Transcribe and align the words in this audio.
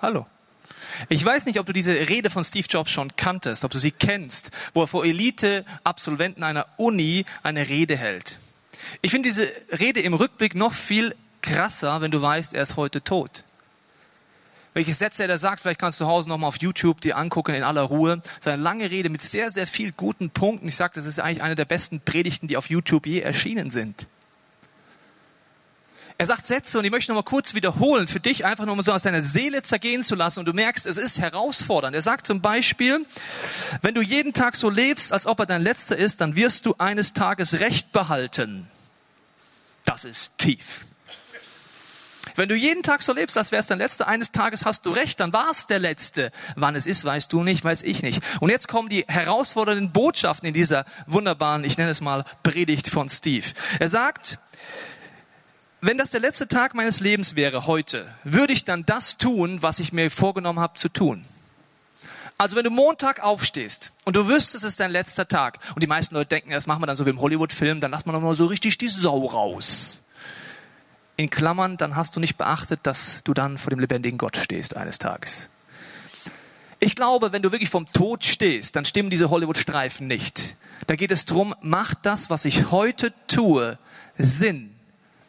Hallo. 0.00 0.26
Ich 1.08 1.24
weiß 1.24 1.46
nicht, 1.46 1.58
ob 1.58 1.66
du 1.66 1.72
diese 1.72 1.92
Rede 1.92 2.30
von 2.30 2.44
Steve 2.44 2.66
Jobs 2.68 2.90
schon 2.90 3.16
kanntest, 3.16 3.64
ob 3.64 3.70
du 3.70 3.78
sie 3.78 3.90
kennst, 3.90 4.50
wo 4.72 4.82
er 4.82 4.86
vor 4.86 5.04
Elite-Absolventen 5.04 6.42
einer 6.42 6.66
Uni 6.76 7.24
eine 7.42 7.68
Rede 7.68 7.96
hält. 7.96 8.38
Ich 9.02 9.10
finde 9.10 9.28
diese 9.28 9.48
Rede 9.78 10.00
im 10.00 10.14
Rückblick 10.14 10.54
noch 10.54 10.72
viel 10.72 11.14
krasser, 11.42 12.00
wenn 12.00 12.10
du 12.10 12.22
weißt, 12.22 12.54
er 12.54 12.62
ist 12.62 12.76
heute 12.76 13.02
tot. 13.02 13.44
Welche 14.74 14.92
Sätze 14.92 15.22
er 15.22 15.28
da 15.28 15.38
sagt, 15.38 15.60
vielleicht 15.60 15.78
kannst 15.78 16.00
du 16.00 16.04
zu 16.04 16.08
Hause 16.08 16.28
nochmal 16.28 16.48
auf 16.48 16.60
YouTube 16.60 17.00
dir 17.00 17.16
angucken 17.16 17.54
in 17.54 17.62
aller 17.62 17.82
Ruhe. 17.82 18.20
Seine 18.40 18.60
lange 18.60 18.90
Rede 18.90 19.08
mit 19.08 19.20
sehr, 19.20 19.52
sehr 19.52 19.68
viel 19.68 19.92
guten 19.92 20.30
Punkten. 20.30 20.66
Ich 20.66 20.74
sage, 20.74 20.94
das 20.96 21.06
ist 21.06 21.20
eigentlich 21.20 21.42
eine 21.42 21.54
der 21.54 21.64
besten 21.64 22.00
Predigten, 22.00 22.48
die 22.48 22.56
auf 22.56 22.68
YouTube 22.68 23.06
je 23.06 23.20
erschienen 23.20 23.70
sind. 23.70 24.08
Er 26.16 26.26
sagt 26.26 26.46
Sätze 26.46 26.78
und 26.78 26.84
ich 26.84 26.92
möchte 26.92 27.10
nochmal 27.10 27.24
kurz 27.24 27.54
wiederholen, 27.54 28.06
für 28.06 28.20
dich 28.20 28.44
einfach 28.44 28.66
nochmal 28.66 28.84
so 28.84 28.92
aus 28.92 29.02
deiner 29.02 29.22
Seele 29.22 29.62
zergehen 29.62 30.04
zu 30.04 30.14
lassen 30.14 30.38
und 30.38 30.46
du 30.46 30.52
merkst, 30.52 30.86
es 30.86 30.96
ist 30.96 31.18
herausfordernd. 31.18 31.94
Er 31.96 32.02
sagt 32.02 32.26
zum 32.26 32.40
Beispiel, 32.40 33.04
wenn 33.82 33.94
du 33.94 34.00
jeden 34.00 34.32
Tag 34.32 34.54
so 34.54 34.70
lebst, 34.70 35.12
als 35.12 35.26
ob 35.26 35.40
er 35.40 35.46
dein 35.46 35.62
letzter 35.62 35.96
ist, 35.96 36.20
dann 36.20 36.36
wirst 36.36 36.66
du 36.66 36.76
eines 36.78 37.14
Tages 37.14 37.58
Recht 37.58 37.90
behalten. 37.90 38.68
Das 39.84 40.04
ist 40.04 40.30
tief. 40.38 40.86
Wenn 42.36 42.48
du 42.48 42.54
jeden 42.54 42.82
Tag 42.82 43.02
so 43.02 43.12
lebst, 43.12 43.36
als 43.36 43.52
wäre 43.52 43.60
es 43.60 43.66
dein 43.66 43.78
letzter, 43.78 44.08
eines 44.08 44.32
Tages 44.32 44.64
hast 44.64 44.86
du 44.86 44.90
recht, 44.90 45.20
dann 45.20 45.32
war 45.32 45.50
es 45.50 45.66
der 45.66 45.78
letzte. 45.78 46.32
Wann 46.56 46.74
es 46.74 46.86
ist, 46.86 47.04
weißt 47.04 47.32
du 47.32 47.42
nicht, 47.42 47.62
weiß 47.64 47.82
ich 47.82 48.02
nicht. 48.02 48.22
Und 48.40 48.50
jetzt 48.50 48.66
kommen 48.66 48.88
die 48.88 49.04
herausfordernden 49.06 49.92
Botschaften 49.92 50.48
in 50.48 50.54
dieser 50.54 50.84
wunderbaren, 51.06 51.64
ich 51.64 51.76
nenne 51.76 51.90
es 51.90 52.00
mal, 52.00 52.24
Predigt 52.42 52.88
von 52.88 53.08
Steve. 53.08 53.46
Er 53.78 53.88
sagt, 53.88 54.38
wenn 55.84 55.98
das 55.98 56.12
der 56.12 56.20
letzte 56.20 56.48
Tag 56.48 56.74
meines 56.74 57.00
Lebens 57.00 57.36
wäre 57.36 57.66
heute, 57.66 58.06
würde 58.24 58.54
ich 58.54 58.64
dann 58.64 58.86
das 58.86 59.18
tun, 59.18 59.60
was 59.60 59.80
ich 59.80 59.92
mir 59.92 60.10
vorgenommen 60.10 60.58
habe 60.58 60.78
zu 60.78 60.88
tun? 60.88 61.26
Also 62.38 62.56
wenn 62.56 62.64
du 62.64 62.70
Montag 62.70 63.22
aufstehst 63.22 63.92
und 64.06 64.16
du 64.16 64.26
wüsstest, 64.26 64.64
es 64.64 64.72
ist 64.72 64.80
dein 64.80 64.90
letzter 64.90 65.28
Tag 65.28 65.58
und 65.74 65.82
die 65.82 65.86
meisten 65.86 66.14
Leute 66.14 66.30
denken, 66.30 66.50
das 66.50 66.66
machen 66.66 66.80
wir 66.80 66.86
dann 66.86 66.96
so 66.96 67.04
wie 67.04 67.10
im 67.10 67.20
Hollywood-Film, 67.20 67.80
dann 67.80 67.90
lass 67.90 68.06
man 68.06 68.20
mal 68.20 68.34
so 68.34 68.46
richtig 68.46 68.78
die 68.78 68.88
Sau 68.88 69.26
raus. 69.26 70.02
In 71.16 71.28
Klammern, 71.28 71.76
dann 71.76 71.96
hast 71.96 72.16
du 72.16 72.20
nicht 72.20 72.38
beachtet, 72.38 72.80
dass 72.84 73.22
du 73.22 73.34
dann 73.34 73.58
vor 73.58 73.68
dem 73.70 73.78
lebendigen 73.78 74.16
Gott 74.16 74.38
stehst 74.38 74.78
eines 74.78 74.98
Tages. 74.98 75.50
Ich 76.80 76.96
glaube, 76.96 77.32
wenn 77.32 77.42
du 77.42 77.52
wirklich 77.52 77.70
vom 77.70 77.86
Tod 77.86 78.24
stehst, 78.24 78.74
dann 78.74 78.86
stimmen 78.86 79.10
diese 79.10 79.28
Hollywood-Streifen 79.28 80.06
nicht. 80.06 80.56
Da 80.86 80.96
geht 80.96 81.10
es 81.10 81.26
drum, 81.26 81.54
macht 81.60 81.98
das, 82.02 82.30
was 82.30 82.46
ich 82.46 82.70
heute 82.70 83.12
tue, 83.26 83.78
Sinn 84.16 84.73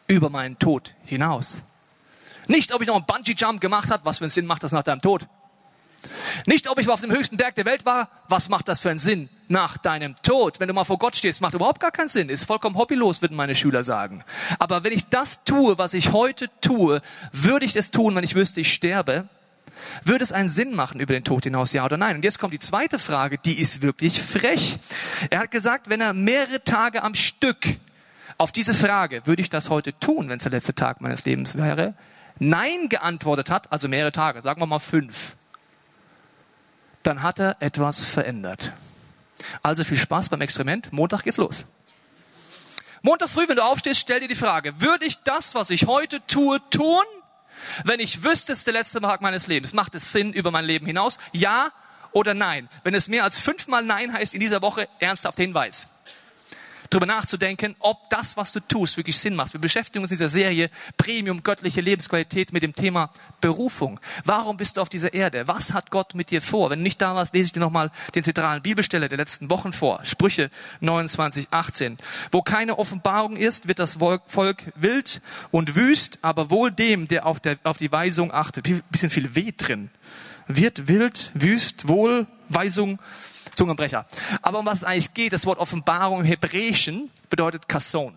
über 0.06 0.30
meinen 0.30 0.58
Tod 0.58 0.94
hinaus. 1.04 1.62
Nicht, 2.48 2.74
ob 2.74 2.80
ich 2.80 2.88
noch 2.88 2.96
einen 2.96 3.06
Bungee-Jump 3.06 3.60
gemacht 3.60 3.90
habe, 3.90 4.04
was 4.04 4.18
für 4.18 4.24
einen 4.24 4.30
Sinn 4.30 4.46
macht 4.46 4.62
das 4.62 4.72
nach 4.72 4.82
deinem 4.82 5.00
Tod. 5.00 5.26
Nicht, 6.46 6.68
ob 6.68 6.78
ich 6.78 6.86
mal 6.86 6.92
auf 6.92 7.00
dem 7.00 7.10
höchsten 7.10 7.36
Berg 7.36 7.54
der 7.56 7.64
Welt 7.64 7.84
war, 7.84 8.08
was 8.28 8.48
macht 8.48 8.68
das 8.68 8.80
für 8.80 8.90
einen 8.90 8.98
Sinn 8.98 9.28
nach 9.48 9.76
deinem 9.78 10.14
Tod? 10.22 10.60
Wenn 10.60 10.68
du 10.68 10.74
mal 10.74 10.84
vor 10.84 10.98
Gott 10.98 11.16
stehst, 11.16 11.40
macht 11.40 11.54
überhaupt 11.54 11.80
gar 11.80 11.90
keinen 11.90 12.08
Sinn, 12.08 12.28
ist 12.28 12.44
vollkommen 12.44 12.76
hobbylos, 12.76 13.22
würden 13.22 13.36
meine 13.36 13.54
Schüler 13.54 13.82
sagen. 13.82 14.22
Aber 14.58 14.84
wenn 14.84 14.92
ich 14.92 15.08
das 15.08 15.42
tue, 15.44 15.78
was 15.78 15.94
ich 15.94 16.12
heute 16.12 16.48
tue, 16.60 17.00
würde 17.32 17.66
ich 17.66 17.74
es 17.74 17.90
tun, 17.90 18.14
wenn 18.14 18.24
ich 18.24 18.34
wüsste, 18.34 18.60
ich 18.60 18.72
sterbe, 18.72 19.28
würde 20.04 20.24
es 20.24 20.32
einen 20.32 20.48
Sinn 20.48 20.74
machen 20.74 21.00
über 21.00 21.12
den 21.12 21.24
Tod 21.24 21.44
hinaus, 21.44 21.72
ja 21.72 21.84
oder 21.84 21.96
nein? 21.96 22.16
Und 22.16 22.24
jetzt 22.24 22.38
kommt 22.38 22.52
die 22.52 22.58
zweite 22.58 22.98
Frage, 22.98 23.38
die 23.38 23.58
ist 23.58 23.82
wirklich 23.82 24.22
frech. 24.22 24.78
Er 25.30 25.40
hat 25.40 25.50
gesagt, 25.50 25.90
wenn 25.90 26.00
er 26.00 26.12
mehrere 26.12 26.62
Tage 26.62 27.02
am 27.02 27.14
Stück 27.14 27.78
auf 28.38 28.52
diese 28.52 28.74
Frage, 28.74 29.26
würde 29.26 29.42
ich 29.42 29.50
das 29.50 29.70
heute 29.70 29.98
tun, 29.98 30.28
wenn 30.28 30.36
es 30.36 30.42
der 30.42 30.52
letzte 30.52 30.74
Tag 30.74 31.00
meines 31.00 31.24
Lebens 31.24 31.56
wäre, 31.56 31.94
Nein 32.38 32.90
geantwortet 32.90 33.48
hat, 33.48 33.72
also 33.72 33.88
mehrere 33.88 34.12
Tage, 34.12 34.42
sagen 34.42 34.60
wir 34.60 34.66
mal 34.66 34.78
fünf, 34.78 35.36
dann 37.02 37.22
hat 37.22 37.38
er 37.38 37.56
etwas 37.60 38.04
verändert. 38.04 38.72
Also 39.62 39.84
viel 39.84 39.96
Spaß 39.96 40.28
beim 40.28 40.42
Experiment. 40.42 40.92
Montag 40.92 41.22
geht's 41.22 41.38
los. 41.38 41.64
Montag 43.00 43.30
früh, 43.30 43.48
wenn 43.48 43.56
du 43.56 43.64
aufstehst, 43.64 44.00
stell 44.00 44.20
dir 44.20 44.28
die 44.28 44.34
Frage, 44.34 44.80
würde 44.80 45.06
ich 45.06 45.16
das, 45.22 45.54
was 45.54 45.70
ich 45.70 45.86
heute 45.86 46.20
tue, 46.26 46.60
tun, 46.68 47.04
wenn 47.84 48.00
ich 48.00 48.22
wüsste, 48.22 48.52
es 48.52 48.60
ist 48.60 48.66
der 48.66 48.74
letzte 48.74 49.00
Tag 49.00 49.22
meines 49.22 49.46
Lebens? 49.46 49.72
Macht 49.72 49.94
es 49.94 50.12
Sinn 50.12 50.32
über 50.32 50.50
mein 50.50 50.64
Leben 50.64 50.86
hinaus? 50.86 51.16
Ja 51.32 51.70
oder 52.12 52.34
nein? 52.34 52.68
Wenn 52.82 52.94
es 52.94 53.08
mehr 53.08 53.24
als 53.24 53.40
fünfmal 53.40 53.82
Nein 53.82 54.12
heißt 54.12 54.34
in 54.34 54.40
dieser 54.40 54.60
Woche, 54.60 54.88
ernsthaft 54.98 55.38
Hinweis 55.38 55.88
darüber 56.90 57.06
nachzudenken, 57.06 57.74
ob 57.80 58.08
das, 58.10 58.36
was 58.36 58.52
du 58.52 58.60
tust, 58.60 58.96
wirklich 58.96 59.18
Sinn 59.18 59.34
macht. 59.34 59.52
Wir 59.52 59.60
beschäftigen 59.60 60.02
uns 60.02 60.10
in 60.10 60.16
dieser 60.16 60.28
Serie 60.28 60.70
Premium 60.96 61.42
göttliche 61.42 61.80
Lebensqualität 61.80 62.52
mit 62.52 62.62
dem 62.62 62.74
Thema 62.74 63.10
Berufung. 63.40 64.00
Warum 64.24 64.56
bist 64.56 64.76
du 64.76 64.80
auf 64.80 64.88
dieser 64.88 65.14
Erde? 65.14 65.46
Was 65.48 65.72
hat 65.72 65.90
Gott 65.90 66.14
mit 66.14 66.30
dir 66.30 66.42
vor? 66.42 66.70
Wenn 66.70 66.80
du 66.80 66.82
nicht 66.82 67.00
da 67.00 67.14
warst, 67.14 67.34
lese 67.34 67.46
ich 67.46 67.52
dir 67.52 67.60
nochmal 67.60 67.90
den 68.14 68.24
zentralen 68.24 68.62
Bibelstelle 68.62 69.08
der 69.08 69.18
letzten 69.18 69.50
Wochen 69.50 69.72
vor. 69.72 70.00
Sprüche 70.04 70.50
29, 70.80 71.48
18. 71.50 71.98
Wo 72.30 72.42
keine 72.42 72.78
Offenbarung 72.78 73.36
ist, 73.36 73.68
wird 73.68 73.78
das 73.78 73.98
Volk 73.98 74.72
wild 74.74 75.20
und 75.50 75.76
wüst, 75.76 76.18
aber 76.22 76.50
wohl 76.50 76.70
dem, 76.70 77.08
der 77.08 77.26
auf, 77.26 77.40
der, 77.40 77.58
auf 77.64 77.76
die 77.76 77.92
Weisung 77.92 78.32
achtet. 78.32 78.66
Bisschen 78.90 79.10
viel 79.10 79.34
Weh 79.34 79.52
drin. 79.56 79.90
Wird 80.48 80.88
wild, 80.88 81.32
wüst, 81.34 81.88
wohl, 81.88 82.26
Weisung, 82.48 83.00
Zungenbrecher. 83.56 84.06
Aber 84.42 84.60
um 84.60 84.66
was 84.66 84.78
es 84.78 84.84
eigentlich 84.84 85.14
geht, 85.14 85.32
das 85.32 85.46
Wort 85.46 85.58
Offenbarung 85.58 86.20
im 86.20 86.26
Hebräischen 86.26 87.10
bedeutet 87.30 87.68
Kasson. 87.68 88.14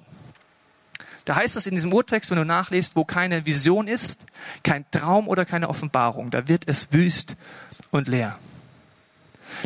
Da 1.26 1.36
heißt 1.36 1.56
es 1.58 1.68
in 1.68 1.76
diesem 1.76 1.94
Urtext, 1.94 2.32
wenn 2.32 2.38
du 2.38 2.46
nachliest, 2.46 2.96
wo 2.96 3.06
keine 3.06 3.46
Vision 3.46 3.88
ist, 3.88 4.26
kein 4.64 4.90
Traum 4.90 5.28
oder 5.28 5.46
keine 5.46 5.70
Offenbarung, 5.70 6.32
da 6.32 6.48
wird 6.48 6.64
es 6.68 6.92
wüst 6.92 7.36
und 7.92 8.08
leer. 8.08 8.40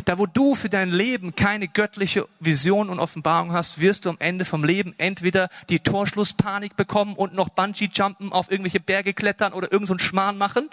Da 0.04 0.18
wo 0.18 0.26
du 0.26 0.54
für 0.54 0.68
dein 0.68 0.90
Leben 0.90 1.36
keine 1.36 1.68
göttliche 1.68 2.26
Vision 2.40 2.90
und 2.90 2.98
Offenbarung 3.00 3.52
hast, 3.52 3.80
wirst 3.80 4.04
du 4.04 4.10
am 4.10 4.16
Ende 4.18 4.44
vom 4.44 4.64
Leben 4.64 4.94
entweder 4.98 5.48
die 5.68 5.78
Torschlusspanik 5.78 6.76
bekommen 6.76 7.14
und 7.14 7.34
noch 7.34 7.48
Bungee-Jumpen 7.50 8.32
auf 8.32 8.50
irgendwelche 8.50 8.80
Berge 8.80 9.14
klettern 9.14 9.52
oder 9.52 9.70
irgendeinen 9.70 9.98
so 9.98 10.04
Schmarrn 10.04 10.38
machen. 10.38 10.70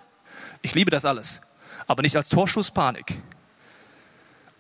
Ich 0.62 0.76
liebe 0.76 0.92
das 0.92 1.06
alles. 1.06 1.42
Aber 1.88 2.04
nicht 2.04 2.16
als 2.16 2.30
Torschusspanik. 2.30 3.20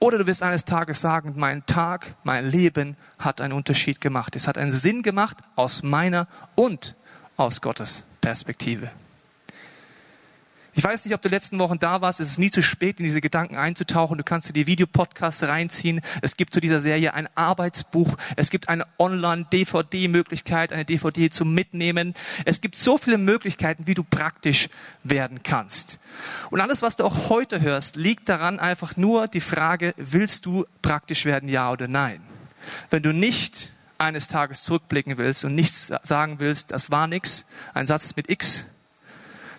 Oder 0.04 0.18
du 0.18 0.26
wirst 0.26 0.42
eines 0.42 0.66
Tages 0.66 1.00
sagen, 1.00 1.36
mein 1.38 1.64
Tag, 1.68 2.16
mein 2.24 2.50
Leben 2.50 2.98
hat 3.20 3.40
einen 3.40 3.54
Unterschied 3.54 4.02
gemacht. 4.02 4.36
Es 4.36 4.48
hat 4.48 4.58
einen 4.58 4.72
Sinn 4.72 5.04
gemacht 5.04 5.38
aus 5.56 5.84
meiner 5.84 6.28
und 6.56 6.96
aus 7.38 7.62
Gottes 7.62 8.04
Perspektive. 8.20 8.90
Ich 10.74 10.84
weiß 10.86 11.04
nicht, 11.04 11.14
ob 11.14 11.22
du 11.22 11.28
letzten 11.28 11.60
Wochen 11.60 11.80
da 11.80 12.00
warst. 12.00 12.22
Es 12.22 12.30
ist 12.30 12.38
nie 12.38 12.50
zu 12.50 12.62
spät, 12.62 13.00
in 13.00 13.04
diese 13.04 13.20
Gedanken 13.20 13.58
einzutauchen. 13.58 14.18
Du 14.18 14.24
kannst 14.24 14.48
dir 14.48 14.54
die 14.54 14.68
Videopodcasts 14.68 15.44
reinziehen. 15.44 16.00
Es 16.22 16.38
gibt 16.38 16.54
zu 16.54 16.62
dieser 16.62 16.80
Serie 16.80 17.14
ein 17.14 17.28
Arbeitsbuch. 17.36 18.16
Es 18.38 18.50
gibt 18.50 18.70
eine 18.70 18.86
Online-DVD-Möglichkeit, 18.98 20.72
eine 20.72 20.86
DVD 20.86 21.30
zum 21.30 21.54
Mitnehmen. 21.54 22.14
Es 22.46 22.62
gibt 22.62 22.78
so 22.78 22.98
viele 22.98 23.18
Möglichkeiten, 23.18 23.86
wie 23.86 23.96
du 23.96 24.04
praktisch 24.04 24.70
werden 25.04 25.44
kannst. 25.44 26.00
Und 26.52 26.62
alles, 26.62 26.82
was 26.82 26.96
du 26.96 27.04
auch 27.04 27.30
heute 27.30 27.60
hörst, 27.60 27.98
liegt 27.98 28.30
daran 28.30 28.60
einfach 28.60 28.96
nur 28.96 29.28
die 29.28 29.42
Frage, 29.42 29.94
willst 29.98 30.46
du 30.46 30.66
praktisch 30.82 31.26
werden, 31.26 31.50
ja 31.50 31.70
oder 31.70 31.90
nein? 31.90 32.22
Wenn 32.90 33.04
du 33.04 33.12
nicht 33.12 33.74
eines 33.98 34.30
Tages 34.30 34.64
zurückblicken 34.64 35.18
willst 35.18 35.44
und 35.44 35.54
nichts 35.54 35.92
sagen 36.04 36.40
willst, 36.40 36.72
das 36.72 36.92
war 36.92 37.08
nix, 37.08 37.46
ein 37.74 37.86
Satz 37.86 38.16
mit 38.16 38.30
X, 38.30 38.66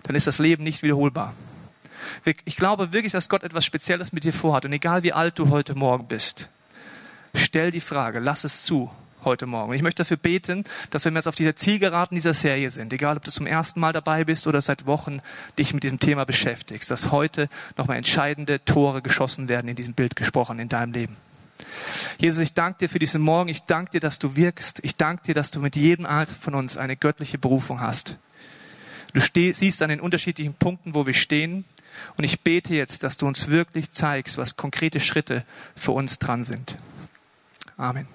dann 0.04 0.16
ist 0.16 0.26
das 0.26 0.38
Leben 0.38 0.64
nicht 0.64 0.82
wiederholbar. 0.82 1.34
Ich 2.44 2.56
glaube 2.56 2.92
wirklich, 2.92 3.12
dass 3.12 3.28
Gott 3.28 3.42
etwas 3.42 3.64
Spezielles 3.64 4.12
mit 4.12 4.25
dir 4.25 4.32
vorhat. 4.32 4.64
Und 4.64 4.72
egal 4.72 5.02
wie 5.02 5.12
alt 5.12 5.38
du 5.38 5.50
heute 5.50 5.75
Morgen 5.75 6.08
bist, 6.08 6.50
stell 7.34 7.70
die 7.70 7.81
Frage, 7.81 8.19
lass 8.19 8.44
es 8.44 8.64
zu 8.64 8.90
heute 9.25 9.46
Morgen. 9.46 9.70
Und 9.70 9.76
ich 9.76 9.82
möchte 9.82 10.02
dafür 10.02 10.16
beten, 10.16 10.64
dass 10.90 11.04
wenn 11.04 11.14
wir 11.14 11.19
jetzt 11.19 11.28
auf 11.28 11.37
dieser 11.37 11.56
Zielgeraden 11.56 12.14
dieser 12.14 12.34
Serie 12.34 12.70
sind, 12.70 12.93
egal 12.93 13.16
ob 13.16 13.25
du 13.25 13.31
zum 13.31 13.46
ersten 13.46 13.81
Mal 13.81 13.93
dabei 13.93 14.25
bist 14.25 14.46
oder 14.46 14.60
seit 14.60 14.87
Wochen 14.87 15.20
dich 15.58 15.75
mit 15.75 15.84
diesem 15.84 16.00
Thema 16.00 16.25
beschäftigst, 16.25 16.90
dass 16.90 17.12
heute 17.12 17.48
nochmal 17.76 17.96
entscheidende 17.96 18.64
Tore 18.64 19.02
geschossen 19.02 19.48
werden, 19.48 19.69
in 19.69 19.76
diesem 19.76 19.94
Bild 19.94 20.16
gesprochen, 20.16 20.58
in 20.58 20.69
deinem 20.69 20.93
Leben. 20.93 21.16
Jesus, 22.19 22.43
ich 22.43 22.55
danke 22.55 22.81
dir 22.81 22.88
für 22.88 22.98
diesen 22.98 23.22
Morgen. 23.22 23.48
Ich 23.48 23.62
danke 23.62 23.93
dir, 23.93 24.00
dass 24.00 24.19
du 24.19 24.34
wirkst. 24.34 24.81
Ich 24.82 24.96
danke 24.96 25.22
dir, 25.22 25.34
dass 25.34 25.50
du 25.50 25.60
mit 25.60 25.76
jedem 25.76 26.06
Alter 26.06 26.34
von 26.34 26.55
uns 26.55 26.76
eine 26.76 26.96
göttliche 26.96 27.38
Berufung 27.38 27.81
hast. 27.81 28.19
Du 29.12 29.20
steh, 29.20 29.53
siehst 29.53 29.82
an 29.82 29.91
den 29.91 30.00
unterschiedlichen 30.00 30.55
Punkten, 30.55 30.94
wo 30.94 31.06
wir 31.06 31.14
stehen. 31.14 31.64
Und 32.17 32.25
ich 32.25 32.41
bete 32.41 32.75
jetzt, 32.75 33.03
dass 33.03 33.17
du 33.17 33.26
uns 33.26 33.49
wirklich 33.49 33.91
zeigst, 33.91 34.38
was 34.38 34.56
konkrete 34.56 35.00
Schritte 35.00 35.44
für 35.76 35.93
uns 35.93 36.19
dran 36.19 36.44
sind. 36.44 36.79
Amen. 37.76 38.06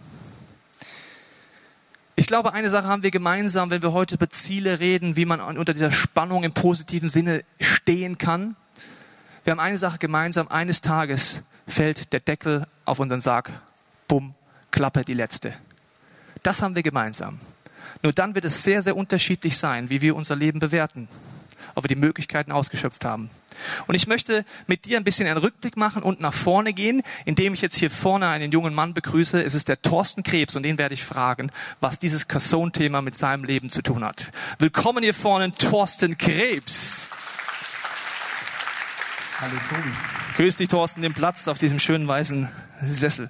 Ich 2.16 2.26
glaube, 2.26 2.54
eine 2.54 2.72
Sache 2.72 2.88
haben 2.88 3.04
wir 3.04 3.12
gemeinsam, 3.12 3.70
wenn 3.70 3.84
wir 3.84 3.92
heute 3.92 4.16
über 4.16 4.28
Ziele 4.30 4.80
reden, 4.80 5.16
wie 5.16 5.26
man 5.26 5.40
unter 5.40 5.74
dieser 5.74 5.92
Spannung 5.92 6.44
im 6.44 6.52
positiven 6.52 7.10
Sinne 7.10 7.44
stehen 7.60 8.18
kann. 8.18 8.56
Wir 9.44 9.52
haben 9.52 9.60
eine 9.60 9.78
Sache 9.78 10.00
gemeinsam. 10.00 10.48
Eines 10.48 10.82
Tages 10.82 11.44
fällt 11.68 12.12
der 12.14 12.20
Deckel 12.20 12.66
auf 12.86 13.00
unseren 13.00 13.22
Sarg. 13.22 13.52
Bumm, 14.08 14.34
Klappe, 14.72 15.06
die 15.06 15.14
letzte. 15.14 15.54
Das 16.42 16.64
haben 16.64 16.76
wir 16.76 16.82
gemeinsam. 16.82 17.40
Nur 18.04 18.14
dann 18.14 18.36
wird 18.36 18.46
es 18.46 18.64
sehr, 18.64 18.84
sehr 18.84 18.96
unterschiedlich 18.96 19.58
sein, 19.58 19.90
wie 19.90 20.02
wir 20.02 20.16
unser 20.16 20.36
Leben 20.36 20.60
bewerten, 20.60 21.08
ob 21.76 21.84
wir 21.84 21.90
die 21.90 21.96
Möglichkeiten 21.96 22.52
ausgeschöpft 22.52 23.06
haben. 23.06 23.30
Und 23.88 23.96
ich 23.96 24.08
möchte 24.08 24.46
mit 24.68 24.86
dir 24.86 24.98
ein 24.98 25.04
bisschen 25.04 25.28
einen 25.28 25.38
Rückblick 25.38 25.78
machen 25.78 26.04
und 26.04 26.22
nach 26.22 26.34
vorne 26.34 26.74
gehen, 26.74 27.02
indem 27.26 27.54
ich 27.54 27.62
jetzt 27.62 27.76
hier 27.76 27.90
vorne 27.90 28.28
einen 28.28 28.52
jungen 28.52 28.74
Mann 28.74 28.94
begrüße. 28.94 29.42
Es 29.42 29.56
ist 29.56 29.68
der 29.68 29.82
Thorsten 29.82 30.24
Krebs 30.24 30.56
und 30.56 30.64
den 30.64 30.78
werde 30.78 30.94
ich 30.94 31.04
fragen, 31.04 31.52
was 31.80 31.98
dieses 32.00 32.28
Casson-Thema 32.28 33.02
mit 33.02 33.16
seinem 33.16 33.44
Leben 33.44 33.70
zu 33.70 33.82
tun 33.82 34.04
hat. 34.04 34.32
Willkommen 34.60 35.04
hier 35.04 35.14
vorne, 35.14 35.54
Thorsten 35.56 36.18
Krebs. 36.18 37.10
Hallo 39.40 39.54
Tobi. 39.70 39.90
Grüß 40.38 40.58
dich, 40.58 40.68
Thorsten, 40.68 41.02
den 41.02 41.14
Platz 41.14 41.48
auf 41.48 41.58
diesem 41.58 41.80
schönen 41.80 42.08
weißen 42.08 42.48
Sessel. 42.82 43.30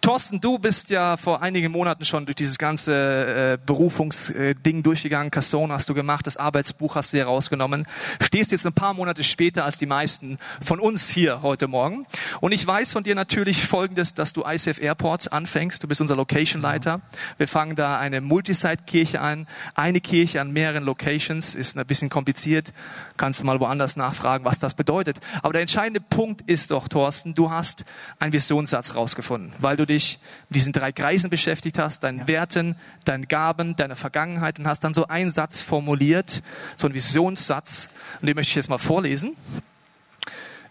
Thorsten, 0.00 0.40
du 0.40 0.58
bist 0.58 0.88
ja 0.88 1.18
vor 1.18 1.42
einigen 1.42 1.70
Monaten 1.70 2.06
schon 2.06 2.24
durch 2.24 2.36
dieses 2.36 2.56
ganze 2.56 2.92
äh, 2.94 3.58
Berufungsding 3.66 4.82
durchgegangen. 4.82 5.30
Casson 5.30 5.70
hast 5.70 5.90
du 5.90 5.94
gemacht, 5.94 6.26
das 6.26 6.38
Arbeitsbuch 6.38 6.94
hast 6.94 7.12
du 7.12 7.18
dir 7.18 7.24
rausgenommen. 7.26 7.86
Stehst 8.22 8.50
jetzt 8.50 8.64
ein 8.64 8.72
paar 8.72 8.94
Monate 8.94 9.22
später 9.22 9.66
als 9.66 9.78
die 9.78 9.84
meisten 9.84 10.38
von 10.64 10.80
uns 10.80 11.10
hier 11.10 11.42
heute 11.42 11.68
Morgen. 11.68 12.06
Und 12.40 12.52
ich 12.52 12.66
weiß 12.66 12.92
von 12.92 13.04
dir 13.04 13.14
natürlich 13.14 13.66
Folgendes, 13.66 14.14
dass 14.14 14.32
du 14.32 14.42
ICF 14.46 14.80
Airport 14.80 15.34
anfängst. 15.34 15.82
Du 15.82 15.88
bist 15.88 16.00
unser 16.00 16.16
Location-Leiter. 16.16 17.02
Wir 17.36 17.46
fangen 17.46 17.76
da 17.76 17.98
eine 17.98 18.22
Multisite-Kirche 18.22 19.20
an. 19.20 19.46
Eine 19.74 20.00
Kirche 20.00 20.40
an 20.40 20.50
mehreren 20.50 20.84
Locations. 20.84 21.54
Ist 21.54 21.76
ein 21.76 21.86
bisschen 21.86 22.08
kompliziert. 22.08 22.72
Kannst 23.18 23.40
du 23.40 23.44
mal 23.44 23.60
woanders 23.60 23.96
nachfragen, 23.96 24.46
was 24.46 24.58
das 24.58 24.72
bedeutet. 24.72 25.20
Aber 25.42 25.52
der 25.52 25.60
entscheidende 25.60 26.00
Punkt 26.00 26.40
ist 26.48 26.70
doch, 26.70 26.88
Thorsten, 26.88 27.34
du 27.34 27.50
hast 27.50 27.84
einen 28.18 28.32
Visionssatz 28.32 28.94
rausgefunden, 28.94 29.52
weil 29.58 29.76
du 29.76 29.89
dich 29.90 30.18
mit 30.48 30.56
diesen 30.56 30.72
drei 30.72 30.92
Kreisen 30.92 31.30
beschäftigt 31.30 31.78
hast, 31.78 32.02
deinen 32.02 32.20
ja. 32.20 32.28
Werten, 32.28 32.76
deinen 33.04 33.28
Gaben, 33.28 33.76
deiner 33.76 33.96
Vergangenheit 33.96 34.58
und 34.58 34.66
hast 34.66 34.84
dann 34.84 34.94
so 34.94 35.06
einen 35.08 35.32
Satz 35.32 35.60
formuliert, 35.60 36.42
so 36.76 36.86
einen 36.86 36.94
Visionssatz, 36.94 37.88
und 38.20 38.26
den 38.26 38.34
möchte 38.34 38.50
ich 38.50 38.56
jetzt 38.56 38.70
mal 38.70 38.78
vorlesen. 38.78 39.36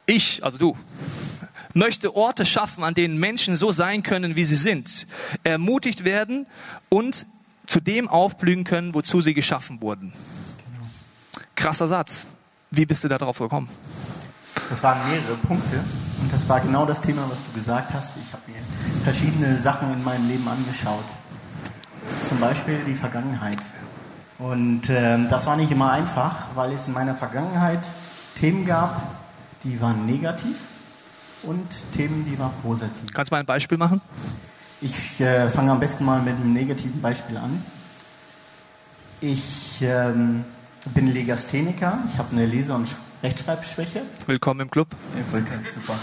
Ich, 0.05 0.43
also 0.43 0.57
du, 0.57 0.77
möchte 1.73 2.15
Orte 2.15 2.45
schaffen, 2.45 2.83
an 2.83 2.93
denen 2.93 3.17
Menschen 3.17 3.55
so 3.55 3.71
sein 3.71 4.03
können, 4.03 4.35
wie 4.35 4.43
sie 4.43 4.55
sind, 4.55 5.05
ermutigt 5.43 6.03
werden 6.03 6.47
und 6.89 7.25
zu 7.67 7.79
dem 7.79 8.07
aufblühen 8.07 8.63
können, 8.63 8.95
wozu 8.95 9.21
sie 9.21 9.35
geschaffen 9.35 9.81
wurden. 9.81 10.13
Krasser 11.55 11.87
Satz. 11.87 12.25
Wie 12.71 12.85
bist 12.85 13.03
du 13.03 13.07
da 13.07 13.17
drauf 13.17 13.37
gekommen? 13.37 13.69
Das 14.69 14.83
waren 14.83 15.07
mehrere 15.09 15.35
Punkte. 15.35 15.83
Das 16.31 16.47
war 16.47 16.59
genau 16.59 16.85
das 16.85 17.01
Thema, 17.01 17.23
was 17.29 17.43
du 17.45 17.51
gesagt 17.53 17.93
hast. 17.93 18.11
Ich 18.17 18.31
habe 18.33 18.43
mir 18.47 18.61
verschiedene 19.03 19.57
Sachen 19.57 19.91
in 19.93 20.03
meinem 20.03 20.27
Leben 20.27 20.47
angeschaut. 20.47 21.03
Zum 22.27 22.39
Beispiel 22.39 22.77
die 22.87 22.95
Vergangenheit. 22.95 23.59
Und 24.37 24.83
ähm, 24.89 25.27
das 25.29 25.45
war 25.45 25.57
nicht 25.57 25.71
immer 25.71 25.91
einfach, 25.91 26.45
weil 26.55 26.71
es 26.73 26.87
in 26.87 26.93
meiner 26.93 27.15
Vergangenheit 27.15 27.81
Themen 28.35 28.65
gab, 28.65 29.01
die 29.63 29.81
waren 29.81 30.05
negativ 30.05 30.55
und 31.43 31.67
Themen, 31.93 32.25
die 32.25 32.39
waren 32.39 32.53
positiv. 32.63 33.11
Kannst 33.13 33.31
du 33.31 33.35
mal 33.35 33.39
ein 33.39 33.45
Beispiel 33.45 33.77
machen? 33.77 34.01
Ich 34.81 35.19
äh, 35.19 35.49
fange 35.49 35.71
am 35.71 35.79
besten 35.79 36.05
mal 36.05 36.21
mit 36.21 36.35
einem 36.35 36.53
negativen 36.53 37.01
Beispiel 37.01 37.35
an. 37.37 37.61
Ich 39.19 39.81
ähm, 39.81 40.45
bin 40.93 41.11
Legastheniker, 41.11 41.99
ich 42.11 42.17
habe 42.17 42.29
eine 42.31 42.45
Leser- 42.45 42.75
und 42.75 42.87
Rechtschreibschwäche. 43.21 44.01
Willkommen 44.27 44.61
im 44.61 44.71
Club. 44.71 44.87
Ja, 44.91 45.33
willkommen, 45.33 45.65
super. 45.73 45.95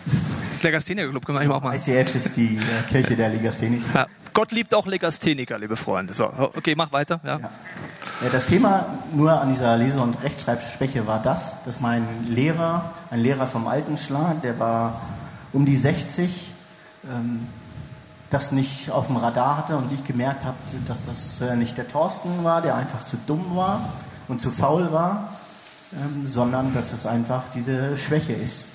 Legastheniker-Club 0.62 1.24
können 1.24 1.38
wir 1.38 1.54
auch 1.54 1.62
mal. 1.62 1.76
ICF 1.76 2.14
ist 2.14 2.36
die 2.36 2.56
äh, 2.56 2.90
Kirche 2.90 3.14
der 3.14 3.28
Legastheniker. 3.28 3.84
Ja. 3.94 4.06
Gott 4.32 4.50
liebt 4.50 4.74
auch 4.74 4.86
Legastheniker, 4.86 5.58
liebe 5.58 5.76
Freunde. 5.76 6.12
So, 6.12 6.24
okay, 6.26 6.74
mach 6.76 6.90
weiter. 6.90 7.20
Ja. 7.22 7.38
ja. 7.38 7.50
Das 8.32 8.46
Thema 8.46 8.86
nur 9.12 9.40
an 9.40 9.50
dieser 9.50 9.76
Lese- 9.76 10.00
und 10.00 10.20
Rechtschreibschwäche 10.22 11.06
war 11.06 11.22
das, 11.22 11.62
dass 11.64 11.80
mein 11.80 12.04
Lehrer, 12.28 12.92
ein 13.10 13.20
Lehrer 13.20 13.46
vom 13.46 13.68
Altenschlag, 13.68 14.42
der 14.42 14.58
war 14.58 15.00
um 15.52 15.66
die 15.66 15.76
60, 15.76 16.50
ähm, 17.04 17.46
das 18.30 18.50
nicht 18.50 18.90
auf 18.90 19.06
dem 19.06 19.18
Radar 19.18 19.58
hatte 19.58 19.76
und 19.76 19.92
ich 19.92 20.04
gemerkt 20.04 20.44
habe, 20.44 20.56
dass 20.88 21.06
das 21.06 21.40
äh, 21.48 21.54
nicht 21.54 21.78
der 21.78 21.88
Thorsten 21.88 22.42
war, 22.42 22.60
der 22.60 22.74
einfach 22.74 23.04
zu 23.04 23.16
dumm 23.26 23.54
war 23.54 23.88
und 24.26 24.40
zu 24.40 24.50
faul 24.50 24.92
war, 24.92 25.35
ähm, 25.96 26.26
sondern 26.26 26.74
dass 26.74 26.92
es 26.92 27.06
einfach 27.06 27.44
diese 27.54 27.96
Schwäche 27.96 28.32
ist. 28.32 28.66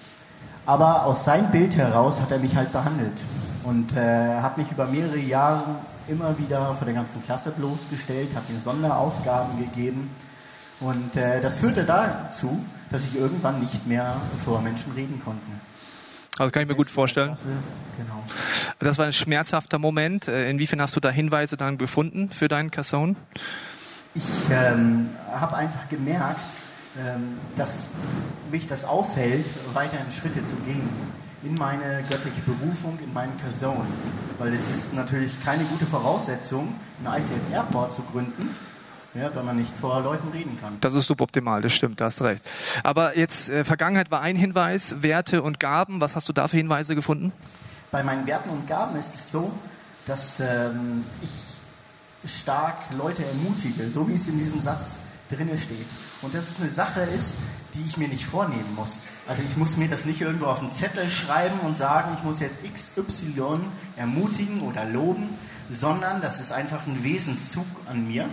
Aber 0.65 1.06
aus 1.06 1.25
seinem 1.25 1.51
Bild 1.51 1.75
heraus 1.75 2.21
hat 2.21 2.31
er 2.31 2.39
mich 2.39 2.56
halt 2.56 2.71
behandelt 2.71 3.19
und 3.63 3.95
äh, 3.95 4.39
hat 4.41 4.57
mich 4.57 4.71
über 4.71 4.85
mehrere 4.85 5.18
Jahre 5.18 5.75
immer 6.07 6.38
wieder 6.38 6.75
vor 6.75 6.85
der 6.85 6.94
ganzen 6.94 7.21
Klasse 7.23 7.51
bloßgestellt, 7.51 8.35
hat 8.35 8.50
mir 8.50 8.59
Sonderaufgaben 8.59 9.57
gegeben 9.59 10.09
und 10.79 11.15
äh, 11.15 11.41
das 11.41 11.59
führte 11.59 11.83
dazu, 11.83 12.63
dass 12.89 13.06
ich 13.06 13.15
irgendwann 13.15 13.59
nicht 13.59 13.88
mehr 13.88 14.15
vor 14.44 14.62
Menschen 14.62 14.91
reden 14.94 15.21
konnte. 15.23 15.41
Also 16.38 16.51
kann 16.51 16.63
ich 16.63 16.69
mir 16.69 16.75
gut 16.75 16.89
vorstellen. 16.89 17.35
Genau. 17.97 18.23
Das 18.79 18.97
war 18.97 19.06
ein 19.06 19.13
schmerzhafter 19.13 19.77
Moment. 19.77 20.27
Äh, 20.27 20.50
inwiefern 20.50 20.81
hast 20.81 20.95
du 20.95 21.00
da 21.00 21.09
Hinweise 21.09 21.56
dann 21.56 21.77
gefunden 21.77 22.29
für 22.29 22.47
deinen 22.47 22.71
Casson? 22.71 23.15
Ich 24.15 24.23
ähm, 24.51 25.09
habe 25.31 25.56
einfach 25.56 25.88
gemerkt, 25.89 26.39
dass 27.55 27.85
mich 28.51 28.67
das 28.67 28.83
auffällt, 28.85 29.45
weiter 29.73 29.97
in 30.05 30.11
Schritte 30.11 30.43
zu 30.43 30.55
gehen 30.57 30.89
in 31.43 31.55
meine 31.55 32.03
göttliche 32.07 32.41
Berufung, 32.41 32.99
in 33.03 33.13
meinen 33.13 33.35
Person. 33.38 33.85
Weil 34.38 34.53
es 34.53 34.69
ist 34.69 34.93
natürlich 34.93 35.31
keine 35.43 35.63
gute 35.63 35.85
Voraussetzung, 35.85 36.73
einen 37.03 37.21
ICF 37.21 37.53
Airport 37.53 37.93
zu 37.93 38.03
gründen, 38.03 38.55
ja, 39.13 39.33
wenn 39.35 39.45
man 39.45 39.57
nicht 39.57 39.75
vor 39.75 40.01
Leuten 40.01 40.29
reden 40.29 40.57
kann. 40.59 40.77
Das 40.81 40.93
ist 40.93 41.07
suboptimal, 41.07 41.61
das 41.61 41.73
stimmt, 41.73 41.99
da 41.99 42.05
hast 42.05 42.21
recht. 42.21 42.43
Aber 42.83 43.17
jetzt, 43.17 43.49
äh, 43.49 43.63
Vergangenheit 43.65 44.11
war 44.11 44.21
ein 44.21 44.35
Hinweis, 44.35 45.01
Werte 45.01 45.41
und 45.41 45.59
Gaben, 45.59 45.99
was 45.99 46.15
hast 46.15 46.29
du 46.29 46.33
da 46.33 46.47
für 46.47 46.57
Hinweise 46.57 46.95
gefunden? 46.95 47.33
Bei 47.91 48.03
meinen 48.03 48.25
Werten 48.25 48.49
und 48.49 48.67
Gaben 48.67 48.97
ist 48.97 49.15
es 49.15 49.31
so, 49.31 49.51
dass 50.05 50.39
ähm, 50.39 51.03
ich 51.21 52.31
stark 52.31 52.77
Leute 52.97 53.25
ermutige, 53.25 53.89
so 53.89 54.07
wie 54.07 54.13
es 54.13 54.27
in 54.27 54.37
diesem 54.37 54.61
Satz 54.61 54.99
drinne 55.29 55.57
steht. 55.57 55.87
Und 56.21 56.35
dass 56.35 56.50
es 56.50 56.59
eine 56.59 56.69
Sache 56.69 57.01
ist, 57.01 57.33
die 57.73 57.83
ich 57.85 57.97
mir 57.97 58.07
nicht 58.07 58.25
vornehmen 58.25 58.75
muss. 58.75 59.07
Also 59.27 59.44
ich 59.44 59.57
muss 59.57 59.77
mir 59.77 59.88
das 59.88 60.06
nicht 60.06 60.21
irgendwo 60.21 60.45
auf 60.45 60.59
einen 60.59 60.71
Zettel 60.71 61.09
schreiben 61.09 61.59
und 61.62 61.78
sagen, 61.78 62.16
ich 62.18 62.23
muss 62.23 62.40
jetzt 62.40 62.61
XY 62.63 63.59
ermutigen 63.95 64.61
oder 64.61 64.85
loben, 64.85 65.30
sondern 65.69 66.21
das 66.21 66.40
ist 66.40 66.51
einfach 66.51 66.85
ein 66.85 67.04
Wesenszug 67.04 67.66
an 67.90 68.07
mir. 68.07 68.28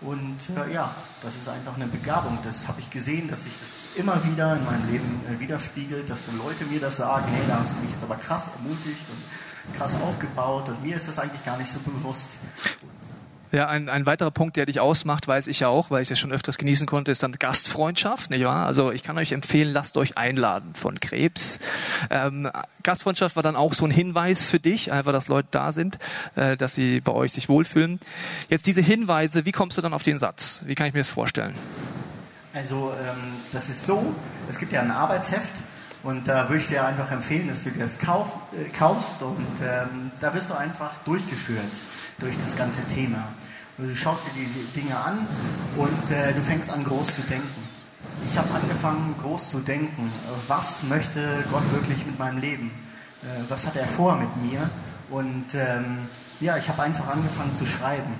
Und 0.00 0.38
äh, 0.56 0.72
ja, 0.72 0.94
das 1.22 1.36
ist 1.36 1.48
einfach 1.48 1.74
eine 1.74 1.86
Begabung. 1.86 2.38
Das 2.42 2.68
habe 2.68 2.80
ich 2.80 2.90
gesehen, 2.90 3.28
dass 3.28 3.44
sich 3.44 3.52
das 3.52 4.00
immer 4.00 4.24
wieder 4.24 4.56
in 4.56 4.64
meinem 4.64 4.90
Leben 4.90 5.20
äh, 5.28 5.38
widerspiegelt, 5.40 6.08
dass 6.08 6.26
so 6.26 6.32
Leute 6.32 6.64
mir 6.64 6.80
das 6.80 6.96
sagen, 6.96 7.26
hey, 7.30 7.42
da 7.46 7.60
hast 7.62 7.76
du 7.76 7.80
mich 7.82 7.90
jetzt 7.90 8.04
aber 8.04 8.16
krass 8.16 8.50
ermutigt 8.56 9.06
und 9.10 9.76
krass 9.76 9.96
aufgebaut 9.96 10.70
und 10.70 10.82
mir 10.82 10.96
ist 10.96 11.08
das 11.08 11.18
eigentlich 11.18 11.44
gar 11.44 11.58
nicht 11.58 11.70
so 11.70 11.78
bewusst. 11.80 12.38
Ja, 13.52 13.66
ein, 13.66 13.88
ein 13.88 14.06
weiterer 14.06 14.30
Punkt, 14.30 14.56
der 14.56 14.66
dich 14.66 14.78
ausmacht, 14.78 15.26
weiß 15.26 15.48
ich 15.48 15.60
ja 15.60 15.68
auch, 15.68 15.90
weil 15.90 16.02
ich 16.02 16.08
ja 16.08 16.14
schon 16.14 16.30
öfters 16.30 16.56
genießen 16.56 16.86
konnte, 16.86 17.10
ist 17.10 17.24
dann 17.24 17.32
Gastfreundschaft, 17.32 18.30
nicht 18.30 18.44
wahr? 18.44 18.66
Also 18.66 18.92
ich 18.92 19.02
kann 19.02 19.18
euch 19.18 19.32
empfehlen, 19.32 19.72
lasst 19.72 19.96
euch 19.96 20.16
einladen 20.16 20.72
von 20.74 21.00
Krebs. 21.00 21.58
Ähm, 22.10 22.48
Gastfreundschaft 22.84 23.34
war 23.34 23.42
dann 23.42 23.56
auch 23.56 23.74
so 23.74 23.84
ein 23.84 23.90
Hinweis 23.90 24.44
für 24.44 24.60
dich, 24.60 24.92
einfach, 24.92 25.12
dass 25.12 25.26
Leute 25.26 25.48
da 25.50 25.72
sind, 25.72 25.98
äh, 26.36 26.56
dass 26.56 26.76
sie 26.76 27.00
bei 27.00 27.10
euch 27.10 27.32
sich 27.32 27.48
wohlfühlen. 27.48 27.98
Jetzt 28.48 28.66
diese 28.66 28.82
Hinweise, 28.82 29.44
wie 29.44 29.52
kommst 29.52 29.76
du 29.76 29.82
dann 29.82 29.94
auf 29.94 30.04
den 30.04 30.20
Satz? 30.20 30.62
Wie 30.66 30.76
kann 30.76 30.86
ich 30.86 30.94
mir 30.94 31.00
das 31.00 31.08
vorstellen? 31.08 31.54
Also 32.54 32.92
ähm, 33.00 33.32
das 33.52 33.68
ist 33.68 33.84
so, 33.84 34.14
es 34.48 34.58
gibt 34.58 34.72
ja 34.72 34.80
ein 34.80 34.92
Arbeitsheft 34.92 35.54
und 36.04 36.28
da 36.28 36.48
würde 36.48 36.62
ich 36.62 36.68
dir 36.68 36.84
einfach 36.84 37.10
empfehlen, 37.10 37.48
dass 37.48 37.64
du 37.64 37.70
dir 37.70 37.82
das 37.82 37.98
kauf, 37.98 38.28
äh, 38.52 38.68
kaufst 38.68 39.22
und 39.22 39.46
ähm, 39.60 40.12
da 40.20 40.32
wirst 40.34 40.50
du 40.50 40.54
einfach 40.54 40.92
durchgeführt 41.04 41.64
durch 42.20 42.38
das 42.38 42.56
ganze 42.56 42.84
Thema. 42.84 43.28
Du 43.78 43.94
schaust 43.96 44.24
dir 44.26 44.44
die 44.44 44.80
Dinge 44.80 44.96
an 44.96 45.26
und 45.76 46.10
äh, 46.10 46.32
du 46.34 46.40
fängst 46.42 46.70
an, 46.70 46.84
groß 46.84 47.14
zu 47.16 47.22
denken. 47.22 47.68
Ich 48.30 48.36
habe 48.36 48.48
angefangen, 48.54 49.14
groß 49.22 49.50
zu 49.50 49.60
denken. 49.60 50.12
Was 50.46 50.82
möchte 50.84 51.42
Gott 51.50 51.64
wirklich 51.72 52.04
mit 52.06 52.18
meinem 52.18 52.38
Leben? 52.38 52.70
Äh, 53.22 53.26
was 53.48 53.66
hat 53.66 53.76
er 53.76 53.86
vor 53.86 54.16
mit 54.16 54.28
mir? 54.36 54.68
Und 55.08 55.54
ähm, 55.54 56.08
ja, 56.40 56.56
ich 56.56 56.68
habe 56.68 56.82
einfach 56.82 57.08
angefangen 57.08 57.56
zu 57.56 57.64
schreiben. 57.64 58.14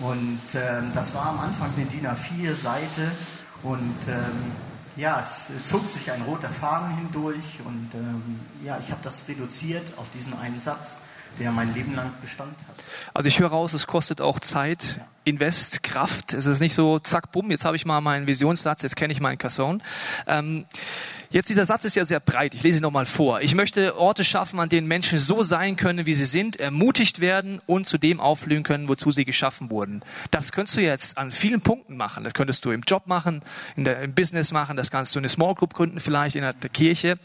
Und 0.00 0.40
ähm, 0.54 0.90
das 0.94 1.14
war 1.14 1.26
am 1.26 1.40
Anfang 1.40 1.70
eine 1.76 1.86
DIN 1.86 2.06
A4-Seite 2.06 3.10
und 3.62 3.96
ähm, 4.08 4.52
ja, 4.96 5.20
es 5.20 5.50
zog 5.64 5.90
sich 5.90 6.10
ein 6.10 6.22
roter 6.22 6.48
Faden 6.48 6.96
hindurch 6.96 7.60
und 7.64 7.90
ähm, 7.94 8.40
ja, 8.64 8.78
ich 8.80 8.90
habe 8.90 9.00
das 9.02 9.24
reduziert 9.28 9.84
auf 9.96 10.06
diesen 10.14 10.38
einen 10.38 10.60
Satz 10.60 11.00
der 11.38 11.52
mein 11.52 11.72
Leben 11.74 11.94
lang 11.94 12.12
Bestand 12.20 12.56
hat. 12.66 12.74
Also 13.14 13.28
ich 13.28 13.38
höre 13.38 13.48
raus, 13.48 13.74
es 13.74 13.86
kostet 13.86 14.20
auch 14.20 14.40
Zeit, 14.40 15.00
Invest, 15.24 15.82
Kraft. 15.82 16.32
Es 16.32 16.46
ist 16.46 16.60
nicht 16.60 16.74
so, 16.74 16.98
zack, 16.98 17.32
bumm, 17.32 17.50
jetzt 17.50 17.64
habe 17.64 17.76
ich 17.76 17.84
mal 17.84 18.00
meinen 18.00 18.26
Visionssatz, 18.26 18.82
jetzt 18.82 18.96
kenne 18.96 19.12
ich 19.12 19.20
meinen 19.20 19.38
Casson. 19.38 19.82
Ähm, 20.26 20.64
Jetzt 21.30 21.50
dieser 21.50 21.66
Satz 21.66 21.84
ist 21.84 21.94
ja 21.94 22.06
sehr 22.06 22.20
breit. 22.20 22.54
Ich 22.54 22.62
lese 22.62 22.78
ihn 22.78 22.82
nochmal 22.82 23.04
vor. 23.04 23.42
Ich 23.42 23.54
möchte 23.54 23.98
Orte 23.98 24.24
schaffen, 24.24 24.60
an 24.60 24.70
denen 24.70 24.86
Menschen 24.86 25.18
so 25.18 25.42
sein 25.42 25.76
können, 25.76 26.06
wie 26.06 26.14
sie 26.14 26.24
sind, 26.24 26.56
ermutigt 26.56 27.20
werden 27.20 27.60
und 27.66 27.86
zu 27.86 27.98
dem 27.98 28.18
aufblühen 28.18 28.62
können, 28.62 28.88
wozu 28.88 29.10
sie 29.10 29.26
geschaffen 29.26 29.70
wurden. 29.70 30.00
Das 30.30 30.52
könntest 30.52 30.78
du 30.78 30.80
jetzt 30.80 31.18
an 31.18 31.30
vielen 31.30 31.60
Punkten 31.60 31.98
machen. 31.98 32.24
Das 32.24 32.32
könntest 32.32 32.64
du 32.64 32.70
im 32.70 32.80
Job 32.80 33.06
machen, 33.06 33.42
in 33.76 33.84
der, 33.84 34.00
im 34.00 34.14
Business 34.14 34.52
machen, 34.52 34.78
das 34.78 34.90
kannst 34.90 35.14
du 35.14 35.18
in 35.18 35.24
eine 35.24 35.28
Small 35.28 35.54
Group 35.54 35.74
gründen, 35.74 36.00
vielleicht 36.00 36.34
in 36.34 36.40
der 36.42 36.54
Kirche. 36.54 37.18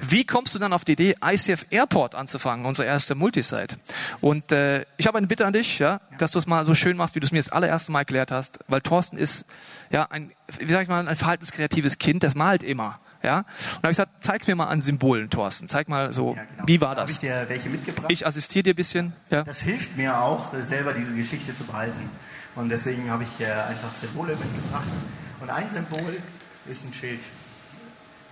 Wie 0.00 0.24
kommst 0.24 0.54
du 0.54 0.58
dann 0.58 0.72
auf 0.72 0.86
die 0.86 0.92
Idee, 0.92 1.16
ICF 1.22 1.66
Airport 1.68 2.14
anzufangen, 2.14 2.64
unsere 2.64 2.88
erste 2.88 3.14
Multisite? 3.14 3.76
Und 4.22 4.50
äh, 4.52 4.86
ich 4.96 5.06
habe 5.06 5.18
eine 5.18 5.26
Bitte 5.26 5.44
an 5.44 5.52
dich, 5.52 5.78
ja, 5.78 6.00
dass 6.16 6.30
du 6.30 6.38
es 6.38 6.46
mal 6.46 6.64
so 6.64 6.74
schön 6.74 6.96
machst, 6.96 7.16
wie 7.16 7.20
du 7.20 7.26
es 7.26 7.32
mir 7.32 7.38
das 7.38 7.50
allererste 7.50 7.92
Mal 7.92 8.00
erklärt 8.00 8.30
hast, 8.30 8.60
weil 8.68 8.80
Thorsten 8.80 9.18
ist 9.18 9.44
ja 9.90 10.06
ein, 10.10 10.32
wie 10.58 10.72
sag 10.72 10.84
ich 10.84 10.88
mal, 10.88 11.06
ein 11.06 11.16
verhaltenskreatives 11.16 11.98
Kind, 11.98 12.22
das 12.22 12.34
malt 12.34 12.62
immer. 12.62 12.98
Ja? 13.22 13.38
Und 13.38 13.46
da 13.46 13.76
habe 13.76 13.90
ich 13.90 13.96
gesagt, 13.96 14.12
zeig 14.20 14.46
mir 14.46 14.56
mal 14.56 14.66
an 14.66 14.82
Symbolen, 14.82 15.30
Thorsten. 15.30 15.68
Zeig 15.68 15.88
mal 15.88 16.12
so, 16.12 16.34
ja, 16.34 16.42
genau. 16.44 16.66
wie 16.66 16.80
war 16.80 16.94
das? 16.94 17.02
Habe 17.02 17.12
ich 17.12 17.18
dir 17.18 17.44
welche 17.48 17.68
mitgebracht? 17.68 18.10
Ich 18.10 18.26
assistiere 18.26 18.62
dir 18.64 18.72
ein 18.74 18.76
bisschen. 18.76 19.12
Ja. 19.30 19.42
Das 19.42 19.60
hilft 19.60 19.96
mir 19.96 20.20
auch, 20.20 20.52
selber 20.62 20.92
diese 20.92 21.14
Geschichte 21.14 21.54
zu 21.54 21.64
behalten. 21.64 22.10
Und 22.54 22.68
deswegen 22.68 23.10
habe 23.10 23.22
ich 23.22 23.40
äh, 23.40 23.50
einfach 23.50 23.94
Symbole 23.94 24.36
mitgebracht. 24.36 24.86
Und 25.40 25.50
ein 25.50 25.70
Symbol 25.70 26.18
ist 26.66 26.84
ein 26.84 26.92
Schild. 26.92 27.20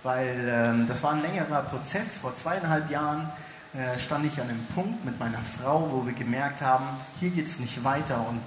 Weil 0.03 0.47
ähm, 0.47 0.87
das 0.87 1.03
war 1.03 1.13
ein 1.13 1.21
längerer 1.21 1.61
Prozess. 1.63 2.17
Vor 2.17 2.35
zweieinhalb 2.35 2.89
Jahren 2.89 3.29
äh, 3.73 3.99
stand 3.99 4.25
ich 4.25 4.39
an 4.41 4.49
einem 4.49 4.65
Punkt 4.75 5.05
mit 5.05 5.19
meiner 5.19 5.39
Frau, 5.39 5.89
wo 5.91 6.05
wir 6.05 6.13
gemerkt 6.13 6.61
haben, 6.61 6.85
hier 7.19 7.29
geht 7.29 7.47
es 7.47 7.59
nicht 7.59 7.83
weiter. 7.83 8.25
Und 8.27 8.41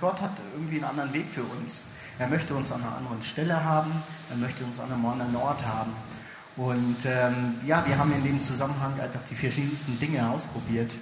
Gott 0.00 0.20
hat 0.20 0.32
irgendwie 0.54 0.76
einen 0.76 0.84
anderen 0.84 1.12
Weg 1.12 1.26
für 1.32 1.42
uns. 1.42 1.82
Er 2.18 2.28
möchte 2.28 2.54
uns 2.54 2.72
an 2.72 2.82
einer 2.82 2.96
anderen 2.96 3.22
Stelle 3.22 3.62
haben, 3.62 3.90
er 4.30 4.36
möchte 4.36 4.64
uns 4.64 4.80
an 4.80 4.90
einem 4.90 5.04
anderen 5.04 5.36
Ort 5.36 5.66
haben. 5.66 5.92
Und 6.56 6.96
ähm, 7.04 7.56
ja, 7.66 7.84
wir 7.86 7.98
haben 7.98 8.12
in 8.12 8.24
dem 8.24 8.42
Zusammenhang 8.42 8.98
einfach 8.98 9.20
die 9.28 9.34
verschiedensten 9.34 9.98
Dinge 10.00 10.26
ausprobiert. 10.30 10.92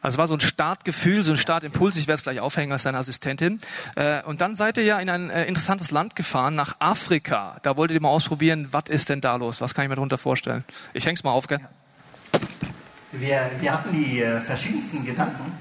Also 0.00 0.18
war 0.18 0.26
so 0.26 0.34
ein 0.34 0.40
Startgefühl, 0.40 1.24
so 1.24 1.32
ein 1.32 1.36
Startimpuls. 1.36 1.96
Ich 1.96 2.06
werde 2.06 2.16
es 2.16 2.22
gleich 2.22 2.40
aufhängen 2.40 2.72
als 2.72 2.84
seine 2.84 2.98
Assistentin. 2.98 3.58
Äh, 3.96 4.22
und 4.22 4.40
dann 4.40 4.54
seid 4.54 4.76
ihr 4.78 4.84
ja 4.84 4.98
in 4.98 5.10
ein 5.10 5.30
äh, 5.30 5.44
interessantes 5.44 5.90
Land 5.90 6.16
gefahren, 6.16 6.54
nach 6.54 6.76
Afrika. 6.78 7.58
Da 7.62 7.76
wolltet 7.76 7.96
ihr 7.96 8.00
mal 8.00 8.08
ausprobieren, 8.08 8.68
was 8.70 8.84
ist 8.88 9.08
denn 9.08 9.20
da 9.20 9.36
los? 9.36 9.60
Was 9.60 9.74
kann 9.74 9.84
ich 9.84 9.88
mir 9.88 9.96
darunter 9.96 10.16
vorstellen? 10.16 10.64
Ich 10.94 11.04
häng's 11.06 11.24
mal 11.24 11.32
auf, 11.32 11.48
gell? 11.48 11.60
Wir, 13.12 13.50
wir 13.60 13.72
hatten 13.72 13.92
die 13.92 14.22
äh, 14.22 14.40
verschiedensten 14.40 15.04
Gedanken 15.04 15.52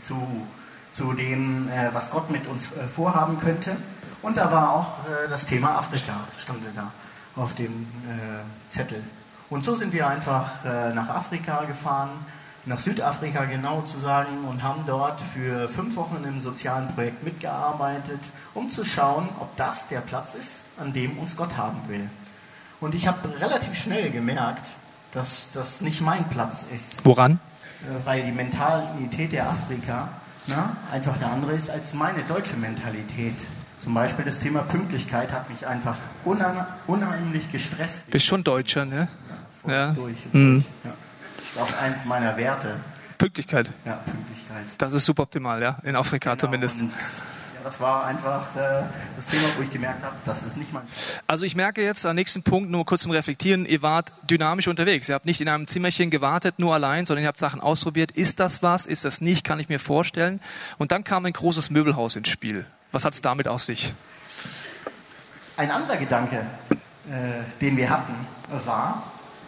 zu, 0.00 0.46
zu 0.92 1.12
dem, 1.12 1.68
äh, 1.68 1.92
was 1.92 2.10
Gott 2.10 2.30
mit 2.30 2.46
uns 2.46 2.70
äh, 2.72 2.86
vorhaben 2.86 3.38
könnte. 3.38 3.76
Und 4.22 4.36
da 4.36 4.50
war 4.50 4.72
auch 4.72 4.98
äh, 5.06 5.28
das 5.28 5.46
Thema 5.46 5.78
Afrika, 5.78 6.12
stand 6.36 6.60
da 6.74 6.92
auf 7.36 7.54
dem 7.54 7.86
äh, 8.06 8.68
Zettel. 8.68 9.02
Und 9.50 9.64
so 9.64 9.74
sind 9.76 9.92
wir 9.92 10.06
einfach 10.06 10.64
äh, 10.64 10.92
nach 10.92 11.08
Afrika 11.08 11.64
gefahren, 11.64 12.10
nach 12.66 12.80
Südafrika 12.80 13.44
genau 13.44 13.82
zu 13.82 13.98
sagen, 13.98 14.44
und 14.48 14.62
haben 14.62 14.82
dort 14.86 15.20
für 15.20 15.68
fünf 15.68 15.96
Wochen 15.96 16.16
in 16.16 16.26
einem 16.26 16.40
sozialen 16.40 16.88
Projekt 16.94 17.22
mitgearbeitet, 17.22 18.20
um 18.54 18.70
zu 18.70 18.84
schauen, 18.84 19.28
ob 19.40 19.56
das 19.56 19.88
der 19.88 20.00
Platz 20.00 20.34
ist, 20.34 20.60
an 20.78 20.92
dem 20.92 21.18
uns 21.18 21.36
Gott 21.36 21.56
haben 21.56 21.80
will. 21.86 22.10
Und 22.80 22.94
ich 22.94 23.06
habe 23.06 23.40
relativ 23.40 23.74
schnell 23.74 24.10
gemerkt, 24.10 24.66
dass 25.12 25.48
das 25.52 25.80
nicht 25.80 26.00
mein 26.00 26.28
Platz 26.28 26.66
ist. 26.74 27.04
Woran? 27.04 27.32
Äh, 27.32 28.06
weil 28.06 28.22
die 28.22 28.32
Mentalität 28.32 29.32
der 29.32 29.48
Afrika 29.48 30.08
na, 30.46 30.76
einfach 30.90 31.16
eine 31.16 31.26
andere 31.26 31.52
ist 31.52 31.70
als 31.70 31.94
meine 31.94 32.22
deutsche 32.22 32.56
Mentalität. 32.56 33.36
Zum 33.80 33.94
Beispiel 33.94 34.24
das 34.24 34.40
Thema 34.40 34.62
Pünktlichkeit 34.62 35.32
hat 35.32 35.48
mich 35.48 35.66
einfach 35.66 35.96
unheimlich 36.24 37.50
gestresst. 37.52 38.10
Bist 38.10 38.26
schon 38.26 38.42
Deutscher, 38.44 38.84
ne? 38.84 39.08
Ja. 39.66 39.72
ja. 39.72 39.92
Durch 39.92 40.16
mhm. 40.32 40.64
Ja. 40.84 40.90
Das 41.36 41.48
ist 41.56 41.60
auch 41.60 41.80
eins 41.80 42.04
meiner 42.04 42.36
Werte. 42.36 42.76
Pünktlichkeit. 43.18 43.70
Ja, 43.84 43.94
Pünktlichkeit. 43.94 44.64
Das 44.78 44.92
ist 44.92 45.04
suboptimal, 45.04 45.60
ja, 45.60 45.78
in 45.82 45.96
Afrika 45.96 46.30
genau, 46.30 46.40
zumindest. 46.40 46.80
Und, 46.80 46.90
ja, 46.90 47.64
das 47.64 47.80
war 47.80 48.06
einfach 48.06 48.54
äh, 48.54 48.82
das 49.16 49.26
Thema, 49.26 49.42
wo 49.56 49.62
ich 49.62 49.70
gemerkt 49.70 50.04
habe, 50.04 50.14
das 50.24 50.42
ist 50.44 50.56
nicht 50.56 50.72
mein. 50.72 50.82
Also 51.26 51.44
ich 51.44 51.56
merke 51.56 51.82
jetzt 51.82 52.06
am 52.06 52.14
nächsten 52.14 52.42
Punkt, 52.42 52.70
nur 52.70 52.86
kurz 52.86 53.02
zum 53.02 53.10
Reflektieren, 53.10 53.66
ihr 53.66 53.82
wart 53.82 54.12
dynamisch 54.30 54.68
unterwegs. 54.68 55.08
Ihr 55.08 55.16
habt 55.16 55.26
nicht 55.26 55.40
in 55.40 55.48
einem 55.48 55.66
Zimmerchen 55.66 56.10
gewartet, 56.10 56.58
nur 56.58 56.74
allein, 56.74 57.06
sondern 57.06 57.24
ihr 57.24 57.28
habt 57.28 57.40
Sachen 57.40 57.60
ausprobiert. 57.60 58.12
Ist 58.12 58.38
das 58.38 58.62
was? 58.62 58.86
Ist 58.86 59.04
das 59.04 59.20
nicht? 59.20 59.44
Kann 59.44 59.58
ich 59.58 59.68
mir 59.68 59.80
vorstellen. 59.80 60.40
Und 60.78 60.92
dann 60.92 61.02
kam 61.02 61.26
ein 61.26 61.32
großes 61.32 61.70
Möbelhaus 61.70 62.14
ins 62.14 62.28
Spiel. 62.28 62.66
Was 62.92 63.04
hat 63.04 63.14
es 63.14 63.20
damit 63.20 63.48
auf 63.48 63.62
sich? 63.62 63.92
Ein 65.56 65.70
anderer 65.70 65.96
Gedanke, 65.96 66.46
äh, 66.70 67.60
den 67.60 67.76
wir 67.76 67.90
hatten, 67.90 68.14
war, 68.64 69.02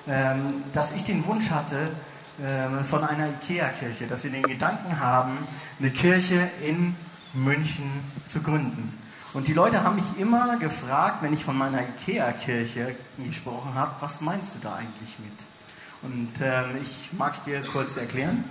ähm, 0.08 0.64
dass 0.72 0.92
ich 0.92 1.04
den 1.04 1.24
Wunsch 1.26 1.50
hatte 1.50 1.90
äh, 2.38 2.84
von 2.84 3.04
einer 3.04 3.28
IKEA-Kirche, 3.28 4.06
dass 4.06 4.24
wir 4.24 4.30
den 4.30 4.42
Gedanken 4.42 4.98
haben, 5.00 5.38
eine 5.78 5.90
Kirche 5.90 6.50
in 6.62 6.96
München 7.32 7.90
zu 8.26 8.42
gründen. 8.42 8.98
Und 9.32 9.46
die 9.46 9.52
Leute 9.52 9.84
haben 9.84 9.96
mich 9.96 10.18
immer 10.18 10.58
gefragt, 10.58 11.22
wenn 11.22 11.32
ich 11.32 11.44
von 11.44 11.56
meiner 11.56 11.80
IKEA-Kirche 11.80 12.96
gesprochen 13.18 13.74
habe, 13.74 13.92
was 14.00 14.20
meinst 14.20 14.56
du 14.56 14.58
da 14.60 14.74
eigentlich 14.74 15.18
mit? 15.20 15.32
Und 16.02 16.40
äh, 16.40 16.76
ich 16.82 17.10
mag 17.12 17.34
es 17.34 17.44
dir 17.44 17.60
kurz 17.60 17.96
erklären. 17.96 18.44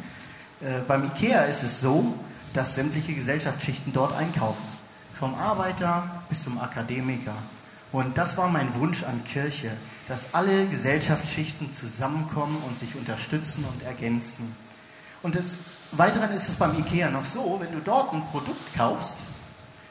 Äh, 0.62 0.79
beim 0.88 1.05
IKEA 1.05 1.43
ist 1.43 1.63
es 1.63 1.81
so, 1.81 2.15
dass 2.53 2.75
sämtliche 2.75 3.13
Gesellschaftsschichten 3.13 3.91
dort 3.93 4.15
einkaufen. 4.15 4.78
Vom 5.19 5.35
Arbeiter 5.35 6.09
bis 6.29 6.43
zum 6.43 6.57
Akademiker. 6.59 7.35
Und 7.91 8.17
das 8.17 8.38
war 8.38 8.47
mein 8.47 8.73
Wunsch 8.75 9.03
an 9.03 9.21
Kirche, 9.25 9.71
dass 10.07 10.33
alle 10.33 10.65
Gesellschaftsschichten 10.67 11.73
zusammenkommen 11.73 12.57
und 12.65 12.79
sich 12.79 12.95
unterstützen 12.95 13.65
und 13.65 13.83
ergänzen. 13.83 14.55
Und 15.21 15.35
des 15.35 15.45
Weiteren 15.91 16.31
ist 16.31 16.47
es 16.47 16.55
beim 16.55 16.77
IKEA 16.77 17.09
noch 17.09 17.25
so, 17.25 17.59
wenn 17.59 17.71
du 17.71 17.81
dort 17.81 18.13
ein 18.13 18.25
Produkt 18.27 18.75
kaufst, 18.77 19.17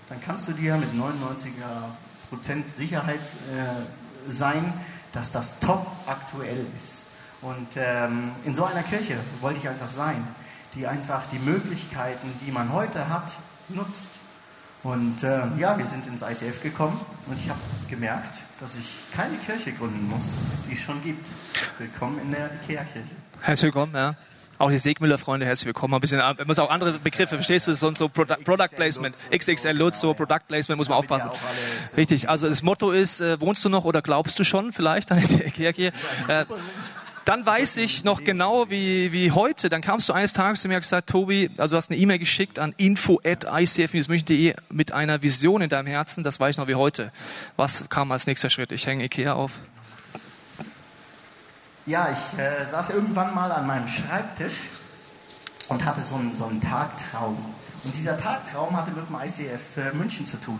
dann 0.08 0.18
kannst 0.20 0.48
du 0.48 0.52
dir 0.52 0.76
mit 0.76 0.88
99% 0.94 2.62
Sicherheit 2.74 3.20
äh, 3.20 4.30
sein, 4.30 4.72
dass 5.12 5.32
das 5.32 5.58
top 5.58 5.86
aktuell 6.06 6.64
ist. 6.78 7.06
Und 7.42 7.68
ähm, 7.76 8.30
in 8.44 8.54
so 8.54 8.64
einer 8.64 8.82
Kirche 8.82 9.18
wollte 9.40 9.58
ich 9.58 9.68
einfach 9.68 9.90
sein, 9.90 10.26
die 10.74 10.86
einfach 10.86 11.22
die 11.32 11.38
Möglichkeiten, 11.38 12.32
die 12.46 12.50
man 12.50 12.72
heute 12.72 13.08
hat, 13.08 13.32
nutzt. 13.68 14.06
Und 14.84 15.24
äh, 15.24 15.40
ja, 15.58 15.76
wir 15.76 15.86
sind 15.86 16.06
ins 16.06 16.22
ICF 16.22 16.62
gekommen 16.62 17.00
und 17.26 17.36
ich 17.36 17.48
habe 17.48 17.58
gemerkt, 17.90 18.42
dass 18.60 18.76
ich 18.76 18.98
keine 19.12 19.36
Kirche 19.38 19.72
gründen 19.72 20.08
muss, 20.08 20.38
die 20.68 20.74
es 20.74 20.80
schon 20.80 21.02
gibt. 21.02 21.28
Willkommen 21.78 22.20
in 22.20 22.30
der 22.30 22.50
IKEA-Kirche. 22.62 23.16
Herzlich 23.40 23.64
willkommen, 23.64 23.94
ja. 23.94 24.14
Auch 24.58 24.70
die 24.70 24.78
Segmüller-Freunde, 24.78 25.46
herzlich 25.46 25.66
willkommen. 25.66 25.94
Ein 25.94 26.00
bisschen, 26.00 26.18
man 26.18 26.36
muss 26.46 26.58
auch 26.58 26.70
andere 26.70 26.98
Begriffe, 26.98 27.36
verstehst 27.36 27.68
du? 27.68 27.74
So, 27.74 27.92
so 27.94 28.08
Product, 28.08 28.38
Product 28.44 28.74
Placement, 28.74 29.16
XXL 29.32 29.70
Lutz, 29.70 30.00
so 30.00 30.14
Product 30.14 30.40
Placement, 30.48 30.78
muss 30.78 30.88
man 30.88 30.98
aufpassen. 30.98 31.30
Richtig, 31.96 32.28
also 32.28 32.48
das 32.48 32.62
Motto 32.62 32.90
ist, 32.90 33.20
äh, 33.20 33.40
wohnst 33.40 33.64
du 33.64 33.68
noch 33.68 33.84
oder 33.84 34.02
glaubst 34.02 34.36
du 34.38 34.44
schon 34.44 34.72
vielleicht 34.72 35.12
an 35.12 35.20
der 35.20 35.46
IKEA-Kirche? 35.46 35.92
Äh, 36.26 36.44
dann 37.28 37.44
weiß 37.44 37.76
ich 37.76 38.04
noch 38.04 38.24
genau 38.24 38.70
wie, 38.70 39.12
wie 39.12 39.30
heute. 39.32 39.68
Dann 39.68 39.82
kamst 39.82 40.08
du 40.08 40.14
eines 40.14 40.32
Tages 40.32 40.62
zu 40.62 40.68
mir 40.68 40.76
und 40.76 40.80
gesagt, 40.80 41.10
Tobi, 41.10 41.50
also 41.58 41.74
du 41.74 41.76
hast 41.76 41.90
eine 41.90 42.00
E-Mail 42.00 42.18
geschickt 42.18 42.58
an 42.58 42.72
info 42.78 43.20
at 43.22 43.44
icf-münchen.de 43.44 44.54
mit 44.70 44.92
einer 44.92 45.20
Vision 45.20 45.60
in 45.60 45.68
deinem 45.68 45.88
Herzen. 45.88 46.24
Das 46.24 46.40
weiß 46.40 46.54
ich 46.54 46.56
noch 46.56 46.68
wie 46.68 46.74
heute. 46.74 47.12
Was 47.56 47.84
kam 47.90 48.12
als 48.12 48.26
nächster 48.26 48.48
Schritt? 48.48 48.72
Ich 48.72 48.86
hänge 48.86 49.04
Ikea 49.04 49.34
auf. 49.34 49.58
Ja, 51.84 52.08
ich 52.10 52.38
äh, 52.38 52.64
saß 52.64 52.90
irgendwann 52.90 53.34
mal 53.34 53.52
an 53.52 53.66
meinem 53.66 53.88
Schreibtisch 53.88 54.70
und 55.68 55.84
hatte 55.84 56.00
so 56.00 56.14
einen, 56.14 56.32
so 56.32 56.46
einen 56.46 56.62
Tagtraum. 56.62 57.36
Und 57.84 57.94
dieser 57.94 58.16
Tagtraum 58.16 58.74
hatte 58.74 58.92
mit 58.92 59.06
dem 59.06 59.16
ICF 59.16 59.76
äh, 59.76 59.94
München 59.94 60.26
zu 60.26 60.40
tun. 60.40 60.58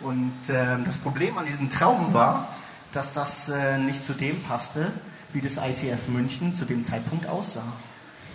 Und 0.00 0.48
äh, 0.48 0.78
das 0.86 0.96
Problem 0.96 1.36
an 1.36 1.44
diesem 1.44 1.68
Traum 1.68 2.14
war, 2.14 2.48
dass 2.94 3.12
das 3.12 3.50
äh, 3.50 3.76
nicht 3.76 4.02
zu 4.02 4.14
dem 4.14 4.42
passte, 4.42 4.90
wie 5.32 5.40
das 5.40 5.56
ICF 5.56 6.08
München 6.08 6.54
zu 6.54 6.64
dem 6.64 6.84
Zeitpunkt 6.84 7.26
aussah. 7.26 7.72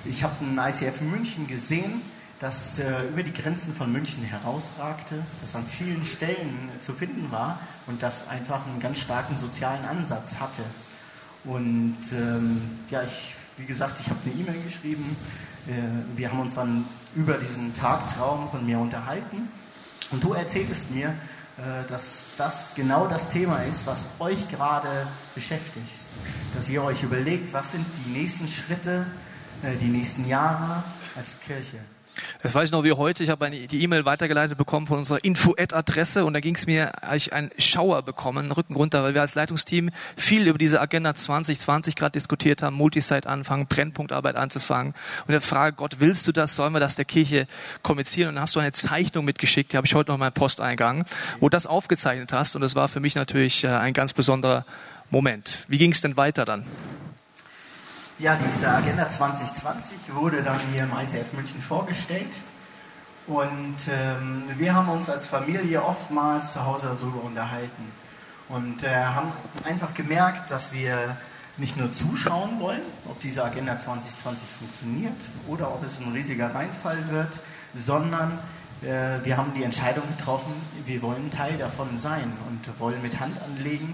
Ich 0.05 0.23
habe 0.23 0.33
ein 0.41 0.57
ICF 0.57 1.01
München 1.01 1.47
gesehen, 1.47 2.01
das 2.39 2.79
äh, 2.79 3.07
über 3.09 3.23
die 3.23 3.33
Grenzen 3.33 3.73
von 3.73 3.91
München 3.91 4.23
herausragte, 4.23 5.15
das 5.41 5.55
an 5.55 5.65
vielen 5.65 6.05
Stellen 6.05 6.69
äh, 6.75 6.81
zu 6.81 6.93
finden 6.93 7.31
war 7.31 7.59
und 7.87 8.03
das 8.03 8.27
einfach 8.27 8.65
einen 8.67 8.79
ganz 8.79 8.99
starken 8.99 9.37
sozialen 9.37 9.83
Ansatz 9.85 10.35
hatte. 10.39 10.63
Und 11.43 11.97
ähm, 12.13 12.61
ja, 12.89 13.03
ich, 13.03 13.33
wie 13.57 13.65
gesagt, 13.65 13.99
ich 13.99 14.09
habe 14.09 14.19
eine 14.25 14.33
E-Mail 14.33 14.63
geschrieben. 14.63 15.15
Äh, 15.67 16.17
wir 16.17 16.31
haben 16.31 16.41
uns 16.41 16.53
dann 16.53 16.85
über 17.15 17.33
diesen 17.35 17.75
Tagtraum 17.75 18.49
von 18.49 18.65
mir 18.65 18.79
unterhalten. 18.79 19.49
Und 20.11 20.23
du 20.23 20.33
erzähltest 20.33 20.91
mir, 20.91 21.13
dass 21.87 22.25
das 22.37 22.73
genau 22.75 23.07
das 23.07 23.29
Thema 23.29 23.63
ist, 23.63 23.87
was 23.87 24.05
euch 24.19 24.47
gerade 24.49 25.07
beschäftigt. 25.33 25.87
Dass 26.55 26.69
ihr 26.69 26.83
euch 26.83 27.03
überlegt, 27.03 27.51
was 27.53 27.71
sind 27.71 27.85
die 28.05 28.11
nächsten 28.11 28.47
Schritte, 28.47 29.05
äh, 29.63 29.75
die 29.77 29.87
nächsten 29.87 30.27
Jahre 30.27 30.83
als 31.15 31.39
Kirche. 31.39 31.79
Das 32.41 32.55
weiß 32.55 32.65
ich 32.65 32.71
noch 32.71 32.83
wie 32.83 32.91
heute. 32.91 33.23
Ich 33.23 33.29
habe 33.29 33.49
die 33.49 33.83
E-Mail 33.83 34.05
weitergeleitet 34.05 34.57
bekommen 34.57 34.87
von 34.87 34.99
unserer 34.99 35.23
Info-Ad-Adresse 35.23 36.25
und 36.25 36.33
da 36.33 36.39
ging 36.39 36.55
es 36.55 36.65
mir, 36.65 36.91
habe 37.01 37.17
ich 37.17 37.33
einen 37.33 37.51
Schauer 37.57 38.03
bekommen, 38.03 38.39
einen 38.39 38.51
Rücken 38.51 38.75
runter, 38.75 39.03
weil 39.03 39.13
wir 39.13 39.21
als 39.21 39.35
Leitungsteam 39.35 39.89
viel 40.15 40.47
über 40.47 40.57
diese 40.57 40.81
Agenda 40.81 41.13
2020 41.13 41.95
gerade 41.95 42.13
diskutiert 42.13 42.61
haben, 42.61 42.75
Multisite 42.75 43.27
anfangen, 43.27 43.67
Brennpunktarbeit 43.67 44.35
anzufangen 44.35 44.93
und 45.27 45.31
der 45.31 45.41
Frage, 45.41 45.75
Gott, 45.75 45.99
willst 45.99 46.27
du 46.27 46.31
das? 46.31 46.55
Sollen 46.55 46.73
wir 46.73 46.79
das 46.79 46.95
der 46.95 47.05
Kirche 47.05 47.47
kommunizieren? 47.83 48.29
Und 48.29 48.35
dann 48.35 48.43
hast 48.43 48.55
du 48.55 48.59
eine 48.59 48.71
Zeichnung 48.71 49.25
mitgeschickt, 49.25 49.73
die 49.73 49.77
habe 49.77 49.87
ich 49.87 49.95
heute 49.95 50.09
noch 50.09 50.15
in 50.15 50.19
meinem 50.19 50.33
Posteingang, 50.33 51.05
wo 51.39 51.49
das 51.49 51.67
aufgezeichnet 51.67 52.33
hast 52.33 52.55
und 52.55 52.61
das 52.61 52.75
war 52.75 52.87
für 52.87 52.99
mich 52.99 53.15
natürlich 53.15 53.63
äh, 53.63 53.67
ein 53.67 53.93
ganz 53.93 54.13
besonderer 54.13 54.65
Moment. 55.09 55.65
Wie 55.67 55.77
ging 55.77 55.91
es 55.91 56.01
denn 56.01 56.17
weiter 56.17 56.45
dann? 56.45 56.65
Ja, 58.19 58.35
diese 58.35 58.67
Agenda 58.67 59.07
2020 59.07 60.15
wurde 60.15 60.41
dann 60.41 60.59
hier 60.73 60.85
im 60.85 60.91
ICF 60.91 61.33
München 61.33 61.61
vorgestellt. 61.61 62.39
Und 63.27 63.75
ähm, 63.91 64.43
wir 64.57 64.73
haben 64.73 64.89
uns 64.89 65.07
als 65.07 65.27
Familie 65.27 65.83
oftmals 65.83 66.53
zu 66.53 66.65
Hause 66.65 66.97
darüber 66.99 67.23
unterhalten. 67.23 67.91
Und 68.49 68.83
äh, 68.83 68.89
haben 68.89 69.31
einfach 69.63 69.93
gemerkt, 69.93 70.49
dass 70.49 70.73
wir 70.73 71.15
nicht 71.57 71.77
nur 71.77 71.93
zuschauen 71.93 72.59
wollen, 72.59 72.81
ob 73.07 73.19
diese 73.19 73.43
Agenda 73.43 73.77
2020 73.77 74.47
funktioniert 74.49 75.17
oder 75.47 75.71
ob 75.71 75.85
es 75.85 75.99
ein 75.99 76.11
riesiger 76.11 76.55
Reinfall 76.55 76.97
wird, 77.11 77.33
sondern 77.75 78.39
äh, 78.81 79.23
wir 79.23 79.37
haben 79.37 79.53
die 79.53 79.63
Entscheidung 79.63 80.05
getroffen, 80.17 80.53
wir 80.87 81.03
wollen 81.03 81.29
Teil 81.29 81.55
davon 81.59 81.99
sein 81.99 82.31
und 82.47 82.79
wollen 82.79 82.99
mit 83.03 83.19
Hand 83.19 83.37
anlegen, 83.43 83.93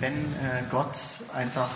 wenn 0.00 0.14
äh, 0.14 0.64
Gott 0.72 0.96
einfach 1.32 1.68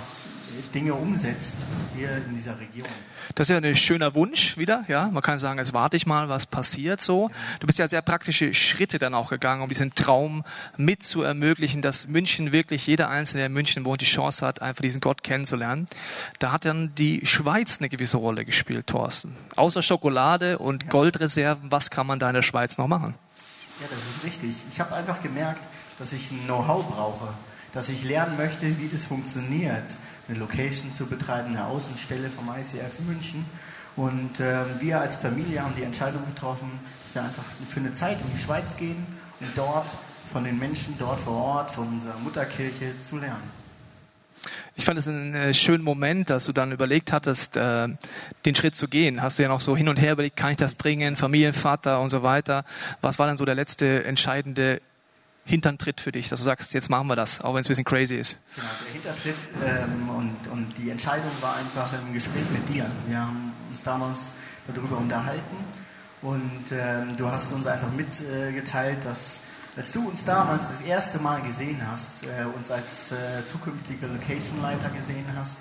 Dinge 0.74 0.94
umsetzt 0.94 1.56
hier 1.96 2.08
in 2.16 2.34
dieser 2.34 2.58
Region. 2.58 2.88
Das 3.34 3.48
ist 3.48 3.50
ja 3.50 3.56
ein 3.56 3.76
schöner 3.76 4.14
Wunsch 4.14 4.56
wieder, 4.56 4.84
ja. 4.88 5.08
Man 5.08 5.22
kann 5.22 5.38
sagen, 5.38 5.58
jetzt 5.58 5.72
warte 5.72 5.96
ich 5.96 6.06
mal, 6.06 6.28
was 6.28 6.46
passiert 6.46 7.00
so. 7.00 7.30
Du 7.60 7.66
bist 7.66 7.78
ja 7.78 7.88
sehr 7.88 8.02
praktische 8.02 8.52
Schritte 8.54 8.98
dann 8.98 9.14
auch 9.14 9.30
gegangen, 9.30 9.62
um 9.62 9.68
diesen 9.68 9.94
Traum 9.94 10.44
mit 10.76 11.02
zu 11.02 11.22
ermöglichen, 11.22 11.82
dass 11.82 12.08
München 12.08 12.52
wirklich 12.52 12.86
jeder 12.86 13.08
Einzelne, 13.08 13.40
der 13.40 13.46
in 13.46 13.52
München 13.52 13.84
wohnt, 13.84 14.00
die 14.00 14.06
Chance 14.06 14.44
hat, 14.46 14.62
einfach 14.62 14.82
diesen 14.82 15.00
Gott 15.00 15.22
kennenzulernen. 15.22 15.86
Da 16.38 16.52
hat 16.52 16.64
dann 16.64 16.94
die 16.94 17.24
Schweiz 17.26 17.78
eine 17.78 17.88
gewisse 17.88 18.16
Rolle 18.16 18.44
gespielt, 18.44 18.86
Thorsten. 18.86 19.34
Außer 19.56 19.82
Schokolade 19.82 20.58
und 20.58 20.90
Goldreserven, 20.90 21.70
was 21.70 21.90
kann 21.90 22.06
man 22.06 22.18
da 22.18 22.28
in 22.28 22.34
der 22.34 22.42
Schweiz 22.42 22.78
noch 22.78 22.88
machen? 22.88 23.14
Ja, 23.80 23.86
das 23.88 23.98
ist 23.98 24.24
richtig. 24.24 24.56
Ich 24.70 24.80
habe 24.80 24.94
einfach 24.94 25.22
gemerkt, 25.22 25.60
dass 25.98 26.12
ich 26.12 26.30
ein 26.30 26.44
Know-how 26.44 26.84
brauche, 26.86 27.28
dass 27.72 27.88
ich 27.88 28.04
lernen 28.04 28.36
möchte, 28.36 28.78
wie 28.78 28.88
das 28.88 29.04
funktioniert 29.06 29.82
eine 30.28 30.38
Location 30.38 30.94
zu 30.94 31.06
betreiben, 31.06 31.50
eine 31.50 31.66
Außenstelle 31.66 32.28
vom 32.30 32.48
ICF 32.48 33.00
München. 33.06 33.44
Und 33.96 34.40
äh, 34.40 34.64
wir 34.80 35.00
als 35.00 35.16
Familie 35.16 35.62
haben 35.62 35.74
die 35.76 35.84
Entscheidung 35.84 36.24
getroffen, 36.26 36.68
dass 37.02 37.14
wir 37.14 37.22
einfach 37.22 37.44
für 37.68 37.80
eine 37.80 37.92
Zeit 37.92 38.18
in 38.20 38.32
die 38.34 38.42
Schweiz 38.42 38.76
gehen 38.76 39.06
und 39.40 39.48
dort 39.56 39.86
von 40.32 40.44
den 40.44 40.58
Menschen 40.58 40.94
dort 40.98 41.20
vor 41.20 41.34
Ort, 41.34 41.70
von 41.70 41.86
unserer 41.86 42.18
Mutterkirche 42.18 42.92
zu 43.08 43.18
lernen. 43.18 43.64
Ich 44.76 44.84
fand 44.84 44.98
es 44.98 45.06
einen 45.06 45.34
äh, 45.34 45.54
schönen 45.54 45.84
Moment, 45.84 46.30
dass 46.30 46.46
du 46.46 46.52
dann 46.52 46.72
überlegt 46.72 47.12
hattest, 47.12 47.56
äh, 47.56 47.88
den 48.44 48.54
Schritt 48.56 48.74
zu 48.74 48.88
gehen. 48.88 49.22
Hast 49.22 49.38
du 49.38 49.44
ja 49.44 49.48
noch 49.48 49.60
so 49.60 49.76
hin 49.76 49.88
und 49.88 50.00
her 50.00 50.12
überlegt, 50.12 50.36
kann 50.36 50.50
ich 50.50 50.56
das 50.56 50.74
bringen, 50.74 51.14
Familienvater 51.14 52.00
und 52.00 52.10
so 52.10 52.24
weiter. 52.24 52.64
Was 53.00 53.20
war 53.20 53.28
dann 53.28 53.36
so 53.36 53.44
der 53.44 53.54
letzte 53.54 54.04
entscheidende 54.04 54.80
Hinterntritt 55.44 56.00
für 56.00 56.12
dich, 56.12 56.28
dass 56.28 56.40
du 56.40 56.44
sagst, 56.44 56.72
jetzt 56.74 56.88
machen 56.88 57.06
wir 57.06 57.16
das, 57.16 57.40
auch 57.40 57.54
wenn 57.54 57.60
es 57.60 57.66
ein 57.66 57.68
bisschen 57.68 57.84
crazy 57.84 58.16
ist? 58.16 58.38
Genau, 58.54 58.68
der 58.84 58.92
Hintertritt 58.92 59.36
ähm, 59.64 60.08
und, 60.08 60.52
und 60.52 60.74
die 60.78 60.90
Entscheidung 60.90 61.30
war 61.40 61.56
einfach 61.56 61.88
im 62.06 62.12
Gespräch 62.14 62.44
mit 62.50 62.74
dir. 62.74 62.86
Wir 63.06 63.20
haben 63.20 63.52
uns 63.68 63.82
damals 63.82 64.32
darüber 64.66 64.96
unterhalten 64.96 65.56
und 66.22 66.72
ähm, 66.72 67.16
du 67.16 67.30
hast 67.30 67.52
uns 67.52 67.66
einfach 67.66 67.90
mitgeteilt, 67.92 69.04
dass 69.04 69.40
als 69.76 69.92
du 69.92 70.08
uns 70.08 70.24
damals 70.24 70.68
das 70.68 70.82
erste 70.82 71.18
Mal 71.18 71.42
gesehen 71.42 71.82
hast, 71.90 72.24
äh, 72.24 72.44
uns 72.56 72.70
als 72.70 73.12
äh, 73.12 73.44
zukünftiger 73.44 74.06
Location-Leiter 74.06 74.88
gesehen 74.90 75.26
hast 75.36 75.58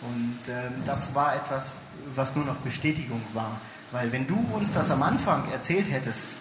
und 0.00 0.38
ähm, 0.48 0.72
das 0.86 1.14
war 1.14 1.34
etwas, 1.34 1.74
was 2.14 2.36
nur 2.36 2.44
noch 2.44 2.56
Bestätigung 2.56 3.20
war. 3.34 3.60
Weil 3.90 4.12
wenn 4.12 4.26
du 4.26 4.36
uns 4.54 4.72
das 4.72 4.90
am 4.90 5.02
Anfang 5.02 5.50
erzählt 5.50 5.90
hättest, 5.90 6.36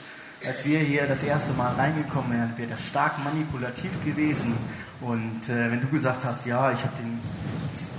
als 0.45 0.65
wir 0.65 0.79
hier 0.79 1.07
das 1.07 1.23
erste 1.23 1.53
Mal 1.53 1.73
reingekommen 1.73 2.31
wären, 2.31 2.57
wäre 2.57 2.69
das 2.69 2.87
stark 2.87 3.23
manipulativ 3.23 3.91
gewesen. 4.05 4.53
Und 5.01 5.49
äh, 5.49 5.71
wenn 5.71 5.81
du 5.81 5.87
gesagt 5.87 6.25
hast, 6.25 6.45
ja, 6.45 6.71
ich 6.71 6.79
habe 6.79 6.93
den, 6.97 7.19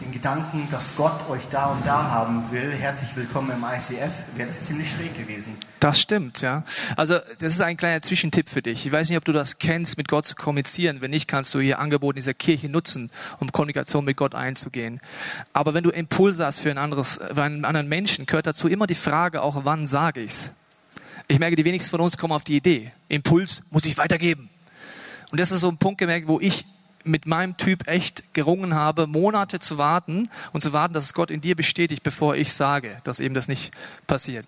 den 0.05 0.13
Gedanken, 0.13 0.67
dass 0.71 0.97
Gott 0.97 1.29
euch 1.29 1.49
da 1.49 1.67
und 1.67 1.87
da 1.87 2.11
haben 2.11 2.51
will, 2.51 2.73
herzlich 2.73 3.15
willkommen 3.17 3.51
im 3.51 3.63
ICF, 3.65 4.11
wäre 4.35 4.49
das 4.49 4.65
ziemlich 4.65 4.91
schräg 4.91 5.17
gewesen. 5.17 5.57
Das 5.81 6.01
stimmt, 6.01 6.41
ja. 6.41 6.65
Also 6.97 7.19
das 7.39 7.55
ist 7.55 7.61
ein 7.61 7.77
kleiner 7.77 8.03
Zwischentipp 8.03 8.49
für 8.49 8.63
dich. 8.63 8.85
Ich 8.85 8.91
weiß 8.91 9.09
nicht, 9.09 9.19
ob 9.19 9.25
du 9.25 9.33
das 9.33 9.59
kennst, 9.59 9.97
mit 9.97 10.09
Gott 10.09 10.27
zu 10.27 10.35
kommunizieren. 10.35 11.01
Wenn 11.01 11.11
nicht, 11.11 11.29
kannst 11.29 11.55
du 11.55 11.61
hier 11.61 11.79
Angebote 11.79 12.17
dieser 12.17 12.35
Kirche 12.35 12.69
nutzen, 12.69 13.11
um 13.39 13.53
Kommunikation 13.53 14.05
mit 14.05 14.17
Gott 14.17 14.35
einzugehen. 14.35 15.01
Aber 15.53 15.75
wenn 15.75 15.85
du 15.85 15.91
Impulse 15.91 16.45
hast 16.45 16.59
für 16.59 16.71
ein 16.71 16.79
anderes, 16.79 17.21
für 17.33 17.43
einen 17.43 17.65
anderen 17.65 17.89
Menschen, 17.89 18.27
gehört 18.27 18.47
dazu 18.47 18.67
immer 18.67 18.89
die 18.89 18.97
Frage 18.97 19.43
auch, 19.43 19.65
wann 19.65 19.87
sage 19.87 20.23
ich's? 20.23 20.53
Ich 21.29 21.39
merke, 21.39 21.57
die 21.57 21.65
wenigsten 21.65 21.91
von 21.91 22.01
uns 22.01 22.17
kommen 22.17 22.33
auf 22.33 22.45
die 22.45 22.57
Idee. 22.57 22.93
Impuls 23.09 23.63
muss 23.71 23.85
ich 23.85 23.99
weitergeben. 23.99 24.49
Und 25.31 25.39
das 25.39 25.53
ist 25.53 25.61
so 25.61 25.69
ein 25.69 25.77
Punkt 25.77 25.99
gemerkt, 25.99 26.27
wo 26.27 26.41
ich 26.41 26.65
mit 27.09 27.27
meinem 27.27 27.57
Typ 27.57 27.89
echt 27.89 28.35
gerungen 28.35 28.75
habe, 28.75 29.07
Monate 29.07 29.59
zu 29.59 29.79
warten 29.79 30.29
und 30.53 30.63
zu 30.63 30.73
warten, 30.73 30.95
dass 30.95 31.05
es 31.05 31.15
Gott 31.15 31.31
in 31.31 31.41
dir 31.41 31.57
bestätigt, 31.57 32.03
bevor 32.03 32.37
ich 32.37 32.53
sage, 32.53 32.97
dass 33.05 33.21
eben 33.21 33.35
das 33.35 33.49
nicht 33.49 33.73
passiert. 34.07 34.47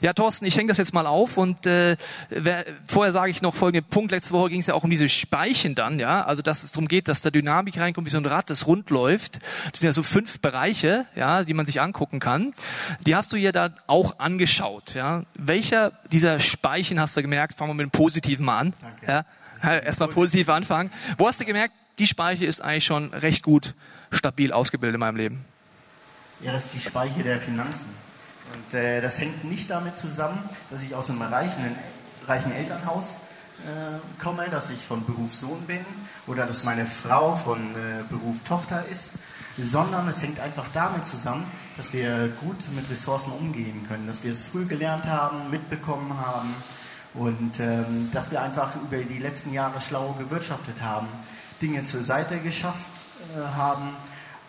Ja, 0.00 0.12
Thorsten, 0.12 0.44
ich 0.44 0.56
hänge 0.56 0.68
das 0.68 0.78
jetzt 0.78 0.92
mal 0.92 1.06
auf 1.06 1.36
und 1.36 1.66
äh, 1.66 1.96
wer, 2.28 2.64
vorher 2.86 3.12
sage 3.12 3.30
ich 3.30 3.42
noch 3.42 3.54
folgenden 3.54 3.88
Punkt. 3.88 4.12
Letzte 4.12 4.32
Woche 4.34 4.50
ging 4.50 4.60
es 4.60 4.66
ja 4.66 4.74
auch 4.74 4.84
um 4.84 4.90
diese 4.90 5.08
Speichen 5.08 5.74
dann, 5.74 5.98
ja, 5.98 6.24
also 6.24 6.42
dass 6.42 6.62
es 6.62 6.72
darum 6.72 6.88
geht, 6.88 7.08
dass 7.08 7.22
da 7.22 7.30
Dynamik 7.30 7.78
reinkommt, 7.78 8.06
wie 8.06 8.10
so 8.10 8.18
ein 8.18 8.26
Rad, 8.26 8.50
das 8.50 8.66
rund 8.66 8.90
läuft. 8.90 9.38
Das 9.70 9.80
sind 9.80 9.86
ja 9.86 9.92
so 9.92 10.02
fünf 10.02 10.40
Bereiche, 10.40 11.06
ja, 11.16 11.44
die 11.44 11.54
man 11.54 11.66
sich 11.66 11.80
angucken 11.80 12.20
kann. 12.20 12.52
Die 13.06 13.14
hast 13.14 13.32
du 13.32 13.36
hier 13.36 13.52
da 13.52 13.70
auch 13.86 14.18
angeschaut, 14.18 14.94
ja. 14.94 15.22
Welcher 15.34 15.92
dieser 16.12 16.40
Speichen 16.40 17.00
hast 17.00 17.16
du 17.16 17.22
gemerkt? 17.22 17.54
Fangen 17.54 17.70
wir 17.70 17.74
mit 17.74 17.86
dem 17.86 17.90
Positiven 17.90 18.44
mal 18.44 18.58
an. 18.58 18.74
Danke. 18.80 19.06
Ja. 19.06 19.24
Erstmal 19.62 20.08
positiv 20.08 20.48
anfangen. 20.48 20.90
Wo 21.18 21.28
hast 21.28 21.40
du 21.40 21.44
gemerkt, 21.44 21.74
die 22.00 22.06
Speiche 22.06 22.46
ist 22.46 22.62
eigentlich 22.62 22.86
schon 22.86 23.12
recht 23.12 23.42
gut 23.42 23.74
stabil 24.10 24.52
ausgebildet 24.52 24.94
in 24.94 25.00
meinem 25.00 25.16
Leben. 25.16 25.44
Ja, 26.40 26.52
das 26.52 26.64
ist 26.64 26.74
die 26.74 26.80
Speiche 26.80 27.22
der 27.22 27.38
Finanzen. 27.38 27.90
Und 28.54 28.74
äh, 28.74 29.00
das 29.00 29.20
hängt 29.20 29.44
nicht 29.44 29.70
damit 29.70 29.96
zusammen, 29.96 30.38
dass 30.70 30.82
ich 30.82 30.94
aus 30.94 31.10
einem 31.10 31.22
reichen, 31.22 31.76
reichen 32.26 32.52
Elternhaus 32.52 33.18
äh, 33.66 34.20
komme, 34.20 34.48
dass 34.50 34.70
ich 34.70 34.80
von 34.80 35.04
Beruf 35.04 35.34
Sohn 35.34 35.60
bin 35.66 35.84
oder 36.26 36.46
dass 36.46 36.64
meine 36.64 36.86
Frau 36.86 37.36
von 37.36 37.58
äh, 37.58 38.02
Beruf 38.08 38.36
Tochter 38.48 38.84
ist, 38.90 39.12
sondern 39.58 40.08
es 40.08 40.22
hängt 40.22 40.40
einfach 40.40 40.66
damit 40.72 41.06
zusammen, 41.06 41.44
dass 41.76 41.92
wir 41.92 42.28
gut 42.40 42.56
mit 42.74 42.90
Ressourcen 42.90 43.32
umgehen 43.32 43.86
können, 43.86 44.06
dass 44.06 44.24
wir 44.24 44.32
es 44.32 44.42
früh 44.42 44.64
gelernt 44.64 45.04
haben, 45.04 45.50
mitbekommen 45.50 46.18
haben 46.18 46.54
und 47.12 47.60
ähm, 47.60 48.10
dass 48.12 48.30
wir 48.30 48.40
einfach 48.40 48.76
über 48.76 48.96
die 48.96 49.18
letzten 49.18 49.52
Jahre 49.52 49.80
schlau 49.80 50.14
gewirtschaftet 50.14 50.80
haben. 50.80 51.08
Dinge 51.62 51.84
zur 51.84 52.02
Seite 52.02 52.38
geschafft 52.38 52.90
äh, 53.36 53.56
haben, 53.56 53.90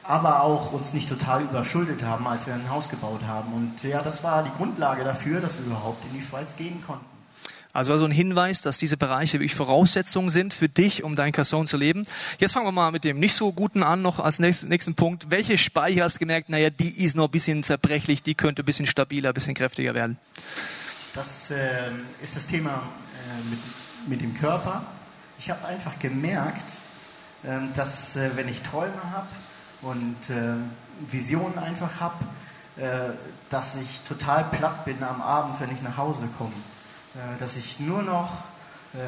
aber 0.04 0.44
auch 0.44 0.72
uns 0.72 0.94
nicht 0.94 1.10
total 1.10 1.44
überschuldet 1.44 2.04
haben, 2.04 2.28
als 2.28 2.48
wir 2.48 2.54
ein 2.54 2.70
Haus 2.70 2.90
gebaut 2.90 3.22
haben. 3.28 3.54
Und 3.54 3.84
ja, 3.84 4.02
das 4.02 4.24
war 4.24 4.44
die 4.44 4.52
Grundlage 4.52 5.04
dafür, 5.04 5.42
dass 5.42 5.60
wir 5.60 5.66
überhaupt 5.66 6.04
in 6.06 6.20
die 6.20 6.26
Schweiz 6.26 6.56
gehen 6.56 6.84
konnten. 6.86 7.06
Also 7.74 7.94
also 7.94 8.06
ein 8.06 8.12
Hinweis, 8.12 8.62
dass 8.62 8.78
diese 8.78 8.98
Bereiche 8.98 9.40
wirklich 9.40 9.56
Voraussetzungen 9.56 10.30
sind 10.30 10.54
für 10.54 10.68
dich, 10.68 11.04
um 11.04 11.16
dein 11.16 11.32
Kasson 11.32 11.68
zu 11.68 11.78
leben. 11.78 12.06
Jetzt 12.38 12.52
fangen 12.52 12.66
wir 12.66 12.72
mal 12.74 12.92
mit 12.92 13.06
dem 13.06 13.20
nicht 13.20 13.34
so 13.34 13.54
guten 13.54 13.82
an, 13.82 14.02
noch 14.02 14.20
als 14.20 14.40
nächsten, 14.40 14.68
nächsten 14.68 14.96
Punkt. 14.96 15.30
Welche 15.30 15.58
Speicher 15.58 16.04
hast 16.04 16.16
du 16.16 16.20
gemerkt, 16.20 16.50
naja, 16.50 16.70
die 16.70 17.04
ist 17.04 17.16
noch 17.16 17.26
ein 17.26 17.32
bisschen 17.32 17.64
zerbrechlich, 17.64 18.24
die 18.24 18.36
könnte 18.36 18.64
ein 18.64 18.66
bisschen 18.66 18.88
stabiler, 18.88 19.30
ein 19.30 19.34
bisschen 19.34 19.56
kräftiger 19.56 19.94
werden? 19.94 20.18
Das 21.14 21.52
äh, 21.52 21.92
ist 22.22 22.36
das 22.36 22.48
Thema 22.48 22.72
äh, 22.72 23.50
mit, 23.50 23.60
mit 24.08 24.22
dem 24.22 24.38
Körper. 24.38 24.84
Ich 25.40 25.50
habe 25.50 25.66
einfach 25.66 25.98
gemerkt, 26.00 26.66
dass 27.76 28.16
äh, 28.16 28.32
wenn 28.36 28.48
ich 28.48 28.62
Träume 28.62 29.02
habe 29.12 29.28
und 29.82 30.18
ähm, 30.30 30.70
Visionen 31.10 31.58
einfach 31.58 32.00
habe, 32.00 32.24
äh, 32.78 33.14
dass 33.50 33.76
ich 33.76 34.02
total 34.08 34.46
platt 34.46 34.86
bin 34.86 35.02
am 35.04 35.22
Abend, 35.22 35.60
wenn 35.60 35.72
ich 35.72 35.82
nach 35.82 35.98
Hause 35.98 36.28
komme. 36.38 36.54
Äh, 37.16 37.40
dass 37.40 37.56
ich 37.56 37.80
nur 37.80 38.02
noch 38.04 38.30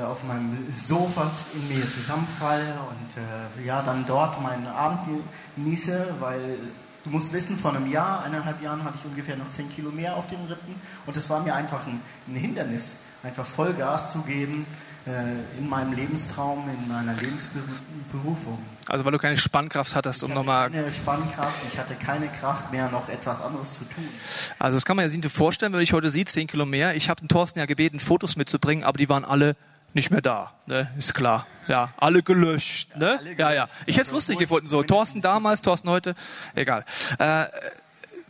auf 0.09 0.23
meinem 0.23 0.73
Sofa 0.77 1.29
in 1.53 1.67
mir 1.67 1.83
zusammenfalle 1.83 2.73
und 2.89 3.65
ja, 3.65 3.81
dann 3.81 4.05
dort 4.07 4.41
meinen 4.41 4.65
Abend 4.65 5.21
genieße, 5.57 6.07
weil 6.21 6.57
du 7.03 7.09
musst 7.09 7.33
wissen, 7.33 7.59
vor 7.59 7.75
einem 7.75 7.91
Jahr, 7.91 8.23
eineinhalb 8.23 8.61
Jahren 8.61 8.81
hatte 8.85 8.95
ich 8.97 9.05
ungefähr 9.05 9.35
noch 9.35 9.51
zehn 9.51 9.69
Kilo 9.69 9.91
mehr 9.91 10.15
auf 10.15 10.27
den 10.27 10.39
Rippen 10.45 10.73
und 11.05 11.17
das 11.17 11.29
war 11.29 11.41
mir 11.41 11.53
einfach 11.53 11.85
ein, 11.85 11.99
ein 12.29 12.35
Hindernis. 12.35 12.99
einfach 13.23 13.45
Vollgas 13.45 14.11
zu 14.11 14.21
geben 14.21 14.65
äh, 14.65 14.92
in 15.05 15.67
meinem 15.67 15.93
Lebenstraum, 15.93 16.69
in 16.69 16.87
meiner 16.87 17.13
Lebensberufung. 17.13 18.57
Also 18.87 19.03
weil 19.03 19.11
du 19.11 19.17
keine 19.17 19.37
Spannkraft 19.37 19.95
hattest, 19.95 20.23
um 20.23 20.33
nochmal... 20.33 20.71
Keine 20.71 20.91
Spannkraft, 20.91 21.65
ich 21.65 21.77
hatte 21.77 21.95
keine 21.95 22.27
Kraft 22.27 22.71
mehr, 22.71 22.89
noch 22.89 23.09
etwas 23.09 23.41
anderes 23.41 23.79
zu 23.79 23.85
tun. 23.85 24.07
Also 24.59 24.77
das 24.77 24.85
kann 24.85 24.95
man 24.95 25.05
ja 25.05 25.09
sich 25.09 25.25
vorstellen, 25.31 25.73
wenn 25.73 25.81
ich 25.81 25.93
heute 25.93 26.09
sehe, 26.09 26.25
10 26.25 26.47
Kilo 26.47 26.65
mehr. 26.65 26.95
Ich 26.95 27.09
habe 27.09 27.21
den 27.21 27.27
Thorsten 27.27 27.59
ja 27.59 27.65
gebeten, 27.65 27.99
Fotos 27.99 28.35
mitzubringen, 28.35 28.83
aber 28.83 28.97
die 28.97 29.09
waren 29.09 29.25
alle 29.25 29.55
nicht 29.93 30.09
mehr 30.09 30.21
da, 30.21 30.53
ne? 30.65 30.89
ist 30.97 31.13
klar. 31.13 31.45
Ja, 31.67 31.93
alle 31.97 32.23
gelöscht, 32.23 32.95
ne? 32.97 33.11
Alle 33.11 33.19
gelöscht. 33.19 33.39
Ja, 33.39 33.53
ja. 33.53 33.65
Ich 33.85 33.95
hätte 33.95 34.03
es 34.03 34.07
also 34.09 34.15
lustig 34.15 34.39
gefunden, 34.39 34.67
so 34.67 34.83
Thorsten 34.83 35.21
damals, 35.21 35.61
Thorsten 35.61 35.89
heute, 35.89 36.15
egal. 36.55 36.83
Äh, 37.19 37.45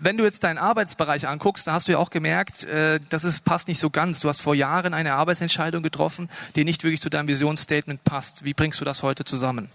wenn 0.04 0.18
du 0.18 0.24
jetzt 0.24 0.44
deinen 0.44 0.58
Arbeitsbereich 0.58 1.28
anguckst, 1.28 1.68
dann 1.68 1.74
hast 1.74 1.88
du 1.88 1.94
ja 1.94 1.98
auch 1.98 2.10
gemerkt, 2.10 2.66
äh, 2.66 3.00
dass 3.10 3.24
es 3.24 3.40
passt 3.40 3.68
nicht 3.68 3.80
so 3.80 3.90
ganz. 3.90 4.20
Du 4.20 4.30
hast 4.30 4.42
vor 4.42 4.56
Jahren 4.56 4.94
eine 4.94 5.14
Arbeitsentscheidung 5.14 5.84
getroffen, 5.84 6.30
die 6.56 6.66
nicht 6.66 6.84
wirklich 6.84 7.02
zu 7.02 7.10
deinem 7.10 7.28
Visionsstatement 7.28 8.04
passt. 8.04 8.44
Wie 8.44 8.54
bringst 8.54 8.82
du 8.82 8.86
das 8.86 9.04
heute 9.04 9.24
zusammen? 9.24 9.70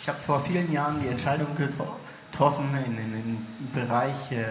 Ich 0.00 0.08
habe 0.08 0.18
vor 0.18 0.40
vielen 0.40 0.72
Jahren 0.72 1.00
die 1.00 1.08
Entscheidung 1.08 1.48
getroffen, 1.56 2.68
in, 2.86 2.98
in 2.98 3.12
den 3.12 3.46
Bereich 3.74 4.32
äh, 4.32 4.44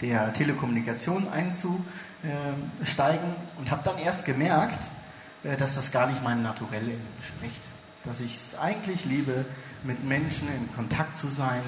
der 0.00 0.32
Telekommunikation 0.32 1.26
einzusteigen 1.32 3.34
und 3.58 3.70
habe 3.70 3.82
dann 3.84 3.98
erst 3.98 4.24
gemerkt, 4.24 4.82
äh, 5.44 5.56
dass 5.56 5.74
das 5.74 5.90
gar 5.90 6.06
nicht 6.06 6.22
meinem 6.22 6.42
Naturell 6.42 6.90
entspricht. 7.16 7.60
Dass 8.04 8.20
ich 8.20 8.36
es 8.36 8.58
eigentlich 8.58 9.04
liebe, 9.04 9.44
mit 9.84 10.04
Menschen 10.04 10.48
in 10.48 10.74
Kontakt 10.74 11.18
zu 11.18 11.28
sein, 11.28 11.62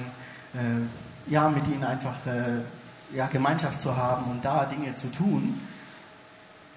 äh, 0.53 0.57
ja, 1.27 1.49
mit 1.49 1.67
ihnen 1.67 1.83
einfach 1.83 2.25
äh, 2.25 3.15
ja, 3.15 3.27
Gemeinschaft 3.27 3.81
zu 3.81 3.95
haben 3.95 4.31
und 4.31 4.43
da 4.43 4.65
Dinge 4.65 4.93
zu 4.93 5.07
tun. 5.11 5.59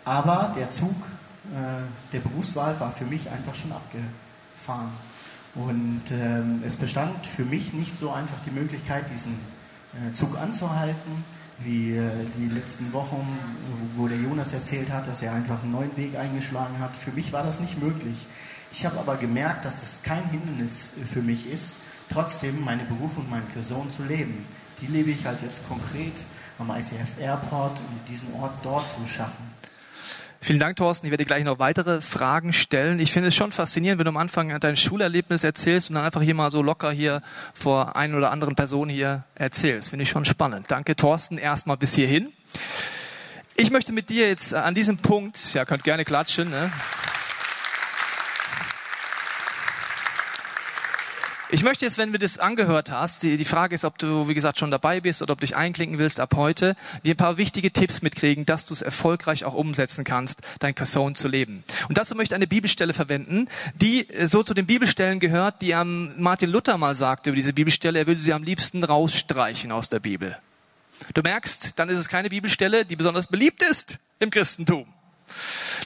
Aber 0.05 0.55
der 0.57 0.71
Zug 0.71 0.95
der 2.13 2.19
Berufswahl 2.21 2.79
war 2.79 2.93
für 2.93 3.07
mich 3.07 3.31
einfach 3.31 3.55
schon 3.55 3.73
abgefahren. 3.73 4.93
Und 5.55 6.03
ähm, 6.11 6.63
es 6.67 6.77
bestand 6.77 7.27
für 7.27 7.45
mich 7.47 7.73
nicht 7.73 7.99
so 7.99 8.11
einfach 8.13 8.39
die 8.45 8.51
Möglichkeit, 8.51 9.05
diesen 9.11 9.39
Zug 10.13 10.37
anzuhalten 10.37 11.25
wie 11.61 11.97
äh, 11.97 12.11
die 12.37 12.49
letzten 12.49 12.93
Wochen, 12.93 13.27
wo 13.97 14.07
der 14.09 14.19
Jonas 14.19 14.53
erzählt 14.53 14.93
hat, 14.93 15.09
dass 15.09 15.23
er 15.23 15.33
einfach 15.33 15.63
einen 15.63 15.73
neuen 15.73 15.97
Weg 15.97 16.17
eingeschlagen 16.17 16.79
hat. 16.79 16.97
Für 16.97 17.11
mich 17.11 17.33
war 17.33 17.43
das 17.43 17.61
nicht 17.61 17.83
möglich. 17.83 18.27
Ich 18.71 18.87
habe 18.87 18.99
aber 18.99 19.17
gemerkt, 19.17 19.65
dass 19.65 19.81
das 19.81 20.03
kein 20.03 20.25
Hindernis 20.31 20.93
für 21.13 21.23
mich 21.23 21.51
ist, 21.51 21.77
trotzdem 22.11 22.65
meine 22.65 22.85
Berufung, 22.85 23.29
meine 23.29 23.47
Person 23.47 23.91
zu 23.91 24.05
leben. 24.05 24.47
Die 24.81 24.87
lebe 24.87 25.11
ich 25.11 25.27
halt 25.27 25.39
jetzt 25.43 25.67
konkret 25.69 26.15
am 26.59 26.71
ICF 26.71 27.21
Airport, 27.21 27.79
um 27.79 28.01
diesen 28.09 28.33
Ort 28.35 28.53
dort 28.63 28.89
zu 28.89 29.07
schaffen. 29.07 29.49
Vielen 30.41 30.61
Dank, 30.61 30.77
Thorsten. 30.77 31.07
Ich 31.07 31.11
werde 31.11 31.25
gleich 31.25 31.43
noch 31.43 31.59
weitere 31.59 32.01
Fragen 32.01 32.53
stellen. 32.53 33.01
Ich 33.01 33.13
finde 33.13 33.29
es 33.29 33.35
schon 33.35 33.51
faszinierend, 33.51 33.99
wenn 33.99 34.05
du 34.05 34.11
am 34.11 34.17
Anfang 34.17 34.59
dein 34.61 34.77
Schulerlebnis 34.77 35.43
erzählst 35.43 35.91
und 35.91 35.97
dann 35.97 36.05
einfach 36.05 36.23
hier 36.23 36.35
mal 36.35 36.51
so 36.51 36.63
locker 36.63 36.93
hier 36.93 37.23
vor 37.55 37.97
ein 37.97 38.15
oder 38.15 38.31
anderen 38.31 38.55
Personen 38.55 38.91
hier 38.91 39.25
erzählst. 39.35 39.91
Finde 39.91 40.05
ich 40.05 40.11
schon 40.11 40.25
spannend. 40.25 40.67
Danke, 40.69 40.95
Thorsten, 40.95 41.39
erstmal 41.39 41.77
bis 41.77 41.95
hierhin. 41.95 42.33
Ich 43.57 43.73
möchte 43.73 43.93
mit 43.93 44.11
dir 44.11 44.29
jetzt 44.29 44.55
an 44.55 44.75
diesem 44.75 44.99
Punkt, 44.99 45.55
ja, 45.55 45.65
könnt 45.65 45.83
gerne 45.83 46.05
klatschen, 46.05 46.51
ne? 46.51 46.71
Ich 51.51 51.63
möchte 51.63 51.87
jetzt, 51.87 51.97
wenn 51.97 52.13
du 52.13 52.19
das 52.19 52.39
angehört 52.39 52.91
hast, 52.91 53.23
die, 53.23 53.39
die 53.39 53.47
Frage 53.47 53.75
ist, 53.75 53.87
ob 53.87 53.97
du, 53.97 54.29
wie 54.29 54.35
gesagt, 54.35 54.59
schon 54.59 54.71
dabei 54.71 55.01
bist 55.01 55.23
oder 55.23 55.33
ob 55.33 55.41
du 55.41 55.47
dich 55.47 55.57
einklinken 55.57 55.99
willst 55.99 56.21
ab 56.21 56.35
heute, 56.37 56.77
dir 57.05 57.15
ein 57.15 57.17
paar 57.17 57.39
wichtige 57.39 57.73
Tipps 57.73 58.03
mitkriegen, 58.03 58.45
dass 58.45 58.67
du 58.67 58.75
es 58.75 58.83
erfolgreich 58.83 59.47
auch 59.47 59.55
umsetzen 59.55 60.05
kannst, 60.05 60.43
dein 60.59 60.75
Kasson 60.75 61.15
zu 61.15 61.27
leben. 61.27 61.65
Und 61.89 61.97
dazu 61.97 62.15
möchte 62.15 62.35
ich 62.35 62.37
eine 62.37 62.47
Bibelstelle 62.47 62.93
verwenden, 62.93 63.49
die 63.75 64.07
so 64.25 64.43
zu 64.43 64.53
den 64.53 64.67
Bibelstellen 64.67 65.21
gehört, 65.21 65.63
die 65.63 65.75
am 65.75 66.21
Martin 66.21 66.51
Luther 66.51 66.77
mal 66.77 66.95
sagte 66.95 67.31
über 67.31 67.37
diese 67.37 67.55
Bibelstelle, 67.55 68.01
er 68.01 68.07
würde 68.07 68.21
sie 68.21 68.35
am 68.35 68.43
liebsten 68.43 68.85
rausstreichen 68.85 69.73
aus 69.73 69.89
der 69.89 70.01
Bibel. 70.01 70.37
Du 71.15 71.23
merkst, 71.23 71.79
dann 71.79 71.89
ist 71.89 71.97
es 71.97 72.11
keine 72.11 72.29
Bibelstelle, 72.29 72.85
die 72.85 72.97
besonders 72.97 73.27
beliebt 73.27 73.63
ist 73.63 73.99
im 74.19 74.29
Christentum. 74.29 74.87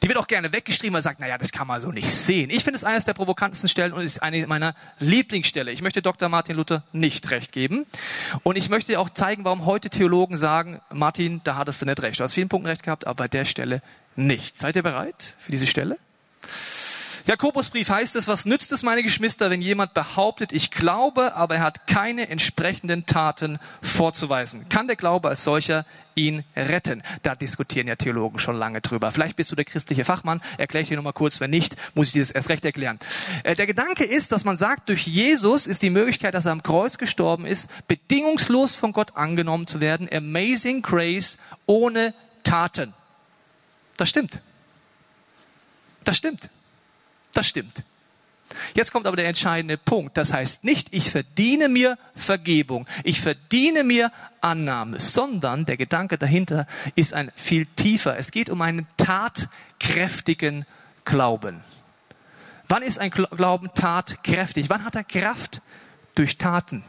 Die 0.02 0.08
wird 0.08 0.18
auch 0.18 0.26
gerne 0.26 0.52
weggeschrieben, 0.52 0.94
weil 0.94 1.02
sagt, 1.02 1.20
naja, 1.20 1.38
das 1.38 1.52
kann 1.52 1.66
man 1.66 1.80
so 1.80 1.90
nicht 1.90 2.10
sehen. 2.10 2.50
Ich 2.50 2.64
finde 2.64 2.76
es 2.76 2.84
eines 2.84 3.04
der 3.04 3.14
provokantesten 3.14 3.68
Stellen 3.68 3.92
und 3.92 4.02
ist 4.02 4.22
eine 4.22 4.46
meiner 4.46 4.74
Lieblingsstelle. 4.98 5.70
Ich 5.70 5.82
möchte 5.82 6.02
Dr. 6.02 6.28
Martin 6.28 6.56
Luther 6.56 6.84
nicht 6.92 7.30
recht 7.30 7.52
geben. 7.52 7.86
Und 8.42 8.56
ich 8.56 8.68
möchte 8.68 8.98
auch 8.98 9.10
zeigen, 9.10 9.44
warum 9.44 9.66
heute 9.66 9.90
Theologen 9.90 10.36
sagen, 10.36 10.80
Martin, 10.92 11.40
da 11.44 11.56
hattest 11.56 11.82
du 11.82 11.86
nicht 11.86 12.02
recht. 12.02 12.20
Du 12.20 12.24
hast 12.24 12.34
vielen 12.34 12.48
Punkten 12.48 12.68
recht 12.68 12.82
gehabt, 12.82 13.06
aber 13.06 13.24
bei 13.24 13.28
der 13.28 13.44
Stelle 13.44 13.82
nicht. 14.16 14.56
Seid 14.56 14.76
ihr 14.76 14.82
bereit 14.82 15.36
für 15.38 15.50
diese 15.50 15.66
Stelle? 15.66 15.98
Jakobusbrief 17.26 17.88
heißt 17.88 18.16
es, 18.16 18.26
was 18.26 18.46
nützt 18.46 18.72
es, 18.72 18.82
meine 18.82 19.02
Geschwister, 19.02 19.50
wenn 19.50 19.62
jemand 19.62 19.94
behauptet, 19.94 20.52
ich 20.52 20.70
glaube, 20.70 21.36
aber 21.36 21.56
er 21.56 21.62
hat 21.62 21.86
keine 21.86 22.28
entsprechenden 22.28 23.06
Taten 23.06 23.58
vorzuweisen? 23.80 24.68
Kann 24.68 24.88
der 24.88 24.96
Glaube 24.96 25.28
als 25.28 25.44
solcher 25.44 25.86
ihn 26.14 26.44
retten? 26.56 27.02
Da 27.22 27.34
diskutieren 27.34 27.86
ja 27.86 27.96
Theologen 27.96 28.38
schon 28.38 28.56
lange 28.56 28.80
drüber. 28.80 29.12
Vielleicht 29.12 29.36
bist 29.36 29.52
du 29.52 29.56
der 29.56 29.64
christliche 29.64 30.04
Fachmann, 30.04 30.40
erkläre 30.58 30.82
ich 30.82 30.88
dir 30.88 30.96
nochmal 30.96 31.12
kurz. 31.12 31.40
Wenn 31.40 31.50
nicht, 31.50 31.76
muss 31.94 32.08
ich 32.08 32.12
dir 32.14 32.22
das 32.22 32.32
erst 32.32 32.48
recht 32.48 32.64
erklären. 32.64 32.98
Äh, 33.44 33.54
der 33.54 33.66
Gedanke 33.66 34.04
ist, 34.04 34.32
dass 34.32 34.44
man 34.44 34.56
sagt, 34.56 34.88
durch 34.88 35.06
Jesus 35.06 35.66
ist 35.66 35.82
die 35.82 35.90
Möglichkeit, 35.90 36.34
dass 36.34 36.46
er 36.46 36.52
am 36.52 36.62
Kreuz 36.62 36.98
gestorben 36.98 37.46
ist, 37.46 37.70
bedingungslos 37.86 38.74
von 38.74 38.92
Gott 38.92 39.16
angenommen 39.16 39.66
zu 39.66 39.80
werden. 39.80 40.08
Amazing 40.12 40.82
Grace 40.82 41.38
ohne 41.66 42.14
Taten. 42.42 42.94
Das 43.96 44.08
stimmt. 44.08 44.40
Das 46.04 46.16
stimmt. 46.16 46.50
Das 47.32 47.46
stimmt. 47.46 47.82
Jetzt 48.74 48.92
kommt 48.92 49.06
aber 49.06 49.16
der 49.16 49.26
entscheidende 49.26 49.78
Punkt. 49.78 50.16
Das 50.16 50.32
heißt 50.32 50.64
nicht, 50.64 50.88
ich 50.92 51.10
verdiene 51.10 51.68
mir 51.68 51.98
Vergebung, 52.14 52.86
ich 53.04 53.20
verdiene 53.20 53.84
mir 53.84 54.12
Annahme, 54.40 55.00
sondern 55.00 55.64
der 55.64 55.76
Gedanke 55.76 56.18
dahinter 56.18 56.66
ist 56.94 57.14
ein 57.14 57.30
viel 57.34 57.66
tiefer. 57.66 58.16
Es 58.18 58.30
geht 58.30 58.50
um 58.50 58.60
einen 58.60 58.86
tatkräftigen 58.96 60.66
Glauben. 61.04 61.62
Wann 62.68 62.82
ist 62.82 62.98
ein 62.98 63.10
Glauben 63.10 63.70
tatkräftig? 63.74 64.70
Wann 64.70 64.84
hat 64.84 64.94
er 64.94 65.04
Kraft? 65.04 65.60
Durch 66.14 66.36
Taten. 66.36 66.84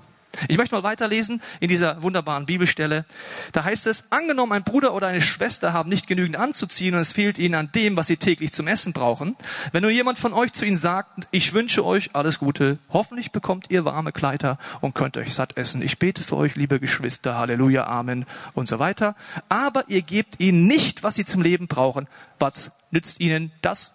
Ich 0.47 0.57
möchte 0.57 0.73
mal 0.73 0.83
weiterlesen 0.83 1.41
in 1.59 1.69
dieser 1.69 2.01
wunderbaren 2.01 2.45
Bibelstelle. 2.45 3.05
Da 3.51 3.63
heißt 3.63 3.85
es, 3.87 4.05
angenommen 4.09 4.53
ein 4.53 4.63
Bruder 4.63 4.93
oder 4.93 5.07
eine 5.07 5.21
Schwester 5.21 5.73
haben 5.73 5.89
nicht 5.89 6.07
genügend 6.07 6.37
anzuziehen 6.37 6.95
und 6.95 7.01
es 7.01 7.13
fehlt 7.13 7.37
ihnen 7.37 7.55
an 7.55 7.71
dem, 7.73 7.95
was 7.97 8.07
sie 8.07 8.17
täglich 8.17 8.51
zum 8.51 8.67
Essen 8.67 8.93
brauchen. 8.93 9.35
Wenn 9.71 9.83
nur 9.83 9.91
jemand 9.91 10.17
von 10.17 10.33
euch 10.33 10.51
zu 10.51 10.65
ihnen 10.65 10.77
sagt, 10.77 11.27
ich 11.31 11.53
wünsche 11.53 11.85
euch 11.85 12.11
alles 12.13 12.39
Gute, 12.39 12.79
hoffentlich 12.89 13.31
bekommt 13.31 13.69
ihr 13.69 13.85
warme 13.85 14.11
Kleider 14.11 14.57
und 14.81 14.95
könnt 14.95 15.17
euch 15.17 15.33
satt 15.33 15.55
essen. 15.55 15.81
Ich 15.81 15.99
bete 15.99 16.23
für 16.23 16.37
euch, 16.37 16.55
liebe 16.55 16.79
Geschwister, 16.79 17.37
Halleluja, 17.37 17.85
Amen 17.85 18.25
und 18.53 18.67
so 18.67 18.79
weiter. 18.79 19.15
Aber 19.49 19.85
ihr 19.87 20.01
gebt 20.01 20.39
ihnen 20.39 20.65
nicht, 20.65 21.03
was 21.03 21.15
sie 21.15 21.25
zum 21.25 21.41
Leben 21.41 21.67
brauchen. 21.67 22.07
Was 22.39 22.71
nützt 22.89 23.19
ihnen 23.19 23.51
das? 23.61 23.93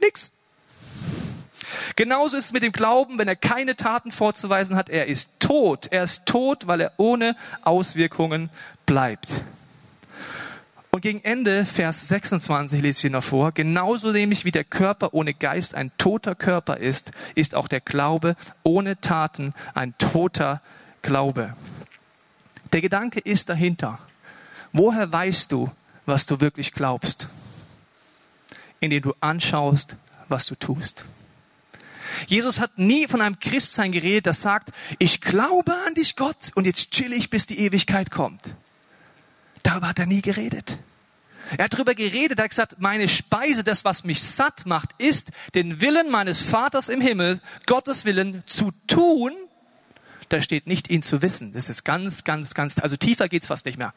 Nix. 0.00 0.32
Genauso 1.96 2.36
ist 2.36 2.46
es 2.46 2.52
mit 2.52 2.62
dem 2.62 2.72
Glauben, 2.72 3.18
wenn 3.18 3.28
er 3.28 3.36
keine 3.36 3.76
Taten 3.76 4.10
vorzuweisen 4.10 4.76
hat, 4.76 4.88
er 4.88 5.06
ist 5.06 5.30
tot. 5.38 5.88
Er 5.90 6.04
ist 6.04 6.26
tot, 6.26 6.66
weil 6.66 6.80
er 6.80 6.92
ohne 6.96 7.36
Auswirkungen 7.62 8.50
bleibt. 8.86 9.44
Und 10.94 11.00
gegen 11.00 11.24
Ende 11.24 11.64
Vers 11.64 12.08
26 12.08 12.82
lese 12.82 12.98
ich 12.98 13.00
hier 13.00 13.10
noch 13.10 13.24
vor. 13.24 13.52
Genauso 13.52 14.12
nämlich 14.12 14.44
wie 14.44 14.50
der 14.50 14.64
Körper 14.64 15.14
ohne 15.14 15.32
Geist 15.32 15.74
ein 15.74 15.90
toter 15.96 16.34
Körper 16.34 16.76
ist, 16.76 17.12
ist 17.34 17.54
auch 17.54 17.66
der 17.66 17.80
Glaube 17.80 18.36
ohne 18.62 19.00
Taten 19.00 19.54
ein 19.72 19.96
toter 19.96 20.60
Glaube. 21.00 21.54
Der 22.74 22.82
Gedanke 22.82 23.20
ist 23.20 23.48
dahinter. 23.48 23.98
Woher 24.74 25.10
weißt 25.10 25.50
du, 25.52 25.70
was 26.04 26.26
du 26.26 26.40
wirklich 26.40 26.72
glaubst? 26.72 27.28
Indem 28.80 29.02
du 29.02 29.14
anschaust, 29.20 29.96
was 30.28 30.44
du 30.44 30.56
tust. 30.56 31.06
Jesus 32.26 32.60
hat 32.60 32.78
nie 32.78 33.06
von 33.06 33.20
einem 33.20 33.38
Christsein 33.38 33.92
geredet, 33.92 34.26
das 34.26 34.40
sagt, 34.40 34.70
ich 34.98 35.20
glaube 35.20 35.72
an 35.86 35.94
dich 35.94 36.16
Gott 36.16 36.52
und 36.54 36.66
jetzt 36.66 36.90
chill 36.90 37.12
ich, 37.12 37.30
bis 37.30 37.46
die 37.46 37.58
Ewigkeit 37.58 38.10
kommt. 38.10 38.56
Darüber 39.62 39.88
hat 39.88 39.98
er 39.98 40.06
nie 40.06 40.22
geredet. 40.22 40.78
Er 41.56 41.64
hat 41.64 41.74
darüber 41.74 41.94
geredet, 41.94 42.38
er 42.38 42.44
hat 42.44 42.50
gesagt, 42.50 42.76
meine 42.78 43.08
Speise, 43.08 43.62
das, 43.64 43.84
was 43.84 44.04
mich 44.04 44.22
satt 44.22 44.66
macht, 44.66 44.90
ist, 44.98 45.30
den 45.54 45.80
Willen 45.80 46.10
meines 46.10 46.40
Vaters 46.40 46.88
im 46.88 47.00
Himmel, 47.00 47.40
Gottes 47.66 48.04
Willen 48.04 48.42
zu 48.46 48.70
tun. 48.86 49.32
Da 50.28 50.40
steht 50.40 50.66
nicht, 50.66 50.88
ihn 50.88 51.02
zu 51.02 51.20
wissen. 51.20 51.52
Das 51.52 51.68
ist 51.68 51.84
ganz, 51.84 52.24
ganz, 52.24 52.54
ganz, 52.54 52.78
also 52.78 52.96
tiefer 52.96 53.28
geht's 53.28 53.48
fast 53.48 53.66
nicht 53.66 53.76
mehr. 53.76 53.92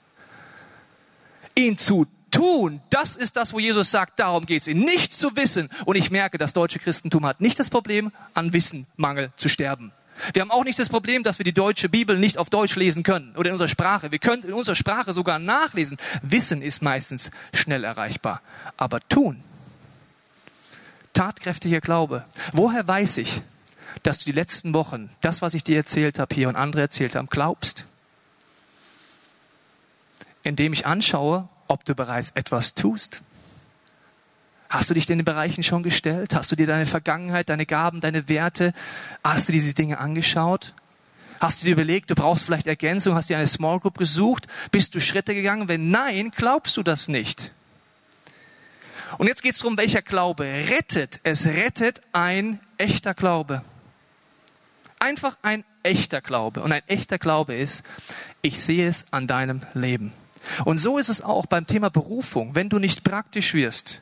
Ihn 1.56 1.78
zu 1.78 2.08
tun, 2.36 2.82
das 2.90 3.16
ist 3.16 3.38
das, 3.38 3.54
wo 3.54 3.60
Jesus 3.60 3.92
sagt, 3.92 4.20
darum 4.20 4.46
geht 4.46 4.62
es 4.62 4.68
ihm. 4.68 4.80
Nicht 4.80 5.14
zu 5.14 5.36
wissen. 5.36 5.70
Und 5.86 5.96
ich 5.96 6.12
merke, 6.12 6.38
das 6.38 6.54
deutsche 6.54 6.80
Christentum 6.80 7.26
hat 7.26 7.42
nicht 7.42 7.60
das 7.60 7.70
Problem, 7.70 8.12
an 8.34 8.54
Wissenmangel 8.54 9.32
zu 9.36 9.50
sterben. 9.50 9.92
Wir 10.34 10.42
haben 10.42 10.52
auch 10.52 10.64
nicht 10.64 10.80
das 10.80 10.90
Problem, 10.90 11.24
dass 11.24 11.40
wir 11.40 11.44
die 11.44 11.54
deutsche 11.54 11.90
Bibel 11.90 12.18
nicht 12.18 12.38
auf 12.38 12.50
Deutsch 12.50 12.76
lesen 12.76 13.04
können 13.04 13.34
oder 13.36 13.50
in 13.50 13.54
unserer 13.54 13.68
Sprache. 13.68 14.12
Wir 14.12 14.20
können 14.20 14.44
in 14.44 14.54
unserer 14.54 14.76
Sprache 14.76 15.14
sogar 15.14 15.40
nachlesen. 15.40 15.98
Wissen 16.22 16.62
ist 16.62 16.82
meistens 16.82 17.32
schnell 17.54 17.84
erreichbar. 17.84 18.42
Aber 18.78 19.02
tun, 19.10 19.44
tatkräftiger 21.14 21.82
Glaube. 21.82 22.26
Woher 22.54 22.88
weiß 22.88 23.18
ich, 23.18 23.42
dass 24.04 24.20
du 24.20 24.26
die 24.26 24.32
letzten 24.32 24.74
Wochen 24.74 25.10
das, 25.22 25.42
was 25.42 25.54
ich 25.54 25.64
dir 25.64 25.78
erzählt 25.78 26.20
habe 26.20 26.34
hier 26.34 26.48
und 26.48 26.56
andere 26.56 26.82
erzählt 26.82 27.16
haben, 27.16 27.28
glaubst? 27.28 27.86
Indem 30.44 30.74
ich 30.74 30.86
anschaue, 30.86 31.50
ob 31.68 31.86
du 31.86 31.96
bereits 31.96 32.32
etwas 32.32 32.74
tust. 32.74 33.22
Hast 34.70 34.90
du 34.90 34.94
dich 34.94 35.10
in 35.10 35.20
den 35.20 35.26
Bereichen 35.26 35.64
schon 35.64 35.84
gestellt? 35.84 36.36
Hast 36.36 36.52
du 36.52 36.56
dir 36.56 36.68
deine 36.68 36.86
Vergangenheit, 36.86 37.50
deine 37.50 37.66
Gaben, 37.66 38.02
deine 38.02 38.28
Werte, 38.28 38.74
hast 39.24 39.48
du 39.48 39.54
diese 39.54 39.74
Dinge 39.74 40.00
angeschaut? 40.00 40.74
Hast 41.40 41.62
du 41.62 41.66
dir 41.66 41.74
überlegt, 41.74 42.10
du 42.10 42.16
brauchst 42.16 42.44
vielleicht 42.44 42.68
Ergänzung, 42.68 43.16
hast 43.16 43.30
dir 43.30 43.38
eine 43.38 43.48
Small 43.48 43.80
Group 43.80 43.98
gesucht? 43.98 44.48
Bist 44.72 44.96
du 44.96 45.00
Schritte 45.00 45.36
gegangen? 45.36 45.68
Wenn 45.68 45.92
nein, 45.92 46.32
glaubst 46.36 46.78
du 46.78 46.84
das 46.84 47.08
nicht. 47.08 47.52
Und 49.18 49.28
jetzt 49.28 49.44
geht 49.44 49.54
es 49.54 49.60
darum, 49.60 49.78
welcher 49.78 50.02
Glaube 50.02 50.44
rettet. 50.44 51.20
Es 51.24 51.46
rettet 51.46 52.02
ein 52.14 52.60
echter 52.78 53.14
Glaube. 53.14 53.62
Einfach 55.00 55.38
ein 55.42 55.64
echter 55.84 56.22
Glaube. 56.22 56.62
Und 56.62 56.72
ein 56.72 56.82
echter 56.88 57.18
Glaube 57.18 57.54
ist, 57.54 57.84
ich 58.42 58.62
sehe 58.62 58.88
es 58.88 59.06
an 59.12 59.28
deinem 59.28 59.62
Leben. 59.74 60.12
Und 60.64 60.78
so 60.78 60.98
ist 60.98 61.10
es 61.10 61.22
auch 61.22 61.46
beim 61.46 61.68
Thema 61.68 61.90
Berufung. 61.90 62.56
Wenn 62.56 62.70
du 62.70 62.80
nicht 62.80 63.04
praktisch 63.04 63.54
wirst, 63.54 64.02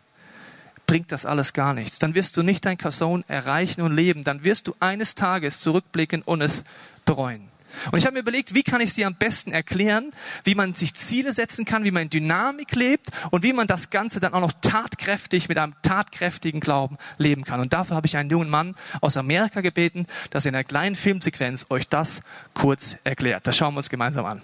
bringt 0.85 1.11
das 1.11 1.25
alles 1.25 1.53
gar 1.53 1.73
nichts. 1.73 1.99
Dann 1.99 2.15
wirst 2.15 2.37
du 2.37 2.43
nicht 2.43 2.65
dein 2.65 2.77
Kasson 2.77 3.23
erreichen 3.27 3.81
und 3.81 3.95
leben. 3.95 4.23
Dann 4.23 4.43
wirst 4.43 4.67
du 4.67 4.75
eines 4.79 5.15
Tages 5.15 5.59
zurückblicken 5.59 6.21
und 6.21 6.41
es 6.41 6.63
bereuen. 7.05 7.49
Und 7.91 7.97
ich 7.97 8.05
habe 8.05 8.13
mir 8.13 8.19
überlegt, 8.19 8.53
wie 8.53 8.63
kann 8.63 8.81
ich 8.81 8.93
sie 8.93 9.05
am 9.05 9.15
besten 9.15 9.51
erklären, 9.51 10.11
wie 10.43 10.55
man 10.55 10.75
sich 10.75 10.93
Ziele 10.93 11.33
setzen 11.33 11.65
kann, 11.65 11.83
wie 11.83 11.91
man 11.91 12.03
in 12.03 12.09
Dynamik 12.09 12.75
lebt 12.75 13.07
und 13.31 13.43
wie 13.43 13.53
man 13.53 13.67
das 13.67 13.89
Ganze 13.89 14.19
dann 14.19 14.33
auch 14.33 14.41
noch 14.41 14.53
tatkräftig 14.61 15.49
mit 15.49 15.57
einem 15.57 15.73
tatkräftigen 15.81 16.59
Glauben 16.59 16.97
leben 17.17 17.43
kann. 17.43 17.59
Und 17.59 17.73
dafür 17.73 17.95
habe 17.95 18.07
ich 18.07 18.17
einen 18.17 18.29
jungen 18.29 18.49
Mann 18.49 18.75
aus 19.01 19.17
Amerika 19.17 19.61
gebeten, 19.61 20.05
dass 20.29 20.45
er 20.45 20.49
in 20.49 20.55
einer 20.55 20.63
kleinen 20.63 20.95
Filmsequenz 20.95 21.65
euch 21.69 21.87
das 21.87 22.21
kurz 22.53 22.97
erklärt. 23.03 23.47
Das 23.47 23.57
schauen 23.57 23.73
wir 23.73 23.79
uns 23.79 23.89
gemeinsam 23.89 24.25
an. 24.25 24.41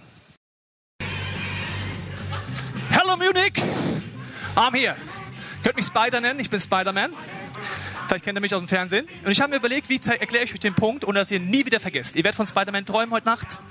I'm 4.60 4.76
here. 4.76 4.98
Könnt 5.64 5.78
mich 5.78 5.86
Spider 5.86 6.20
nennen, 6.20 6.38
ich 6.42 6.50
bin 6.50 6.60
Spider-Man. 6.60 7.14
Vielleicht 8.08 8.26
kennt 8.26 8.38
ihr 8.38 8.42
mich 8.42 8.54
aus 8.54 8.60
dem 8.60 8.68
Fernsehen. 8.68 9.08
Und 9.24 9.32
ich 9.32 9.40
habe 9.40 9.52
mir 9.52 9.56
überlegt, 9.56 9.88
wie 9.88 9.96
erkläre 9.96 10.44
ich 10.44 10.54
euch 10.54 10.60
den 10.60 10.76
Punkt, 10.76 11.06
ohne 11.06 11.20
dass 11.20 11.32
ihr 11.32 11.40
nie 11.40 11.66
wieder 11.66 11.80
vergesst. 11.80 12.18
Ihr 12.18 12.26
werdet 12.26 12.36
von 12.36 12.46
Spider-Man 12.46 12.86
träumen 12.86 13.12
heute 13.12 13.26
Nacht. 13.26 13.62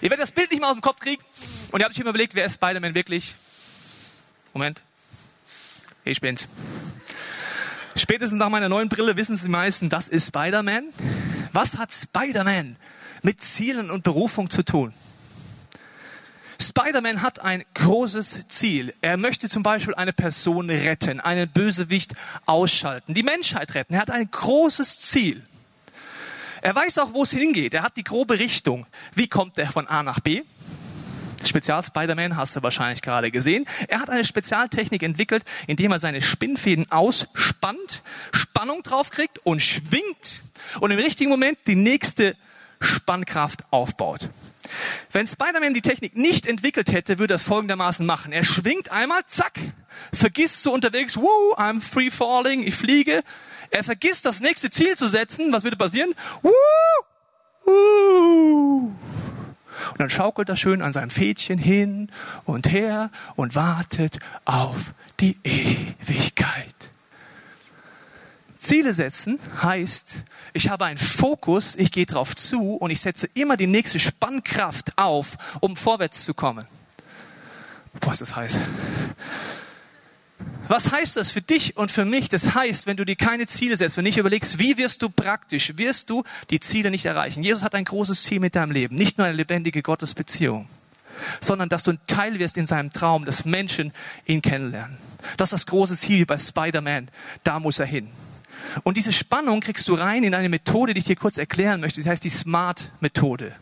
Ihr 0.00 0.08
werdet 0.08 0.22
das 0.22 0.32
Bild 0.32 0.50
nicht 0.50 0.60
mehr 0.60 0.70
aus 0.70 0.76
dem 0.76 0.80
Kopf 0.80 1.00
kriegen. 1.00 1.22
Und 1.70 1.80
ihr 1.80 1.84
habt 1.84 1.94
euch 1.94 2.00
immer 2.00 2.08
überlegt, 2.10 2.34
wer 2.34 2.46
ist 2.46 2.54
Spider-Man 2.54 2.94
wirklich? 2.94 3.34
Moment. 4.54 4.82
Ich 6.04 6.22
bin's. 6.22 6.48
Spätestens 7.94 8.38
nach 8.38 8.48
meiner 8.48 8.70
neuen 8.70 8.88
Brille 8.88 9.18
wissen 9.18 9.34
es 9.34 9.42
die 9.42 9.50
meisten, 9.50 9.90
das 9.90 10.08
ist 10.08 10.28
Spider-Man. 10.28 10.94
Was 11.52 11.76
hat 11.76 11.92
Spider-Man 11.92 12.76
mit 13.20 13.42
Zielen 13.42 13.90
und 13.90 14.02
Berufung 14.02 14.48
zu 14.48 14.62
tun? 14.62 14.94
Spider-Man 16.60 17.22
hat 17.22 17.40
ein 17.40 17.64
großes 17.74 18.48
Ziel. 18.48 18.94
Er 19.00 19.16
möchte 19.16 19.48
zum 19.48 19.62
Beispiel 19.62 19.94
eine 19.94 20.12
Person 20.12 20.70
retten, 20.70 21.20
einen 21.20 21.48
Bösewicht 21.48 22.14
ausschalten, 22.46 23.14
die 23.14 23.22
Menschheit 23.22 23.74
retten. 23.74 23.94
Er 23.94 24.00
hat 24.00 24.10
ein 24.10 24.30
großes 24.30 24.98
Ziel. 24.98 25.42
Er 26.62 26.74
weiß 26.74 26.98
auch, 26.98 27.12
wo 27.12 27.22
es 27.22 27.30
hingeht. 27.30 27.74
Er 27.74 27.82
hat 27.82 27.96
die 27.96 28.04
grobe 28.04 28.38
Richtung. 28.38 28.86
Wie 29.14 29.28
kommt 29.28 29.58
er 29.58 29.68
von 29.68 29.86
A 29.86 30.02
nach 30.02 30.20
B? 30.20 30.42
Spezial 31.44 31.82
Spider-Man 31.82 32.36
hast 32.36 32.56
du 32.56 32.62
wahrscheinlich 32.62 33.02
gerade 33.02 33.30
gesehen. 33.30 33.66
Er 33.88 34.00
hat 34.00 34.10
eine 34.10 34.24
Spezialtechnik 34.24 35.02
entwickelt, 35.02 35.44
indem 35.66 35.92
er 35.92 35.98
seine 35.98 36.22
Spinnfäden 36.22 36.90
ausspannt, 36.90 38.02
Spannung 38.32 38.82
draufkriegt 38.82 39.38
und 39.44 39.60
schwingt 39.62 40.42
und 40.80 40.90
im 40.90 40.98
richtigen 40.98 41.30
Moment 41.30 41.58
die 41.66 41.76
nächste 41.76 42.36
Spannkraft 42.80 43.64
aufbaut. 43.70 44.28
Wenn 45.12 45.26
Spider-Man 45.26 45.74
die 45.74 45.82
Technik 45.82 46.16
nicht 46.16 46.46
entwickelt 46.46 46.92
hätte, 46.92 47.18
würde 47.18 47.34
er 47.34 47.36
es 47.36 47.42
folgendermaßen 47.44 48.06
machen. 48.06 48.32
Er 48.32 48.44
schwingt 48.44 48.90
einmal, 48.90 49.22
zack, 49.26 49.58
vergisst 50.12 50.62
so 50.62 50.72
unterwegs, 50.72 51.16
woo, 51.16 51.54
I'm 51.56 51.80
free 51.80 52.10
falling, 52.10 52.62
ich 52.62 52.74
fliege. 52.74 53.22
Er 53.70 53.84
vergisst 53.84 54.24
das 54.24 54.40
nächste 54.40 54.70
Ziel 54.70 54.96
zu 54.96 55.08
setzen. 55.08 55.52
Was 55.52 55.64
würde 55.64 55.76
passieren? 55.76 56.14
Woo, 56.42 56.52
woo. 57.64 58.92
Und 59.90 60.00
dann 60.00 60.10
schaukelt 60.10 60.48
er 60.48 60.56
schön 60.56 60.82
an 60.82 60.92
seinem 60.92 61.10
Fädchen 61.10 61.58
hin 61.58 62.10
und 62.44 62.70
her 62.70 63.10
und 63.34 63.54
wartet 63.54 64.18
auf 64.44 64.92
die 65.20 65.38
Ewigkeit. 65.44 66.75
Ziele 68.66 68.92
setzen 68.94 69.38
heißt, 69.62 70.24
ich 70.52 70.68
habe 70.68 70.86
einen 70.86 70.98
Fokus, 70.98 71.76
ich 71.76 71.92
gehe 71.92 72.06
drauf 72.06 72.34
zu 72.34 72.74
und 72.74 72.90
ich 72.90 73.00
setze 73.00 73.28
immer 73.34 73.56
die 73.56 73.68
nächste 73.68 74.00
Spannkraft 74.00 74.98
auf, 74.98 75.36
um 75.60 75.76
vorwärts 75.76 76.24
zu 76.24 76.34
kommen. 76.34 76.66
Boah, 78.00 78.12
ist 78.12 78.22
das 78.22 78.34
heiß. 78.34 78.58
Was 80.66 80.90
heißt 80.90 81.16
das 81.16 81.30
für 81.30 81.42
dich 81.42 81.76
und 81.76 81.92
für 81.92 82.04
mich? 82.04 82.28
Das 82.28 82.56
heißt, 82.56 82.88
wenn 82.88 82.96
du 82.96 83.04
dir 83.04 83.14
keine 83.14 83.46
Ziele 83.46 83.76
setzt, 83.76 83.96
wenn 83.96 84.04
du 84.04 84.08
nicht 84.08 84.18
überlegst, 84.18 84.58
wie 84.58 84.76
wirst 84.76 85.00
du 85.00 85.10
praktisch, 85.10 85.76
wirst 85.76 86.10
du 86.10 86.24
die 86.50 86.58
Ziele 86.58 86.90
nicht 86.90 87.06
erreichen. 87.06 87.44
Jesus 87.44 87.62
hat 87.62 87.76
ein 87.76 87.84
großes 87.84 88.24
Ziel 88.24 88.40
mit 88.40 88.56
deinem 88.56 88.72
Leben, 88.72 88.96
nicht 88.96 89.16
nur 89.16 89.28
eine 89.28 89.36
lebendige 89.36 89.80
Gottesbeziehung, 89.82 90.68
sondern 91.40 91.68
dass 91.68 91.84
du 91.84 91.92
ein 91.92 92.00
Teil 92.08 92.40
wirst 92.40 92.56
in 92.56 92.66
seinem 92.66 92.92
Traum, 92.92 93.24
dass 93.24 93.44
Menschen 93.44 93.92
ihn 94.26 94.42
kennenlernen. 94.42 94.98
Das 95.36 95.48
ist 95.48 95.52
das 95.52 95.66
große 95.66 95.96
Ziel 95.96 96.26
bei 96.26 96.36
Spider-Man. 96.36 97.12
Da 97.44 97.60
muss 97.60 97.78
er 97.78 97.86
hin. 97.86 98.10
Und 98.82 98.96
diese 98.96 99.12
Spannung 99.12 99.60
kriegst 99.60 99.88
du 99.88 99.94
rein 99.94 100.24
in 100.24 100.34
eine 100.34 100.48
Methode, 100.48 100.94
die 100.94 101.00
ich 101.00 101.06
dir 101.06 101.16
kurz 101.16 101.38
erklären 101.38 101.80
möchte. 101.80 102.00
Das 102.00 102.08
heißt 102.08 102.24
die 102.24 102.30
Smart-Methode. 102.30 103.54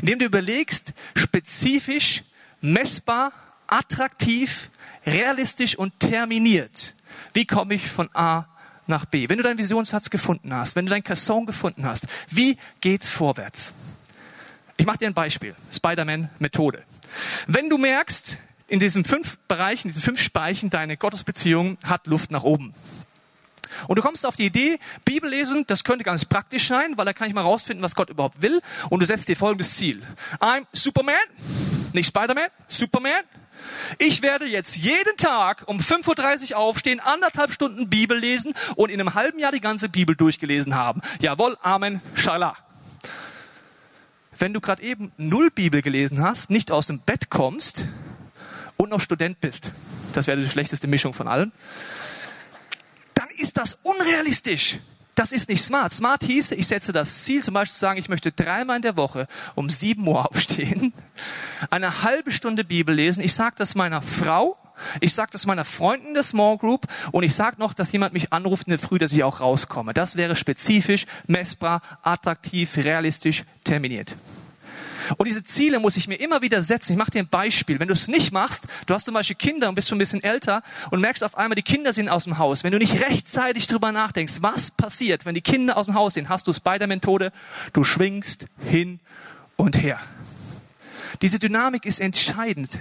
Indem 0.00 0.18
du 0.18 0.24
überlegst, 0.24 0.94
spezifisch, 1.14 2.24
messbar, 2.60 3.32
attraktiv, 3.66 4.70
realistisch 5.06 5.76
und 5.76 5.98
terminiert. 6.00 6.94
Wie 7.32 7.46
komme 7.46 7.74
ich 7.74 7.88
von 7.88 8.08
A 8.14 8.46
nach 8.86 9.04
B? 9.04 9.28
Wenn 9.28 9.38
du 9.38 9.42
deinen 9.42 9.58
Visionssatz 9.58 10.10
gefunden 10.10 10.54
hast, 10.54 10.76
wenn 10.76 10.86
du 10.86 10.90
dein 10.90 11.04
Casson 11.04 11.46
gefunden 11.46 11.84
hast, 11.84 12.06
wie 12.28 12.56
geht's 12.80 13.08
vorwärts? 13.08 13.72
Ich 14.76 14.86
mache 14.86 14.98
dir 14.98 15.06
ein 15.06 15.14
Beispiel. 15.14 15.54
Spider-Man-Methode. 15.70 16.82
Wenn 17.46 17.68
du 17.68 17.78
merkst, 17.78 18.38
in 18.68 18.80
diesen 18.80 19.04
fünf 19.04 19.38
Bereichen, 19.48 19.88
diesen 19.88 20.02
fünf 20.02 20.20
Speichen, 20.20 20.70
deine 20.70 20.96
Gottesbeziehung 20.96 21.76
hat 21.84 22.06
Luft 22.06 22.30
nach 22.30 22.42
oben. 22.42 22.72
Und 23.88 23.98
du 23.98 24.02
kommst 24.02 24.24
auf 24.26 24.36
die 24.36 24.46
Idee, 24.46 24.78
Bibel 25.04 25.28
lesen, 25.28 25.64
das 25.66 25.84
könnte 25.84 26.04
ganz 26.04 26.24
praktisch 26.24 26.68
sein, 26.68 26.96
weil 26.96 27.04
da 27.04 27.12
kann 27.12 27.28
ich 27.28 27.34
mal 27.34 27.42
rausfinden, 27.42 27.82
was 27.82 27.94
Gott 27.94 28.10
überhaupt 28.10 28.42
will. 28.42 28.60
Und 28.90 29.00
du 29.00 29.06
setzt 29.06 29.28
dir 29.28 29.36
folgendes 29.36 29.76
Ziel. 29.76 30.02
I'm 30.40 30.66
Superman, 30.72 31.16
nicht 31.92 32.08
Spider-Man, 32.08 32.48
Superman. 32.68 33.22
Ich 33.98 34.22
werde 34.22 34.46
jetzt 34.46 34.76
jeden 34.76 35.16
Tag 35.16 35.64
um 35.66 35.78
5.30 35.78 36.52
Uhr 36.52 36.58
aufstehen, 36.58 37.00
anderthalb 37.00 37.52
Stunden 37.52 37.88
Bibel 37.88 38.18
lesen 38.18 38.54
und 38.76 38.90
in 38.90 39.00
einem 39.00 39.14
halben 39.14 39.38
Jahr 39.38 39.52
die 39.52 39.60
ganze 39.60 39.88
Bibel 39.88 40.16
durchgelesen 40.16 40.74
haben. 40.74 41.00
Jawohl, 41.20 41.56
Amen, 41.62 42.00
Shallah. 42.14 42.56
Wenn 44.38 44.54
du 44.54 44.60
gerade 44.60 44.82
eben 44.82 45.12
null 45.18 45.50
Bibel 45.50 45.82
gelesen 45.82 46.20
hast, 46.20 46.50
nicht 46.50 46.70
aus 46.72 46.88
dem 46.88 46.98
Bett 46.98 47.30
kommst 47.30 47.86
und 48.76 48.90
noch 48.90 49.00
Student 49.00 49.40
bist, 49.40 49.70
das 50.14 50.26
wäre 50.26 50.40
die 50.40 50.48
schlechteste 50.48 50.88
Mischung 50.88 51.14
von 51.14 51.28
allen, 51.28 51.52
das 53.62 53.78
unrealistisch. 53.84 54.78
Das 55.14 55.30
ist 55.30 55.48
nicht 55.48 55.62
smart. 55.62 55.92
Smart 55.92 56.24
hieße, 56.24 56.56
ich 56.56 56.66
setze 56.66 56.92
das 56.92 57.22
Ziel, 57.22 57.44
zum 57.44 57.54
Beispiel 57.54 57.74
zu 57.74 57.78
sagen, 57.78 57.98
ich 57.98 58.08
möchte 58.08 58.32
dreimal 58.32 58.76
in 58.76 58.82
der 58.82 58.96
Woche 58.96 59.28
um 59.54 59.70
sieben 59.70 60.08
Uhr 60.08 60.26
aufstehen, 60.30 60.92
eine 61.70 62.02
halbe 62.02 62.32
Stunde 62.32 62.64
Bibel 62.64 62.94
lesen. 62.94 63.22
Ich 63.22 63.34
sage 63.34 63.54
das 63.56 63.76
meiner 63.76 64.02
Frau, 64.02 64.56
ich 65.00 65.14
sage 65.14 65.30
das 65.30 65.46
meiner 65.46 65.64
Freunden 65.64 66.14
der 66.14 66.24
Small 66.24 66.58
Group 66.58 66.88
und 67.12 67.22
ich 67.22 67.36
sage 67.36 67.60
noch, 67.60 67.72
dass 67.72 67.92
jemand 67.92 68.14
mich 68.14 68.32
anruft 68.32 68.66
in 68.66 68.70
der 68.70 68.80
Früh, 68.80 68.98
dass 68.98 69.12
ich 69.12 69.22
auch 69.22 69.40
rauskomme. 69.40 69.94
Das 69.94 70.16
wäre 70.16 70.34
spezifisch, 70.34 71.06
messbar, 71.28 71.82
attraktiv, 72.02 72.76
realistisch, 72.78 73.44
terminiert. 73.62 74.16
Und 75.16 75.26
diese 75.26 75.42
Ziele 75.42 75.78
muss 75.78 75.96
ich 75.96 76.08
mir 76.08 76.16
immer 76.16 76.42
wieder 76.42 76.62
setzen. 76.62 76.92
Ich 76.92 76.98
mache 76.98 77.10
dir 77.10 77.20
ein 77.20 77.28
Beispiel. 77.28 77.80
Wenn 77.80 77.88
du 77.88 77.94
es 77.94 78.08
nicht 78.08 78.32
machst, 78.32 78.66
du 78.86 78.94
hast 78.94 79.04
zum 79.04 79.14
Beispiel 79.14 79.36
Kinder 79.36 79.68
und 79.68 79.74
bist 79.74 79.88
schon 79.88 79.96
ein 79.96 80.00
bisschen 80.00 80.22
älter 80.22 80.62
und 80.90 81.00
merkst 81.00 81.24
auf 81.24 81.36
einmal, 81.36 81.56
die 81.56 81.62
Kinder 81.62 81.92
sind 81.92 82.08
aus 82.08 82.24
dem 82.24 82.38
Haus. 82.38 82.64
Wenn 82.64 82.72
du 82.72 82.78
nicht 82.78 83.00
rechtzeitig 83.08 83.66
drüber 83.66 83.92
nachdenkst, 83.92 84.38
was 84.40 84.70
passiert, 84.70 85.26
wenn 85.26 85.34
die 85.34 85.40
Kinder 85.40 85.76
aus 85.76 85.86
dem 85.86 85.94
Haus 85.94 86.14
sind, 86.14 86.28
hast 86.28 86.46
du 86.46 86.52
Spider-Methode. 86.52 87.32
Du 87.72 87.84
schwingst 87.84 88.46
hin 88.64 89.00
und 89.56 89.80
her. 89.80 89.98
Diese 91.20 91.38
Dynamik 91.38 91.84
ist 91.84 92.00
entscheidend. 92.00 92.78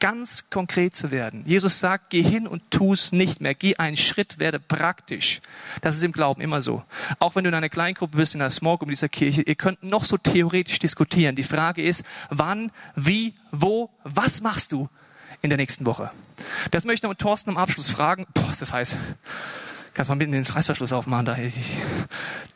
Ganz 0.00 0.50
konkret 0.50 0.96
zu 0.96 1.10
werden. 1.10 1.44
Jesus 1.46 1.78
sagt, 1.78 2.10
geh 2.10 2.22
hin 2.22 2.48
und 2.48 2.62
tu 2.70 2.92
es 2.92 3.12
nicht 3.12 3.40
mehr. 3.40 3.54
Geh 3.54 3.76
einen 3.76 3.96
Schritt, 3.96 4.40
werde 4.40 4.58
praktisch. 4.58 5.40
Das 5.82 5.94
ist 5.94 6.02
im 6.02 6.12
Glauben 6.12 6.40
immer 6.40 6.62
so. 6.62 6.82
Auch 7.18 7.36
wenn 7.36 7.44
du 7.44 7.48
in 7.48 7.54
einer 7.54 7.68
Kleingruppe 7.68 8.16
bist, 8.16 8.34
in 8.34 8.40
einer 8.40 8.50
Small 8.50 8.78
Group 8.78 8.88
dieser 8.88 9.08
Kirche, 9.08 9.42
ihr 9.42 9.54
könnt 9.54 9.82
noch 9.82 10.04
so 10.04 10.16
theoretisch 10.16 10.78
diskutieren. 10.78 11.36
Die 11.36 11.42
Frage 11.42 11.82
ist, 11.82 12.04
wann, 12.30 12.72
wie, 12.96 13.34
wo, 13.52 13.90
was 14.02 14.40
machst 14.40 14.72
du 14.72 14.88
in 15.42 15.50
der 15.50 15.58
nächsten 15.58 15.86
Woche? 15.86 16.10
Das 16.70 16.84
möchte 16.84 17.06
ich 17.06 17.10
noch 17.10 17.14
Thorsten 17.14 17.50
am 17.50 17.58
Abschluss 17.58 17.90
fragen. 17.90 18.26
Boah, 18.34 18.50
ist 18.50 18.62
das 18.62 18.72
heiß. 18.72 18.96
Kannst 19.92 20.08
mal 20.08 20.14
mitten 20.14 20.32
den 20.32 20.44
Reißverschluss 20.44 20.92
aufmachen. 20.92 21.26
Da. 21.26 21.36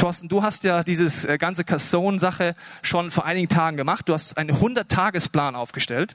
Thorsten, 0.05 0.29
du 0.29 0.43
hast 0.43 0.65
ja 0.65 0.85
dieses 0.85 1.25
äh, 1.25 1.39
ganze 1.39 1.65
Casson-Sache 1.65 2.55
schon 2.83 3.11
vor 3.11 3.25
einigen 3.25 3.49
Tagen 3.49 3.79
gemacht. 3.79 4.07
Du 4.07 4.13
hast 4.13 4.37
einen 4.37 4.55
100-Tagesplan 4.55 5.55
aufgestellt, 5.55 6.15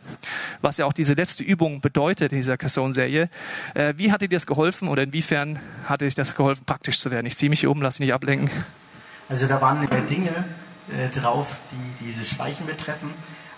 was 0.62 0.78
ja 0.78 0.86
auch 0.86 0.94
diese 0.94 1.16
letzte 1.16 1.42
Übung 1.42 1.82
bedeutet, 1.82 2.32
dieser 2.32 2.56
Casson-Serie. 2.56 3.32
Äh, 3.74 3.96
wie 3.98 4.12
hat 4.12 4.22
dir 4.22 4.30
das 4.30 4.46
geholfen 4.46 4.90
oder 4.90 5.02
inwiefern 5.02 5.58
hat 5.86 6.02
dir 6.02 6.12
das 6.12 6.36
geholfen, 6.36 6.66
praktisch 6.66 7.00
zu 7.00 7.10
werden? 7.10 7.26
Ich 7.26 7.36
ziehe 7.36 7.50
mich 7.50 7.66
um, 7.66 7.82
lass 7.82 7.96
dich 7.96 8.02
nicht 8.02 8.14
ablenken. 8.14 8.52
Also 9.28 9.48
da 9.48 9.60
waren 9.60 9.84
Dinge 10.08 10.46
äh, 10.96 11.10
drauf, 11.10 11.60
die 11.72 12.06
diese 12.06 12.24
Speichen 12.24 12.68
betreffen 12.68 13.12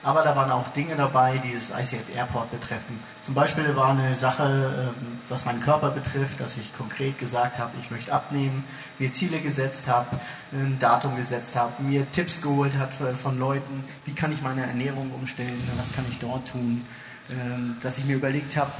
aber 0.03 0.23
da 0.23 0.35
waren 0.35 0.51
auch 0.51 0.67
Dinge 0.69 0.95
dabei, 0.95 1.37
die 1.37 1.53
das 1.53 1.69
ICF 1.69 2.15
Airport 2.15 2.49
betreffen. 2.51 2.97
Zum 3.21 3.35
Beispiel 3.35 3.75
war 3.75 3.89
eine 3.89 4.15
Sache, 4.15 4.93
ähm, 4.97 5.19
was 5.29 5.45
meinen 5.45 5.61
Körper 5.61 5.91
betrifft, 5.91 6.39
dass 6.39 6.57
ich 6.57 6.75
konkret 6.75 7.19
gesagt 7.19 7.59
habe, 7.59 7.71
ich 7.79 7.91
möchte 7.91 8.11
abnehmen, 8.11 8.63
mir 8.97 9.11
Ziele 9.11 9.39
gesetzt 9.39 9.87
habe, 9.87 10.19
ein 10.51 10.77
Datum 10.79 11.15
gesetzt 11.15 11.55
habe, 11.55 11.83
mir 11.83 12.11
Tipps 12.11 12.41
geholt 12.41 12.73
habe 12.79 13.15
von 13.15 13.37
Leuten, 13.37 13.83
wie 14.05 14.13
kann 14.13 14.31
ich 14.31 14.41
meine 14.41 14.65
Ernährung 14.65 15.11
umstellen, 15.11 15.61
was 15.77 15.93
kann 15.93 16.05
ich 16.09 16.19
dort 16.19 16.47
tun, 16.49 16.83
ähm, 17.29 17.77
dass 17.83 17.97
ich 17.99 18.05
mir 18.05 18.15
überlegt 18.15 18.57
habe, 18.57 18.71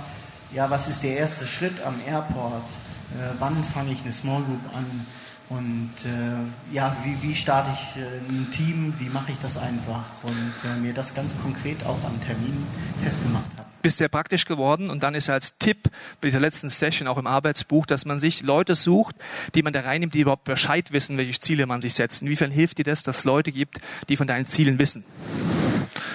ja, 0.54 0.70
was 0.70 0.88
ist 0.88 1.04
der 1.04 1.18
erste 1.18 1.46
Schritt 1.46 1.82
am 1.86 1.96
Airport, 2.06 2.64
äh, 3.12 3.36
wann 3.40 3.64
fange 3.64 3.92
ich 3.92 4.02
eine 4.02 4.12
Small 4.12 4.42
Group 4.42 4.76
an, 4.76 5.06
und 5.52 5.92
äh, 6.06 6.74
ja, 6.74 6.96
wie, 7.04 7.22
wie 7.22 7.36
starte 7.36 7.70
ich 7.74 8.02
äh, 8.02 8.06
ein 8.30 8.50
Team, 8.52 8.94
wie 9.00 9.10
mache 9.10 9.32
ich 9.32 9.40
das 9.42 9.58
einfach 9.58 10.06
und 10.24 10.54
äh, 10.64 10.80
mir 10.80 10.94
das 10.94 11.14
ganz 11.14 11.34
konkret 11.42 11.86
auch 11.86 12.04
am 12.06 12.20
Termin 12.22 12.66
festgemacht 13.02 13.52
habe. 13.58 13.71
Bist 13.82 13.98
sehr 13.98 14.10
praktisch 14.10 14.46
geworden 14.46 14.90
und 14.90 15.04
dann 15.04 15.16
ist 15.16 15.30
als 15.30 15.58
Tipp 15.60 15.90
bei 16.22 16.28
dieser 16.28 16.40
letzten 16.40 16.70
Session 16.70 17.08
auch 17.08 17.18
im 17.18 17.28
Arbeitsbuch, 17.28 17.86
dass 17.86 18.06
man 18.06 18.20
sich 18.20 18.44
Leute 18.44 18.76
sucht, 18.76 19.16
die 19.56 19.64
man 19.64 19.74
da 19.74 19.82
reinnimmt, 19.82 20.14
die 20.14 20.22
überhaupt 20.22 20.44
Bescheid 20.44 20.92
wissen, 20.92 21.18
welche 21.18 21.40
Ziele 21.40 21.66
man 21.66 21.82
sich 21.82 21.94
setzt. 21.94 22.22
Inwiefern 22.22 22.52
hilft 22.52 22.78
dir 22.78 22.86
das, 22.86 23.04
dass 23.04 23.20
es 23.20 23.24
Leute 23.24 23.52
gibt, 23.52 23.80
die 24.10 24.18
von 24.18 24.28
deinen 24.28 24.46
Zielen 24.46 24.80
wissen? 24.80 25.04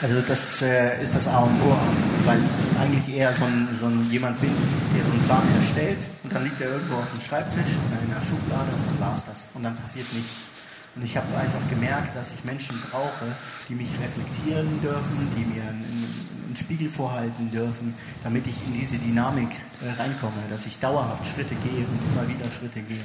Also 0.02 0.20
das 0.20 0.62
äh, 0.62 1.02
ist 1.02 1.14
das 1.14 1.28
A 1.28 1.40
und 1.40 1.60
O, 1.62 1.76
weil 2.24 2.38
ich 2.38 2.80
eigentlich 2.80 3.16
eher 3.16 3.32
so 3.32 3.44
ein, 3.44 3.68
so 3.78 3.86
ein 3.86 4.08
jemand 4.10 4.40
bin, 4.40 4.50
der 4.94 5.04
so 5.04 5.10
einen 5.10 5.22
Plan 5.24 5.42
erstellt 5.58 5.98
und 6.22 6.34
dann 6.34 6.44
liegt 6.44 6.60
er 6.60 6.70
irgendwo 6.70 6.96
auf 6.96 7.10
dem 7.10 7.20
Schreibtisch 7.20 7.72
in 8.02 8.10
der 8.10 8.20
Schublade 8.20 8.70
und 8.72 8.86
dann 8.86 9.08
war 9.08 9.16
es 9.16 9.24
das 9.24 9.48
und 9.54 9.62
dann 9.62 9.76
passiert 9.76 10.06
nichts. 10.12 10.55
Und 10.96 11.04
ich 11.04 11.16
habe 11.16 11.26
einfach 11.36 11.60
gemerkt, 11.68 12.16
dass 12.16 12.32
ich 12.32 12.42
Menschen 12.44 12.80
brauche, 12.90 13.26
die 13.68 13.74
mich 13.74 13.90
reflektieren 14.00 14.80
dürfen, 14.80 15.28
die 15.36 15.44
mir 15.54 15.62
einen, 15.62 15.84
einen 16.46 16.56
Spiegel 16.56 16.88
vorhalten 16.88 17.50
dürfen, 17.50 17.94
damit 18.24 18.46
ich 18.46 18.66
in 18.66 18.72
diese 18.72 18.96
Dynamik 18.96 19.50
äh, 19.84 19.90
reinkomme, 20.00 20.42
dass 20.48 20.64
ich 20.66 20.78
dauerhaft 20.78 21.26
Schritte 21.26 21.54
gehe 21.56 21.84
und 21.84 22.00
immer 22.12 22.26
wieder 22.26 22.50
Schritte 22.50 22.80
gehe. 22.80 23.04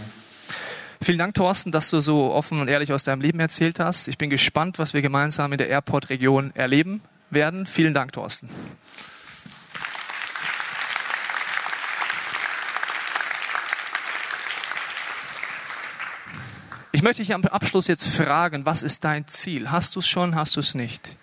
Vielen 1.03 1.17
Dank, 1.17 1.33
Thorsten, 1.33 1.71
dass 1.71 1.89
du 1.89 1.99
so 1.99 2.31
offen 2.31 2.61
und 2.61 2.67
ehrlich 2.67 2.93
aus 2.93 3.03
deinem 3.03 3.21
Leben 3.21 3.39
erzählt 3.39 3.79
hast. 3.79 4.07
Ich 4.07 4.17
bin 4.17 4.29
gespannt, 4.29 4.79
was 4.79 4.93
wir 4.93 5.01
gemeinsam 5.01 5.51
in 5.51 5.57
der 5.57 5.67
Airport-Region 5.67 6.51
erleben 6.53 7.01
werden. 7.29 7.65
Vielen 7.65 7.93
Dank, 7.93 8.13
Thorsten. 8.13 8.49
Ich 17.01 17.03
möchte 17.03 17.23
dich 17.23 17.33
am 17.33 17.43
Abschluss 17.45 17.87
jetzt 17.87 18.15
fragen, 18.15 18.63
was 18.67 18.83
ist 18.83 19.03
dein 19.03 19.27
Ziel? 19.27 19.71
Hast 19.71 19.95
du 19.95 20.01
es 20.01 20.07
schon, 20.07 20.35
hast 20.35 20.55
du 20.55 20.59
es 20.59 20.75
nicht? 20.75 21.17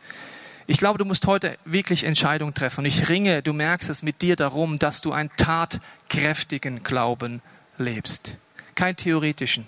Ich 0.66 0.76
glaube, 0.76 0.98
du 0.98 1.04
musst 1.04 1.24
heute 1.28 1.56
wirklich 1.64 2.02
Entscheidungen 2.02 2.52
treffen. 2.52 2.84
Ich 2.84 3.08
ringe, 3.08 3.44
du 3.44 3.52
merkst 3.52 3.88
es 3.88 4.02
mit 4.02 4.20
dir 4.20 4.34
darum, 4.34 4.80
dass 4.80 5.02
du 5.02 5.12
einen 5.12 5.30
tatkräftigen 5.36 6.82
Glauben 6.82 7.42
lebst 7.78 8.38
keinen 8.74 8.96
theoretischen. 8.96 9.66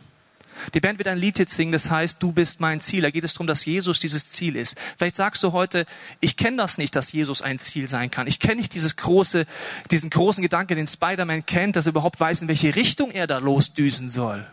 Die 0.75 0.81
Band 0.81 0.99
wird 0.99 1.07
ein 1.07 1.19
Lied 1.19 1.39
jetzt 1.39 1.55
singen, 1.55 1.71
das 1.71 1.91
heißt, 1.93 2.21
du 2.21 2.33
bist 2.33 2.59
mein 2.59 2.81
Ziel. 2.81 3.03
Da 3.03 3.11
geht 3.11 3.23
es 3.23 3.35
darum, 3.35 3.47
dass 3.47 3.65
Jesus 3.65 4.01
dieses 4.01 4.31
Ziel 4.31 4.57
ist. 4.57 4.77
Vielleicht 4.99 5.15
sagst 5.15 5.45
du 5.45 5.53
heute, 5.53 5.87
ich 6.19 6.37
kenne 6.37 6.57
das 6.57 6.77
nicht, 6.77 6.97
dass 6.97 7.13
Jesus 7.13 7.41
ein 7.41 7.61
Ziel 7.61 7.89
sein 7.89 8.11
kann. 8.11 8.27
Ich 8.27 8.41
kenne 8.41 8.57
nicht 8.57 8.75
dieses 8.75 8.97
große, 8.97 9.47
diesen 9.93 10.11
großen 10.11 10.43
Gedanke, 10.43 10.75
den 10.75 10.89
Spider-Man 10.89 11.47
kennt, 11.47 11.77
dass 11.77 11.87
er 11.87 11.91
überhaupt 11.91 12.19
weiß, 12.19 12.43
in 12.43 12.49
welche 12.49 12.75
Richtung 12.75 13.13
er 13.13 13.29
da 13.29 13.39
losdüsen 13.39 14.09
soll. 14.09 14.45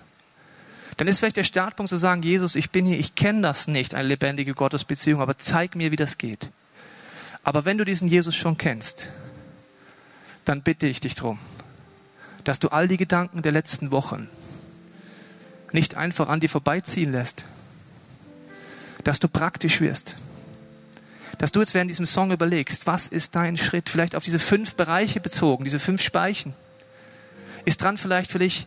Dann 0.97 1.07
ist 1.07 1.19
vielleicht 1.19 1.37
der 1.37 1.43
Startpunkt 1.43 1.89
zu 1.89 1.97
sagen, 1.97 2.23
Jesus, 2.23 2.55
ich 2.55 2.71
bin 2.71 2.85
hier, 2.85 2.99
ich 2.99 3.13
kenne 3.13 3.41
das 3.41 3.67
nicht, 3.67 3.93
eine 3.93 4.07
lebendige 4.07 4.55
Gottesbeziehung, 4.55 5.21
aber 5.21 5.37
zeig 5.37 5.75
mir, 5.75 5.91
wie 5.91 5.95
das 5.95 6.17
geht. 6.17 6.51
Aber 7.43 7.65
wenn 7.65 7.77
du 7.77 7.85
diesen 7.85 8.07
Jesus 8.07 8.35
schon 8.35 8.57
kennst, 8.57 9.09
dann 10.43 10.63
bitte 10.63 10.87
ich 10.87 10.99
dich 10.99 11.15
drum, 11.15 11.39
dass 12.43 12.59
du 12.59 12.69
all 12.69 12.87
die 12.87 12.97
Gedanken 12.97 13.41
der 13.41 13.51
letzten 13.51 13.91
Wochen, 13.91 14.27
nicht 15.71 15.95
einfach 15.95 16.29
an 16.29 16.39
dir 16.39 16.49
vorbeiziehen 16.49 17.11
lässt. 17.11 17.45
Dass 19.03 19.19
du 19.19 19.27
praktisch 19.27 19.79
wirst. 19.79 20.17
Dass 21.37 21.51
du 21.51 21.59
jetzt 21.59 21.73
während 21.73 21.91
diesem 21.91 22.05
Song 22.05 22.31
überlegst, 22.31 22.87
was 22.87 23.07
ist 23.07 23.35
dein 23.35 23.57
Schritt? 23.57 23.89
Vielleicht 23.89 24.15
auf 24.15 24.23
diese 24.23 24.39
fünf 24.39 24.75
Bereiche 24.75 25.19
bezogen, 25.19 25.63
diese 25.63 25.79
fünf 25.79 26.01
Speichen. 26.01 26.53
Ist 27.65 27.81
dran 27.81 27.97
vielleicht 27.97 28.31
für 28.31 28.39
dich 28.39 28.65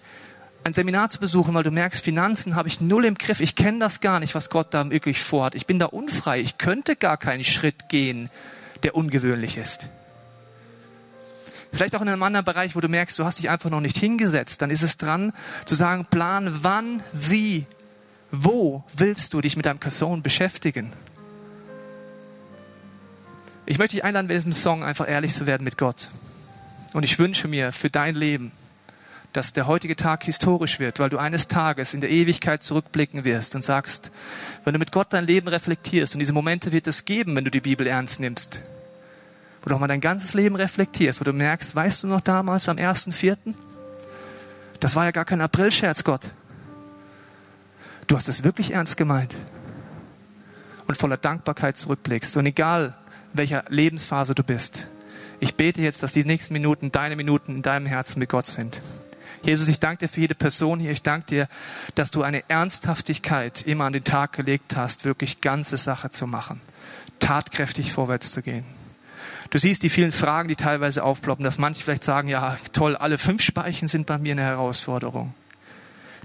ein 0.62 0.72
Seminar 0.72 1.08
zu 1.08 1.18
besuchen, 1.18 1.54
weil 1.54 1.62
du 1.62 1.70
merkst, 1.70 2.04
Finanzen 2.04 2.54
habe 2.54 2.68
ich 2.68 2.80
null 2.80 3.04
im 3.04 3.14
Griff. 3.14 3.40
Ich 3.40 3.54
kenne 3.54 3.78
das 3.78 4.00
gar 4.00 4.20
nicht, 4.20 4.34
was 4.34 4.50
Gott 4.50 4.74
da 4.74 4.90
wirklich 4.90 5.22
vorhat. 5.22 5.54
Ich 5.54 5.66
bin 5.66 5.78
da 5.78 5.86
unfrei. 5.86 6.40
Ich 6.40 6.58
könnte 6.58 6.96
gar 6.96 7.16
keinen 7.16 7.44
Schritt 7.44 7.88
gehen, 7.88 8.28
der 8.82 8.94
ungewöhnlich 8.94 9.56
ist. 9.56 9.88
Vielleicht 11.72 11.94
auch 11.94 12.02
in 12.02 12.08
einem 12.08 12.22
anderen 12.22 12.44
Bereich, 12.44 12.74
wo 12.74 12.80
du 12.80 12.88
merkst, 12.88 13.18
du 13.18 13.24
hast 13.24 13.38
dich 13.38 13.48
einfach 13.48 13.70
noch 13.70 13.80
nicht 13.80 13.96
hingesetzt. 13.96 14.60
Dann 14.60 14.70
ist 14.70 14.82
es 14.82 14.96
dran 14.96 15.32
zu 15.64 15.74
sagen, 15.74 16.04
plan 16.04 16.58
wann, 16.62 17.02
wie, 17.12 17.64
wo 18.30 18.84
willst 18.96 19.32
du 19.32 19.40
dich 19.40 19.56
mit 19.56 19.66
deinem 19.66 19.80
Kasson 19.80 20.22
beschäftigen? 20.22 20.92
Ich 23.66 23.78
möchte 23.78 23.96
dich 23.96 24.04
einladen, 24.04 24.26
bei 24.26 24.34
diesem 24.34 24.52
Song 24.52 24.82
einfach 24.82 25.08
ehrlich 25.08 25.32
zu 25.32 25.46
werden 25.46 25.62
mit 25.62 25.78
Gott. 25.78 26.10
Und 26.92 27.04
ich 27.04 27.18
wünsche 27.20 27.46
mir 27.46 27.70
für 27.70 27.88
dein 27.88 28.16
Leben, 28.16 28.50
dass 29.32 29.52
der 29.52 29.66
heutige 29.66 29.96
Tag 29.96 30.24
historisch 30.24 30.80
wird, 30.80 30.98
weil 30.98 31.10
du 31.10 31.18
eines 31.18 31.46
Tages 31.46 31.94
in 31.94 32.00
der 32.00 32.10
Ewigkeit 32.10 32.62
zurückblicken 32.62 33.24
wirst 33.24 33.54
und 33.54 33.62
sagst, 33.62 34.10
wenn 34.64 34.72
du 34.72 34.78
mit 34.78 34.92
Gott 34.92 35.12
dein 35.12 35.24
Leben 35.24 35.48
reflektierst, 35.48 36.14
und 36.14 36.18
diese 36.18 36.32
Momente 36.32 36.72
wird 36.72 36.86
es 36.86 37.04
geben, 37.04 37.36
wenn 37.36 37.44
du 37.44 37.50
die 37.50 37.60
Bibel 37.60 37.86
ernst 37.86 38.18
nimmst, 38.18 38.62
wo 39.62 39.68
du 39.68 39.76
auch 39.76 39.80
mal 39.80 39.86
dein 39.86 40.00
ganzes 40.00 40.34
Leben 40.34 40.56
reflektierst, 40.56 41.20
wo 41.20 41.24
du 41.24 41.32
merkst, 41.32 41.74
weißt 41.74 42.02
du 42.02 42.06
noch 42.08 42.20
damals 42.20 42.68
am 42.68 42.76
1.4.? 42.76 43.54
Das 44.80 44.96
war 44.96 45.04
ja 45.04 45.10
gar 45.10 45.26
kein 45.26 45.40
Aprilscherz, 45.40 46.04
Gott. 46.04 46.30
Du 48.06 48.16
hast 48.16 48.28
es 48.28 48.42
wirklich 48.42 48.72
ernst 48.72 48.96
gemeint. 48.96 49.34
Und 50.86 50.96
voller 50.96 51.18
Dankbarkeit 51.18 51.76
zurückblickst. 51.76 52.36
Und 52.38 52.46
egal, 52.46 52.96
welcher 53.32 53.64
Lebensphase 53.68 54.34
du 54.34 54.42
bist, 54.42 54.88
ich 55.38 55.54
bete 55.54 55.80
jetzt, 55.80 56.02
dass 56.02 56.14
die 56.14 56.24
nächsten 56.24 56.52
Minuten 56.52 56.90
deine 56.90 57.14
Minuten 57.14 57.56
in 57.56 57.62
deinem 57.62 57.86
Herzen 57.86 58.18
mit 58.18 58.28
Gott 58.28 58.46
sind. 58.46 58.80
Jesus, 59.42 59.68
ich 59.68 59.80
danke 59.80 60.06
dir 60.06 60.08
für 60.08 60.20
jede 60.20 60.34
Person 60.34 60.80
hier. 60.80 60.90
Ich 60.90 61.02
danke 61.02 61.26
dir, 61.26 61.48
dass 61.94 62.10
du 62.10 62.22
eine 62.22 62.48
Ernsthaftigkeit 62.48 63.62
immer 63.62 63.84
an 63.84 63.92
den 63.92 64.04
Tag 64.04 64.34
gelegt 64.34 64.76
hast, 64.76 65.04
wirklich 65.04 65.40
ganze 65.40 65.76
Sache 65.76 66.10
zu 66.10 66.26
machen, 66.26 66.60
tatkräftig 67.18 67.92
vorwärts 67.92 68.32
zu 68.32 68.42
gehen. 68.42 68.64
Du 69.48 69.58
siehst 69.58 69.82
die 69.82 69.88
vielen 69.88 70.12
Fragen, 70.12 70.48
die 70.48 70.56
teilweise 70.56 71.02
aufploppen, 71.02 71.44
dass 71.44 71.58
manche 71.58 71.82
vielleicht 71.82 72.04
sagen, 72.04 72.28
ja, 72.28 72.56
toll, 72.72 72.96
alle 72.96 73.18
fünf 73.18 73.42
Speichen 73.42 73.88
sind 73.88 74.06
bei 74.06 74.18
mir 74.18 74.32
eine 74.32 74.42
Herausforderung. 74.42 75.34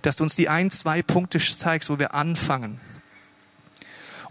Dass 0.02 0.18
du 0.18 0.24
uns 0.24 0.36
die 0.36 0.50
ein, 0.50 0.70
zwei 0.70 1.02
Punkte 1.02 1.40
zeigst, 1.40 1.90
wo 1.90 1.98
wir 1.98 2.14
anfangen. 2.14 2.80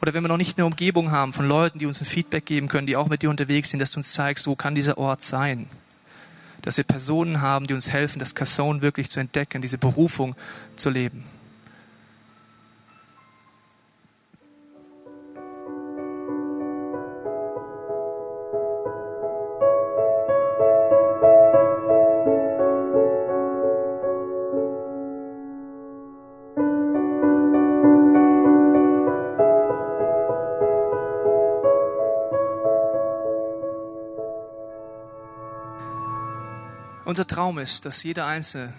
Oder 0.00 0.14
wenn 0.14 0.22
wir 0.22 0.28
noch 0.28 0.36
nicht 0.36 0.58
eine 0.58 0.66
Umgebung 0.66 1.10
haben 1.10 1.32
von 1.32 1.48
Leuten, 1.48 1.78
die 1.78 1.86
uns 1.86 2.00
ein 2.00 2.04
Feedback 2.04 2.44
geben 2.44 2.68
können, 2.68 2.86
die 2.86 2.96
auch 2.96 3.08
mit 3.08 3.22
dir 3.22 3.30
unterwegs 3.30 3.70
sind, 3.70 3.80
dass 3.80 3.92
du 3.92 4.00
uns 4.00 4.12
zeigst, 4.12 4.46
wo 4.46 4.54
kann 4.54 4.74
dieser 4.74 4.98
Ort 4.98 5.22
sein. 5.22 5.66
Dass 6.64 6.76
wir 6.78 6.84
Personen 6.84 7.40
haben, 7.40 7.66
die 7.66 7.74
uns 7.74 7.90
helfen, 7.90 8.18
das 8.18 8.34
Kasson 8.34 8.80
wirklich 8.80 9.10
zu 9.10 9.20
entdecken, 9.20 9.60
diese 9.60 9.78
Berufung 9.78 10.34
zu 10.76 10.90
leben. 10.90 11.24
Unser 37.14 37.28
Traum 37.28 37.60
ist, 37.60 37.84
dass 37.84 38.02
jeder 38.02 38.26
Einzelne, 38.26 38.72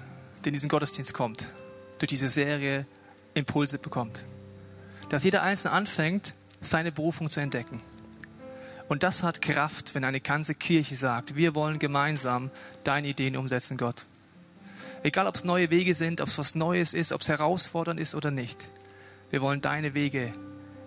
der 0.43 0.47
in 0.47 0.51
diesen 0.51 0.67
Gottesdienst 0.67 1.13
kommt, 1.13 1.53
durch 1.99 2.09
diese 2.09 2.27
Serie 2.27 2.85
Impulse 3.33 3.79
bekommt. 3.79 4.25
Dass 5.07 5.23
jeder 5.23 5.41
Einzelne 5.41 5.73
anfängt, 5.73 6.35
seine 6.59 6.91
Berufung 6.91 7.29
zu 7.29 7.39
entdecken. 7.39 7.81
Und 8.89 9.03
das 9.03 9.23
hat 9.23 9.41
Kraft, 9.41 9.95
wenn 9.95 10.03
eine 10.03 10.19
ganze 10.19 10.53
Kirche 10.53 10.97
sagt, 10.97 11.37
wir 11.37 11.55
wollen 11.55 11.79
gemeinsam 11.79 12.51
deine 12.83 13.07
Ideen 13.07 13.37
umsetzen, 13.37 13.77
Gott. 13.77 14.03
Egal, 15.01 15.27
ob 15.27 15.35
es 15.35 15.45
neue 15.45 15.69
Wege 15.69 15.95
sind, 15.95 16.19
ob 16.19 16.27
es 16.27 16.37
was 16.37 16.55
Neues 16.55 16.93
ist, 16.93 17.13
ob 17.13 17.21
es 17.21 17.29
herausfordernd 17.29 18.01
ist 18.01 18.15
oder 18.15 18.31
nicht. 18.31 18.69
Wir 19.29 19.39
wollen 19.39 19.61
deine 19.61 19.93
Wege 19.93 20.33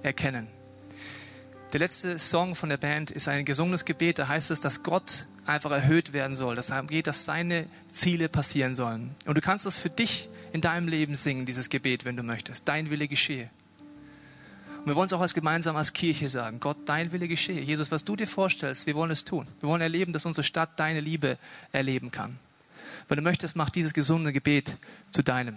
erkennen. 0.02 0.48
Der 1.72 1.80
letzte 1.80 2.18
Song 2.18 2.54
von 2.54 2.68
der 2.68 2.76
Band 2.76 3.10
ist 3.10 3.26
ein 3.26 3.46
gesungenes 3.46 3.86
Gebet. 3.86 4.18
Da 4.18 4.28
heißt 4.28 4.50
es, 4.50 4.60
dass 4.60 4.82
Gott 4.82 5.26
einfach 5.48 5.70
erhöht 5.70 6.12
werden 6.12 6.34
soll. 6.34 6.54
Das 6.54 6.72
geht, 6.88 7.06
dass 7.06 7.24
seine 7.24 7.66
Ziele 7.88 8.28
passieren 8.28 8.74
sollen. 8.74 9.14
Und 9.26 9.36
du 9.36 9.40
kannst 9.40 9.66
das 9.66 9.78
für 9.78 9.90
dich 9.90 10.28
in 10.52 10.60
deinem 10.60 10.88
Leben 10.88 11.14
singen, 11.14 11.46
dieses 11.46 11.68
Gebet, 11.68 12.04
wenn 12.04 12.16
du 12.16 12.22
möchtest. 12.22 12.68
Dein 12.68 12.90
Wille 12.90 13.08
geschehe. 13.08 13.50
Und 14.78 14.86
wir 14.86 14.94
wollen 14.94 15.06
es 15.06 15.12
auch 15.12 15.20
als 15.20 15.34
gemeinsam 15.34 15.76
als 15.76 15.92
Kirche 15.92 16.28
sagen. 16.28 16.60
Gott, 16.60 16.76
dein 16.84 17.12
Wille 17.12 17.28
geschehe. 17.28 17.60
Jesus, 17.60 17.90
was 17.90 18.04
du 18.04 18.14
dir 18.14 18.26
vorstellst, 18.26 18.86
wir 18.86 18.94
wollen 18.94 19.10
es 19.10 19.24
tun. 19.24 19.46
Wir 19.60 19.68
wollen 19.68 19.80
erleben, 19.80 20.12
dass 20.12 20.24
unsere 20.24 20.44
Stadt 20.44 20.78
deine 20.78 21.00
Liebe 21.00 21.38
erleben 21.72 22.10
kann. 22.10 22.38
Wenn 23.08 23.16
du 23.16 23.22
möchtest, 23.22 23.56
mach 23.56 23.70
dieses 23.70 23.94
gesunde 23.94 24.32
Gebet 24.32 24.76
zu 25.10 25.22
deinem. 25.22 25.56